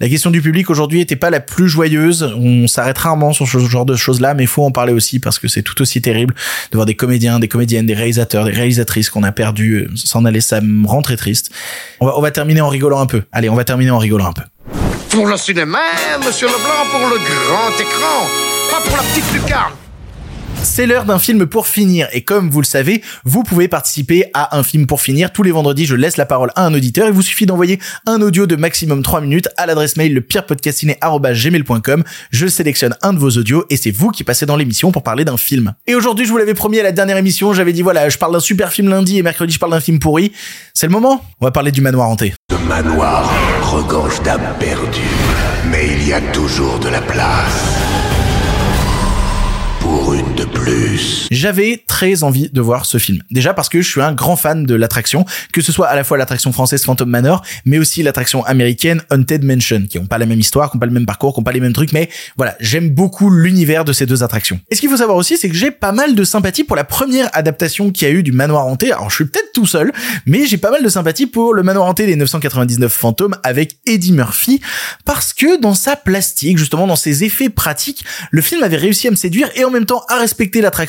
La 0.00 0.08
question 0.08 0.30
du 0.30 0.40
public 0.40 0.70
aujourd'hui 0.70 1.00
était 1.00 1.16
pas 1.16 1.30
la 1.30 1.40
plus 1.40 1.68
joyeuse. 1.68 2.32
On 2.36 2.66
s'arrête 2.66 2.98
rarement 2.98 3.32
sur 3.32 3.46
ce 3.46 3.58
genre 3.58 3.86
de 3.86 3.96
choses-là, 3.96 4.34
mais 4.34 4.46
faut 4.46 4.64
en 4.64 4.70
parler 4.70 4.92
aussi 4.92 5.18
parce 5.18 5.38
que 5.38 5.48
c'est 5.48 5.62
tout 5.62 5.80
aussi 5.82 6.02
terrible 6.02 6.34
de 6.70 6.76
voir 6.76 6.86
des 6.86 6.94
comédiens, 6.94 7.38
des 7.38 7.48
comédiennes, 7.48 7.86
des 7.86 7.94
réalisateurs, 7.94 8.44
des 8.44 8.52
réalisatrices 8.52 9.10
qu'on 9.10 9.22
a 9.22 9.32
perdu 9.32 9.74
euh, 9.74 9.90
s'en 9.96 10.24
aller. 10.24 10.40
Ça 10.40 10.60
me 10.60 10.86
rend 10.86 11.02
très 11.02 11.16
triste. 11.16 11.50
On 12.00 12.06
va, 12.06 12.18
on 12.18 12.22
va 12.22 12.30
terminer 12.30 12.60
en 12.60 12.68
rigolant 12.68 13.00
un 13.00 13.06
peu. 13.06 13.22
Allez, 13.32 13.48
on 13.48 13.54
va 13.54 13.64
terminer 13.64 13.90
en 13.90 13.98
rigolant 13.98 14.26
un 14.26 14.32
peu. 14.32 14.42
Pour 15.10 15.26
le 15.26 15.36
cinéma, 15.36 15.78
monsieur 16.24 16.46
Leblanc, 16.46 16.90
pour 16.90 17.00
le 17.00 17.16
grand 17.18 17.70
écran, 17.78 18.26
pas 18.70 18.80
pour 18.88 18.96
la 18.96 19.02
petite 19.02 19.32
lucarne. 19.34 19.81
C'est 20.62 20.86
l'heure 20.86 21.04
d'un 21.04 21.18
film 21.18 21.46
pour 21.46 21.66
finir 21.66 22.08
et 22.12 22.22
comme 22.22 22.48
vous 22.48 22.60
le 22.60 22.66
savez, 22.66 23.02
vous 23.24 23.42
pouvez 23.42 23.66
participer 23.66 24.26
à 24.32 24.56
un 24.56 24.62
film 24.62 24.86
pour 24.86 25.00
finir. 25.02 25.32
Tous 25.32 25.42
les 25.42 25.50
vendredis, 25.50 25.86
je 25.86 25.96
laisse 25.96 26.16
la 26.16 26.24
parole 26.24 26.52
à 26.54 26.64
un 26.64 26.72
auditeur. 26.72 27.08
Il 27.08 27.12
vous 27.12 27.22
suffit 27.22 27.46
d'envoyer 27.46 27.80
un 28.06 28.22
audio 28.22 28.46
de 28.46 28.54
maximum 28.54 29.02
3 29.02 29.22
minutes 29.22 29.48
à 29.56 29.66
l'adresse 29.66 29.96
mail 29.96 30.14
lepirepodcastiné@gmail.com. 30.14 32.04
Je 32.30 32.46
sélectionne 32.46 32.94
un 33.02 33.12
de 33.12 33.18
vos 33.18 33.30
audios 33.30 33.64
et 33.70 33.76
c'est 33.76 33.90
vous 33.90 34.10
qui 34.10 34.22
passez 34.22 34.46
dans 34.46 34.56
l'émission 34.56 34.92
pour 34.92 35.02
parler 35.02 35.24
d'un 35.24 35.36
film. 35.36 35.74
Et 35.86 35.96
aujourd'hui, 35.96 36.26
je 36.26 36.30
vous 36.30 36.38
l'avais 36.38 36.54
promis 36.54 36.78
à 36.78 36.84
la 36.84 36.92
dernière 36.92 37.16
émission, 37.16 37.52
j'avais 37.52 37.72
dit 37.72 37.82
voilà, 37.82 38.08
je 38.08 38.16
parle 38.16 38.32
d'un 38.32 38.40
super 38.40 38.72
film 38.72 38.88
lundi 38.88 39.18
et 39.18 39.22
mercredi 39.22 39.52
je 39.52 39.58
parle 39.58 39.72
d'un 39.72 39.80
film 39.80 39.98
pourri. 39.98 40.32
C'est 40.74 40.86
le 40.86 40.92
moment. 40.92 41.24
On 41.40 41.44
va 41.44 41.50
parler 41.50 41.72
du 41.72 41.80
manoir 41.80 42.08
hanté. 42.08 42.34
Le 42.50 42.58
manoir 42.58 43.30
regorge 43.62 44.22
d'âmes 44.22 44.40
mais 45.70 45.88
il 45.96 46.06
y 46.06 46.12
a 46.12 46.20
toujours 46.32 46.78
de 46.78 46.88
la 46.88 47.00
place 47.00 48.11
de 50.64 50.91
J'avais 51.30 51.82
très 51.86 52.22
envie 52.22 52.50
de 52.50 52.60
voir 52.60 52.84
ce 52.84 52.98
film. 52.98 53.22
Déjà 53.30 53.54
parce 53.54 53.68
que 53.68 53.80
je 53.80 53.88
suis 53.88 54.00
un 54.00 54.12
grand 54.12 54.36
fan 54.36 54.64
de 54.66 54.74
l'attraction, 54.74 55.24
que 55.52 55.62
ce 55.62 55.72
soit 55.72 55.86
à 55.86 55.96
la 55.96 56.04
fois 56.04 56.18
l'attraction 56.18 56.52
française 56.52 56.84
Phantom 56.84 57.08
Manor, 57.08 57.42
mais 57.64 57.78
aussi 57.78 58.02
l'attraction 58.02 58.44
américaine 58.44 59.02
Haunted 59.10 59.44
Mansion, 59.44 59.84
qui 59.88 59.98
ont 59.98 60.06
pas 60.06 60.18
la 60.18 60.26
même 60.26 60.40
histoire, 60.40 60.70
qui 60.70 60.76
ont 60.76 60.80
pas 60.80 60.86
le 60.86 60.92
même 60.92 61.06
parcours, 61.06 61.34
qui 61.34 61.40
ont 61.40 61.44
pas 61.44 61.52
les 61.52 61.60
mêmes 61.60 61.72
trucs, 61.72 61.92
mais 61.92 62.08
voilà, 62.36 62.54
j'aime 62.60 62.90
beaucoup 62.90 63.30
l'univers 63.30 63.84
de 63.84 63.92
ces 63.92 64.06
deux 64.06 64.22
attractions. 64.22 64.60
Et 64.70 64.74
ce 64.74 64.80
qu'il 64.80 64.90
faut 64.90 64.96
savoir 64.96 65.16
aussi, 65.16 65.36
c'est 65.36 65.48
que 65.48 65.54
j'ai 65.54 65.70
pas 65.70 65.92
mal 65.92 66.14
de 66.14 66.24
sympathie 66.24 66.64
pour 66.64 66.76
la 66.76 66.84
première 66.84 67.30
adaptation 67.32 67.90
qu'il 67.90 68.08
y 68.08 68.10
a 68.10 68.14
eu 68.14 68.22
du 68.22 68.32
Manoir 68.32 68.66
hanté. 68.66 68.92
Alors 68.92 69.08
je 69.08 69.16
suis 69.16 69.24
peut-être 69.24 69.52
tout 69.54 69.66
seul, 69.66 69.92
mais 70.26 70.46
j'ai 70.46 70.58
pas 70.58 70.70
mal 70.70 70.82
de 70.82 70.88
sympathie 70.88 71.26
pour 71.26 71.54
le 71.54 71.62
Manoir 71.62 71.86
hanté 71.86 72.06
des 72.06 72.16
999 72.16 72.92
fantômes 72.92 73.36
avec 73.42 73.76
Eddie 73.86 74.12
Murphy, 74.12 74.60
parce 75.04 75.32
que 75.32 75.60
dans 75.60 75.74
sa 75.74 75.96
plastique, 75.96 76.58
justement 76.58 76.86
dans 76.86 76.96
ses 76.96 77.24
effets 77.24 77.48
pratiques, 77.48 78.04
le 78.30 78.42
film 78.42 78.62
avait 78.62 78.76
réussi 78.76 79.08
à 79.08 79.10
me 79.10 79.16
séduire 79.16 79.48
et 79.54 79.64
en 79.64 79.70
même 79.70 79.86
temps 79.86 80.04
à 80.08 80.18
respecter 80.18 80.60
l'attraction 80.60 80.81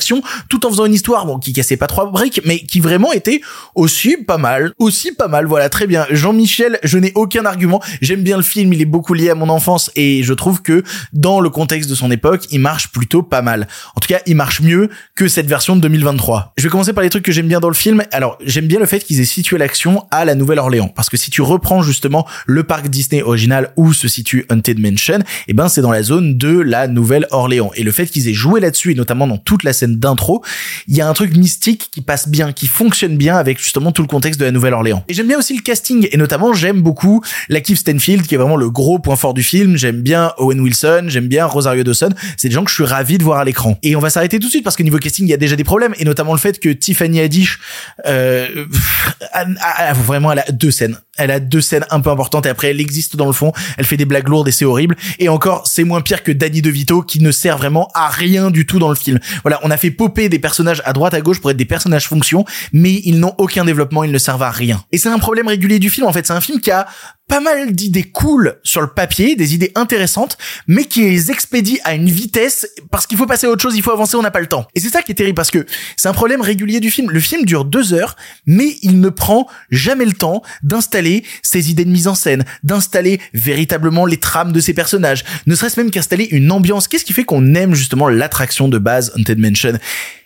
tout 0.48 0.66
en 0.66 0.70
faisant 0.70 0.86
une 0.86 0.94
histoire 0.94 1.26
bon 1.26 1.38
qui 1.38 1.52
cassait 1.52 1.76
pas 1.76 1.86
trois 1.86 2.10
briques 2.10 2.40
mais 2.44 2.58
qui 2.60 2.80
vraiment 2.80 3.12
était 3.12 3.40
aussi 3.74 4.16
pas 4.16 4.38
mal 4.38 4.72
aussi 4.78 5.12
pas 5.12 5.28
mal. 5.28 5.46
Voilà 5.46 5.68
très 5.68 5.86
bien. 5.86 6.06
Jean-Michel 6.10 6.78
je 6.82 6.98
n'ai 6.98 7.12
aucun 7.14 7.44
argument. 7.44 7.82
J'aime 8.00 8.22
bien 8.22 8.36
le 8.36 8.42
film 8.42 8.72
il 8.72 8.80
est 8.80 8.86
beaucoup 8.86 9.14
lié 9.14 9.30
à 9.30 9.34
mon 9.34 9.48
enfance 9.48 9.90
et 9.96 10.22
je 10.22 10.32
trouve 10.32 10.62
que 10.62 10.82
dans 11.12 11.40
le 11.40 11.50
contexte 11.50 11.88
de 11.90 11.94
son 11.94 12.10
époque 12.10 12.46
il 12.50 12.60
marche 12.60 12.90
plutôt 12.92 13.22
pas 13.22 13.42
mal. 13.42 13.68
En 13.96 14.00
tout 14.00 14.08
cas 14.08 14.20
il 14.26 14.36
marche 14.36 14.60
mieux 14.60 14.88
que 15.14 15.28
cette 15.28 15.46
version 15.46 15.76
de 15.76 15.80
2023 15.80 16.52
je 16.56 16.62
vais 16.64 16.68
commencer 16.68 16.92
par 16.92 17.02
les 17.02 17.10
trucs 17.10 17.24
que 17.24 17.32
j'aime 17.32 17.48
bien 17.48 17.60
dans 17.60 17.68
le 17.68 17.74
film. 17.74 18.02
Alors 18.12 18.38
j'aime 18.44 18.66
bien 18.66 18.80
le 18.80 18.86
fait 18.86 19.00
qu'ils 19.00 19.20
aient 19.20 19.24
situé 19.24 19.58
l'action 19.58 20.06
à 20.10 20.24
la 20.24 20.34
Nouvelle-Orléans 20.34 20.88
parce 20.88 21.08
que 21.08 21.16
si 21.16 21.30
tu 21.30 21.42
reprends 21.42 21.82
justement 21.82 22.26
le 22.46 22.64
parc 22.64 22.88
Disney 22.88 23.22
original 23.22 23.72
où 23.76 23.92
se 23.92 24.08
situe 24.08 24.46
Haunted 24.50 24.78
Mansion 24.78 25.18
et 25.18 25.24
eh 25.48 25.52
ben 25.52 25.68
c'est 25.68 25.80
dans 25.80 25.92
la 25.92 26.02
zone 26.02 26.36
de 26.36 26.58
la 26.58 26.88
Nouvelle-Orléans. 26.88 27.70
Et 27.74 27.82
le 27.82 27.92
fait 27.92 28.06
qu'ils 28.06 28.28
aient 28.28 28.34
joué 28.34 28.60
là-dessus 28.60 28.92
et 28.92 28.94
notamment 28.94 29.26
dans 29.26 29.38
toute 29.38 29.64
la 29.64 29.72
scène 29.72 29.83
d'intro, 29.86 30.42
il 30.88 30.96
y 30.96 31.00
a 31.00 31.08
un 31.08 31.12
truc 31.12 31.36
mystique 31.36 31.88
qui 31.92 32.00
passe 32.00 32.28
bien, 32.28 32.52
qui 32.52 32.66
fonctionne 32.66 33.16
bien 33.16 33.36
avec 33.36 33.58
justement 33.58 33.92
tout 33.92 34.02
le 34.02 34.08
contexte 34.08 34.40
de 34.40 34.44
la 34.44 34.50
Nouvelle-Orléans. 34.50 35.04
Et 35.08 35.14
j'aime 35.14 35.28
bien 35.28 35.38
aussi 35.38 35.56
le 35.56 35.62
casting, 35.62 36.08
et 36.10 36.16
notamment 36.16 36.52
j'aime 36.52 36.80
beaucoup 36.82 37.22
la 37.48 37.60
Keith 37.60 37.78
Stanfield, 37.78 38.26
qui 38.26 38.34
est 38.34 38.38
vraiment 38.38 38.56
le 38.56 38.70
gros 38.70 38.98
point 38.98 39.16
fort 39.16 39.34
du 39.34 39.42
film. 39.42 39.76
J'aime 39.76 40.00
bien 40.02 40.32
Owen 40.38 40.60
Wilson, 40.60 41.04
j'aime 41.08 41.28
bien 41.28 41.46
Rosario 41.46 41.84
Dawson. 41.84 42.10
C'est 42.36 42.48
des 42.48 42.54
gens 42.54 42.64
que 42.64 42.70
je 42.70 42.74
suis 42.76 42.84
ravi 42.84 43.18
de 43.18 43.24
voir 43.24 43.38
à 43.38 43.44
l'écran. 43.44 43.78
Et 43.82 43.96
on 43.96 44.00
va 44.00 44.10
s'arrêter 44.10 44.38
tout 44.38 44.46
de 44.46 44.50
suite 44.50 44.64
parce 44.64 44.76
que 44.76 44.82
niveau 44.82 44.98
casting, 44.98 45.26
il 45.26 45.30
y 45.30 45.34
a 45.34 45.38
déjà 45.38 45.56
des 45.56 45.64
problèmes, 45.64 45.94
et 45.98 46.04
notamment 46.04 46.32
le 46.32 46.38
fait 46.38 46.58
que 46.58 46.68
Tiffany 46.68 47.20
Haddish, 47.20 47.58
euh, 48.06 48.66
a, 49.32 49.92
vraiment, 49.94 50.32
elle 50.32 50.40
a 50.40 50.52
deux 50.52 50.70
scènes. 50.70 50.98
Elle 51.16 51.30
a 51.30 51.38
deux 51.40 51.60
scènes 51.60 51.84
un 51.90 52.00
peu 52.00 52.10
importantes 52.10 52.46
et 52.46 52.48
après 52.48 52.70
elle 52.70 52.80
existe 52.80 53.16
dans 53.16 53.26
le 53.26 53.32
fond. 53.32 53.52
Elle 53.78 53.84
fait 53.84 53.96
des 53.96 54.04
blagues 54.04 54.28
lourdes 54.28 54.48
et 54.48 54.52
c'est 54.52 54.64
horrible. 54.64 54.96
Et 55.18 55.28
encore, 55.28 55.66
c'est 55.66 55.84
moins 55.84 56.00
pire 56.00 56.22
que 56.22 56.32
Danny 56.32 56.60
DeVito 56.60 57.02
qui 57.02 57.20
ne 57.20 57.30
sert 57.30 57.56
vraiment 57.56 57.88
à 57.94 58.08
rien 58.08 58.50
du 58.50 58.66
tout 58.66 58.78
dans 58.78 58.88
le 58.88 58.96
film. 58.96 59.20
Voilà, 59.42 59.64
fait 59.76 59.90
popper 59.90 60.28
des 60.28 60.38
personnages 60.38 60.82
à 60.84 60.92
droite 60.92 61.14
à 61.14 61.20
gauche 61.20 61.40
pour 61.40 61.50
être 61.50 61.56
des 61.56 61.64
personnages 61.64 62.08
fonction, 62.08 62.44
mais 62.72 63.00
ils 63.04 63.18
n'ont 63.18 63.34
aucun 63.38 63.64
développement, 63.64 64.04
ils 64.04 64.12
ne 64.12 64.18
servent 64.18 64.42
à 64.42 64.50
rien. 64.50 64.82
Et 64.92 64.98
c'est 64.98 65.08
un 65.08 65.18
problème 65.18 65.48
régulier 65.48 65.78
du 65.78 65.90
film 65.90 66.06
en 66.06 66.12
fait. 66.12 66.26
C'est 66.26 66.32
un 66.32 66.40
film 66.40 66.60
qui 66.60 66.70
a 66.70 66.86
pas 67.28 67.40
mal 67.40 67.72
d'idées 67.72 68.04
cool 68.04 68.56
sur 68.62 68.80
le 68.80 68.88
papier, 68.88 69.34
des 69.34 69.54
idées 69.54 69.72
intéressantes, 69.74 70.36
mais 70.66 70.84
qui 70.84 71.02
les 71.02 71.30
expédie 71.30 71.78
à 71.84 71.94
une 71.94 72.08
vitesse 72.08 72.68
parce 72.90 73.06
qu'il 73.06 73.18
faut 73.18 73.26
passer 73.26 73.46
à 73.46 73.50
autre 73.50 73.62
chose, 73.62 73.76
il 73.76 73.82
faut 73.82 73.92
avancer, 73.92 74.16
on 74.16 74.22
n'a 74.22 74.30
pas 74.30 74.40
le 74.40 74.46
temps. 74.46 74.66
Et 74.74 74.80
c'est 74.80 74.90
ça 74.90 75.02
qui 75.02 75.12
est 75.12 75.14
terrible 75.14 75.34
parce 75.34 75.50
que 75.50 75.66
c'est 75.96 76.08
un 76.08 76.12
problème 76.12 76.42
régulier 76.42 76.80
du 76.80 76.90
film. 76.90 77.10
Le 77.10 77.20
film 77.20 77.44
dure 77.44 77.64
deux 77.64 77.94
heures, 77.94 78.16
mais 78.46 78.76
il 78.82 79.00
ne 79.00 79.08
prend 79.08 79.46
jamais 79.70 80.04
le 80.04 80.12
temps 80.12 80.42
d'installer 80.62 81.24
ses 81.42 81.70
idées 81.70 81.84
de 81.84 81.90
mise 81.90 82.08
en 82.08 82.14
scène, 82.14 82.44
d'installer 82.62 83.20
véritablement 83.32 84.06
les 84.06 84.18
trames 84.18 84.52
de 84.52 84.60
ses 84.60 84.74
personnages, 84.74 85.24
ne 85.46 85.54
serait-ce 85.54 85.80
même 85.80 85.90
qu'installer 85.90 86.28
une 86.30 86.52
ambiance. 86.52 86.88
Qu'est-ce 86.88 87.04
qui 87.04 87.12
fait 87.12 87.24
qu'on 87.24 87.54
aime 87.54 87.74
justement 87.74 88.08
l'attraction 88.08 88.68
de 88.68 88.78
base 88.78 89.12
Haunted 89.16 89.38
Mansion? 89.38 89.78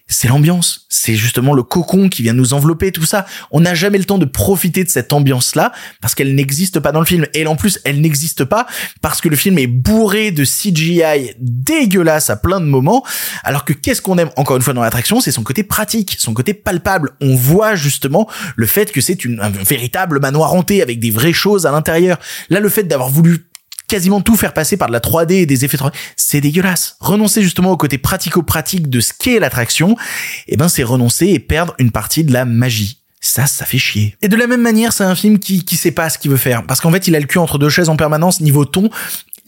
C'est 0.09 0.29
l'ambiance, 0.29 0.87
c'est 0.89 1.15
justement 1.15 1.53
le 1.55 1.63
cocon 1.63 2.09
qui 2.09 2.23
vient 2.23 2.33
nous 2.33 2.55
envelopper, 2.55 2.93
tout 2.93 3.05
ça. 3.05 3.27
On 3.51 3.61
n'a 3.61 3.75
jamais 3.75 3.99
le 3.99 4.05
temps 4.05 4.19
de 4.19 4.25
profiter 4.25 4.83
de 4.83 4.89
cette 4.89 5.13
ambiance-là 5.13 5.73
parce 6.01 6.15
qu'elle 6.15 6.35
n'existe 6.35 6.81
pas 6.81 6.93
dans 6.93 7.01
le 7.01 7.07
film. 7.07 7.27
Et 7.35 7.47
en 7.47 7.57
plus, 7.57 7.79
elle 7.85 8.01
n'existe 8.01 8.45
pas 8.45 8.67
parce 9.03 9.21
que 9.21 9.29
le 9.29 9.37
film 9.37 9.59
est 9.59 9.67
bourré 9.67 10.31
de 10.31 10.45
CGI 10.45 11.35
dégueulasse 11.39 12.31
à 12.31 12.37
plein 12.37 12.61
de 12.61 12.65
moments. 12.67 13.05
Alors 13.45 13.65
que 13.65 13.73
qu'est-ce 13.75 14.01
qu'on 14.03 14.17
aime 14.19 14.31
encore 14.37 14.57
une 14.57 14.63
fois 14.63 14.75
dans 14.75 14.83
l'attraction, 14.83 15.21
c'est 15.21 15.33
son 15.33 15.43
côté 15.43 15.63
pratique, 15.63 16.17
son 16.19 16.33
côté 16.35 16.55
palpable. 16.55 17.11
On 17.21 17.35
voit 17.35 17.75
justement 17.75 18.29
le 18.57 18.67
fait 18.67 18.91
que 18.93 19.01
c'est 19.01 19.25
une- 19.25 19.41
un 19.41 19.51
véritable 19.51 20.21
manoir 20.21 20.55
hanté 20.55 20.83
avec 20.83 21.01
des 21.01 21.11
vraies 21.11 21.33
choses 21.33 21.67
à 21.67 21.71
l'intérieur. 21.71 22.19
Là, 22.49 22.61
le 22.61 22.69
fait 22.69 22.85
d'avoir 22.85 23.11
voulu 23.11 23.45
quasiment 23.89 24.21
tout 24.21 24.37
faire 24.37 24.53
passer 24.53 24.77
par 24.77 24.89
de 24.89 24.93
la 24.93 25.01
3D 25.01 25.33
et 25.33 25.47
des 25.47 25.65
effets 25.65 25.77
3D, 25.77 25.93
c'est 26.17 26.41
dégueulasse. 26.41 26.97
Renoncer 27.01 27.43
justement 27.43 27.73
au 27.73 27.77
côté 27.77 27.99
pratico-pratique 27.99 28.89
de 28.89 29.01
ce 29.01 29.13
qu'est 29.19 29.41
l'attraction, 29.41 29.97
eh 30.47 30.57
ben 30.57 30.69
c'est 30.69 30.85
renoncer 30.85 31.27
et 31.27 31.41
perdre 31.41 31.75
une 31.79 31.91
partie 31.91 32.23
de 32.23 32.33
la 32.33 32.45
magie. 32.45 32.99
Ça, 33.21 33.47
ça 33.47 33.65
fait 33.65 33.79
chier. 33.79 34.15
Et 34.23 34.29
de 34.29 34.37
la 34.37 34.47
même 34.47 34.63
manière, 34.63 34.93
c'est 34.93 35.03
un 35.03 35.17
film 35.17 35.41
qui, 35.41 35.65
qui 35.65 35.77
sait 35.77 35.91
pas 35.91 36.09
ce 36.09 36.19
qu'il 36.19 36.31
veut 36.31 36.37
faire. 36.37 36.65
Parce 36.65 36.81
qu'en 36.81 36.93
fait, 36.93 37.09
il 37.09 37.17
a 37.17 37.21
le 37.21 37.27
cul 37.27 37.39
entre 37.39 37.59
deux 37.59 37.69
chaises 37.69 37.89
en 37.89 37.97
permanence 37.97 38.41
niveau 38.41 38.65
ton. 38.65 38.91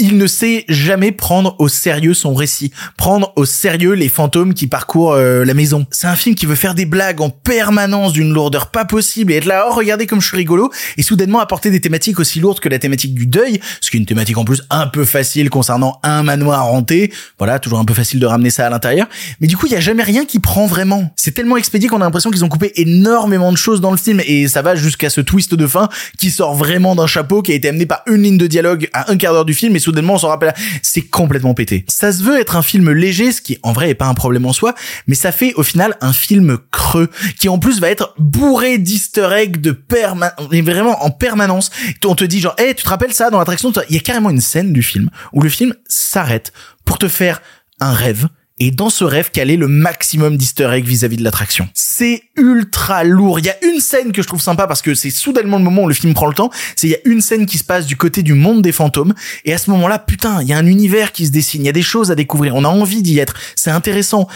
Il 0.02 0.16
ne 0.16 0.26
sait 0.26 0.64
jamais 0.66 1.12
prendre 1.12 1.56
au 1.58 1.68
sérieux 1.68 2.14
son 2.14 2.32
récit, 2.32 2.72
prendre 2.96 3.34
au 3.36 3.44
sérieux 3.44 3.92
les 3.92 4.08
fantômes 4.08 4.54
qui 4.54 4.66
parcourent 4.66 5.12
euh, 5.12 5.44
la 5.44 5.52
maison. 5.52 5.86
C'est 5.90 6.06
un 6.06 6.16
film 6.16 6.34
qui 6.34 6.46
veut 6.46 6.54
faire 6.54 6.74
des 6.74 6.86
blagues 6.86 7.20
en 7.20 7.28
permanence 7.28 8.14
d'une 8.14 8.32
lourdeur 8.32 8.70
pas 8.70 8.86
possible 8.86 9.30
et 9.30 9.36
être 9.36 9.44
là, 9.44 9.66
oh 9.68 9.74
regardez 9.74 10.06
comme 10.06 10.22
je 10.22 10.26
suis 10.28 10.38
rigolo, 10.38 10.72
et 10.96 11.02
soudainement 11.02 11.38
apporter 11.38 11.70
des 11.70 11.82
thématiques 11.82 12.18
aussi 12.18 12.40
lourdes 12.40 12.60
que 12.60 12.70
la 12.70 12.78
thématique 12.78 13.12
du 13.12 13.26
deuil, 13.26 13.60
ce 13.82 13.90
qui 13.90 13.98
est 13.98 14.00
une 14.00 14.06
thématique 14.06 14.38
en 14.38 14.44
plus 14.46 14.62
un 14.70 14.86
peu 14.86 15.04
facile 15.04 15.50
concernant 15.50 16.00
un 16.02 16.22
manoir 16.22 16.72
hanté. 16.72 17.12
Voilà, 17.36 17.58
toujours 17.58 17.78
un 17.78 17.84
peu 17.84 17.92
facile 17.92 18.20
de 18.20 18.26
ramener 18.26 18.48
ça 18.48 18.66
à 18.66 18.70
l'intérieur. 18.70 19.06
Mais 19.42 19.48
du 19.48 19.58
coup, 19.58 19.66
il 19.66 19.72
y 19.72 19.76
a 19.76 19.80
jamais 19.80 20.02
rien 20.02 20.24
qui 20.24 20.38
prend 20.38 20.64
vraiment. 20.64 21.12
C'est 21.14 21.32
tellement 21.32 21.58
expédié 21.58 21.90
qu'on 21.90 22.00
a 22.00 22.04
l'impression 22.04 22.30
qu'ils 22.30 22.46
ont 22.46 22.48
coupé 22.48 22.72
énormément 22.76 23.52
de 23.52 23.58
choses 23.58 23.82
dans 23.82 23.90
le 23.90 23.98
film 23.98 24.22
et 24.24 24.48
ça 24.48 24.62
va 24.62 24.76
jusqu'à 24.76 25.10
ce 25.10 25.20
twist 25.20 25.54
de 25.54 25.66
fin 25.66 25.90
qui 26.18 26.30
sort 26.30 26.54
vraiment 26.54 26.96
d'un 26.96 27.06
chapeau 27.06 27.42
qui 27.42 27.52
a 27.52 27.54
été 27.54 27.68
amené 27.68 27.84
par 27.84 28.00
une 28.06 28.22
ligne 28.22 28.38
de 28.38 28.46
dialogue 28.46 28.88
à 28.94 29.12
un 29.12 29.18
quart 29.18 29.34
d'heure 29.34 29.44
du 29.44 29.52
film 29.52 29.76
et 29.76 29.78
soudainement 29.90 30.14
on 30.14 30.18
s'en 30.18 30.28
rappelle. 30.28 30.54
C'est 30.82 31.02
complètement 31.02 31.54
pété. 31.54 31.84
Ça 31.88 32.12
se 32.12 32.22
veut 32.22 32.40
être 32.40 32.56
un 32.56 32.62
film 32.62 32.90
léger, 32.90 33.32
ce 33.32 33.40
qui 33.40 33.58
en 33.62 33.72
vrai 33.72 33.90
est 33.90 33.94
pas 33.94 34.06
un 34.06 34.14
problème 34.14 34.46
en 34.46 34.52
soi, 34.52 34.74
mais 35.06 35.14
ça 35.14 35.32
fait 35.32 35.52
au 35.54 35.62
final 35.62 35.96
un 36.00 36.12
film 36.12 36.58
creux, 36.70 37.10
qui 37.38 37.48
en 37.48 37.58
plus 37.58 37.80
va 37.80 37.90
être 37.90 38.14
bourré 38.18 38.78
d'easter 38.78 39.28
eggs 39.32 39.60
de 39.60 39.72
permanence, 39.72 40.34
vraiment 40.50 41.04
en 41.04 41.10
permanence. 41.10 41.70
On 42.04 42.14
te 42.14 42.24
dit 42.24 42.40
genre, 42.40 42.54
hey, 42.58 42.74
tu 42.74 42.84
te 42.84 42.88
rappelles 42.88 43.12
ça 43.12 43.30
dans 43.30 43.38
l'attraction? 43.38 43.72
Il 43.88 43.96
y 43.96 43.98
a 43.98 44.02
carrément 44.02 44.30
une 44.30 44.40
scène 44.40 44.72
du 44.72 44.82
film 44.82 45.10
où 45.32 45.42
le 45.42 45.48
film 45.48 45.74
s'arrête 45.88 46.52
pour 46.84 46.98
te 46.98 47.08
faire 47.08 47.42
un 47.80 47.92
rêve 47.92 48.28
et 48.60 48.70
dans 48.70 48.90
ce 48.90 49.04
rêve 49.04 49.30
caler 49.30 49.56
le 49.56 49.66
maximum 49.66 50.36
d'easter 50.36 50.70
eggs 50.72 50.84
vis-à-vis 50.84 51.16
de 51.16 51.24
l'attraction? 51.24 51.68
C'est 51.74 52.22
ultra 52.36 53.02
lourd. 53.04 53.38
Il 53.40 53.46
y 53.46 53.50
a 53.50 53.64
une 53.64 53.80
scène 53.80 54.12
que 54.12 54.22
je 54.22 54.28
trouve 54.28 54.40
sympa 54.40 54.66
parce 54.66 54.82
que 54.82 54.94
c'est 54.94 55.10
soudainement 55.10 55.58
le 55.58 55.64
moment 55.64 55.82
où 55.82 55.88
le 55.88 55.94
film 55.94 56.14
prend 56.14 56.26
le 56.26 56.34
temps. 56.34 56.50
C'est 56.76 56.86
il 56.86 56.90
y 56.90 56.94
a 56.94 56.98
une 57.04 57.20
scène 57.20 57.46
qui 57.46 57.58
se 57.58 57.64
passe 57.64 57.86
du 57.86 57.96
côté 57.96 58.22
du 58.22 58.34
monde 58.34 58.62
des 58.62 58.72
fantômes 58.72 59.14
et 59.44 59.52
à 59.52 59.58
ce 59.58 59.70
moment-là, 59.70 59.98
putain, 59.98 60.42
il 60.42 60.48
y 60.48 60.52
a 60.52 60.58
un 60.58 60.66
univers 60.66 61.12
qui 61.12 61.26
se 61.26 61.32
dessine. 61.32 61.62
Il 61.62 61.66
y 61.66 61.70
a 61.70 61.72
des 61.72 61.82
choses 61.82 62.10
à 62.10 62.14
découvrir. 62.14 62.54
On 62.54 62.64
a 62.64 62.68
envie 62.68 63.02
d'y 63.02 63.18
être. 63.18 63.34
C'est 63.56 63.70
intéressant. 63.70 64.28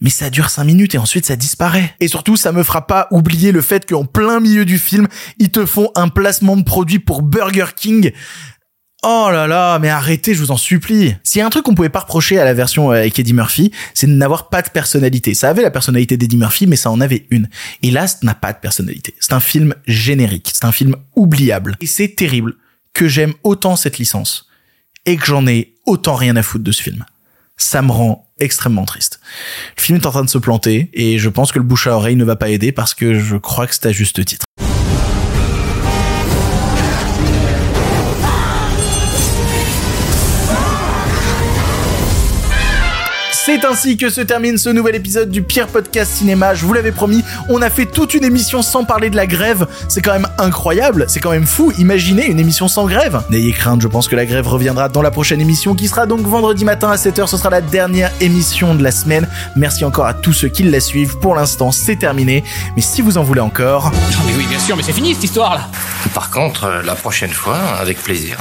Mais 0.00 0.10
ça 0.10 0.30
dure 0.30 0.48
cinq 0.48 0.64
minutes 0.64 0.94
et 0.94 0.98
ensuite 0.98 1.26
ça 1.26 1.34
disparaît. 1.34 1.94
Et 1.98 2.06
surtout, 2.06 2.36
ça 2.36 2.52
me 2.52 2.62
fera 2.62 2.86
pas 2.86 3.08
oublier 3.10 3.50
le 3.50 3.60
fait 3.60 3.88
qu'en 3.88 4.04
plein 4.04 4.38
milieu 4.38 4.64
du 4.64 4.78
film, 4.78 5.08
ils 5.38 5.50
te 5.50 5.66
font 5.66 5.90
un 5.96 6.08
placement 6.08 6.56
de 6.56 6.62
produit 6.62 7.00
pour 7.00 7.22
Burger 7.22 7.66
King 7.74 8.12
Oh 9.04 9.28
là 9.30 9.46
là, 9.46 9.78
mais 9.78 9.88
arrêtez, 9.88 10.34
je 10.34 10.40
vous 10.40 10.50
en 10.50 10.56
supplie. 10.56 11.14
S'il 11.22 11.38
y 11.38 11.42
a 11.42 11.46
un 11.46 11.50
truc 11.50 11.64
qu'on 11.64 11.74
pouvait 11.74 11.88
pas 11.88 12.00
reprocher 12.00 12.40
à 12.40 12.44
la 12.44 12.52
version 12.52 12.90
euh, 12.90 12.96
avec 12.96 13.16
Eddie 13.16 13.32
Murphy, 13.32 13.70
c'est 13.94 14.08
de 14.08 14.12
n'avoir 14.12 14.48
pas 14.48 14.60
de 14.60 14.70
personnalité. 14.70 15.34
Ça 15.34 15.50
avait 15.50 15.62
la 15.62 15.70
personnalité 15.70 16.16
d'Eddie 16.16 16.36
Murphy, 16.36 16.66
mais 16.66 16.74
ça 16.74 16.90
en 16.90 17.00
avait 17.00 17.24
une. 17.30 17.48
Et 17.84 17.92
là, 17.92 18.08
ça 18.08 18.18
n'a 18.22 18.34
pas 18.34 18.52
de 18.52 18.58
personnalité. 18.58 19.14
C'est 19.20 19.34
un 19.34 19.40
film 19.40 19.72
générique. 19.86 20.50
C'est 20.52 20.64
un 20.64 20.72
film 20.72 20.96
oubliable. 21.14 21.76
Et 21.80 21.86
c'est 21.86 22.08
terrible 22.08 22.56
que 22.92 23.06
j'aime 23.06 23.34
autant 23.44 23.76
cette 23.76 23.98
licence 23.98 24.48
et 25.06 25.16
que 25.16 25.26
j'en 25.26 25.46
ai 25.46 25.74
autant 25.86 26.16
rien 26.16 26.34
à 26.34 26.42
foutre 26.42 26.64
de 26.64 26.72
ce 26.72 26.82
film. 26.82 27.04
Ça 27.56 27.82
me 27.82 27.92
rend 27.92 28.28
extrêmement 28.40 28.84
triste. 28.84 29.20
Le 29.76 29.82
film 29.82 29.98
est 29.98 30.06
en 30.06 30.10
train 30.10 30.24
de 30.24 30.30
se 30.30 30.38
planter 30.38 30.90
et 30.92 31.20
je 31.20 31.28
pense 31.28 31.52
que 31.52 31.60
le 31.60 31.64
bouche 31.64 31.86
à 31.86 31.94
oreille 31.94 32.16
ne 32.16 32.24
va 32.24 32.34
pas 32.34 32.48
aider 32.48 32.72
parce 32.72 32.94
que 32.94 33.20
je 33.20 33.36
crois 33.36 33.68
que 33.68 33.74
c'est 33.74 33.86
à 33.86 33.92
juste 33.92 34.24
titre. 34.24 34.44
C'est 43.50 43.64
ainsi 43.64 43.96
que 43.96 44.10
se 44.10 44.20
termine 44.20 44.58
ce 44.58 44.68
nouvel 44.68 44.94
épisode 44.94 45.30
du 45.30 45.40
Pierre 45.40 45.68
Podcast 45.68 46.12
Cinéma. 46.12 46.54
Je 46.54 46.66
vous 46.66 46.74
l'avais 46.74 46.92
promis, 46.92 47.24
on 47.48 47.62
a 47.62 47.70
fait 47.70 47.86
toute 47.86 48.12
une 48.12 48.22
émission 48.22 48.60
sans 48.60 48.84
parler 48.84 49.08
de 49.08 49.16
la 49.16 49.26
grève. 49.26 49.66
C'est 49.88 50.02
quand 50.02 50.12
même 50.12 50.28
incroyable, 50.36 51.06
c'est 51.08 51.20
quand 51.20 51.30
même 51.30 51.46
fou. 51.46 51.72
Imaginez 51.78 52.26
une 52.26 52.38
émission 52.38 52.68
sans 52.68 52.84
grève. 52.84 53.22
N'ayez 53.30 53.54
crainte, 53.54 53.80
je 53.80 53.88
pense 53.88 54.06
que 54.06 54.16
la 54.16 54.26
grève 54.26 54.46
reviendra 54.46 54.90
dans 54.90 55.00
la 55.00 55.10
prochaine 55.10 55.40
émission 55.40 55.74
qui 55.74 55.88
sera 55.88 56.04
donc 56.04 56.20
vendredi 56.26 56.66
matin 56.66 56.90
à 56.90 56.96
7h. 56.96 57.26
Ce 57.26 57.38
sera 57.38 57.48
la 57.48 57.62
dernière 57.62 58.12
émission 58.20 58.74
de 58.74 58.82
la 58.82 58.90
semaine. 58.90 59.26
Merci 59.56 59.86
encore 59.86 60.04
à 60.04 60.12
tous 60.12 60.34
ceux 60.34 60.48
qui 60.48 60.64
la 60.64 60.80
suivent. 60.80 61.16
Pour 61.16 61.34
l'instant, 61.34 61.72
c'est 61.72 61.96
terminé. 61.96 62.44
Mais 62.76 62.82
si 62.82 63.00
vous 63.00 63.16
en 63.16 63.22
voulez 63.22 63.40
encore... 63.40 63.84
Non 63.84 64.24
mais 64.26 64.34
oui, 64.36 64.44
bien 64.46 64.58
sûr, 64.58 64.76
mais 64.76 64.82
c'est 64.82 64.92
fini 64.92 65.14
cette 65.14 65.24
histoire 65.24 65.54
là. 65.54 65.68
Par 66.12 66.30
contre, 66.30 66.64
euh, 66.64 66.82
la 66.82 66.94
prochaine 66.94 67.32
fois, 67.32 67.56
avec 67.80 68.02
plaisir. 68.02 68.36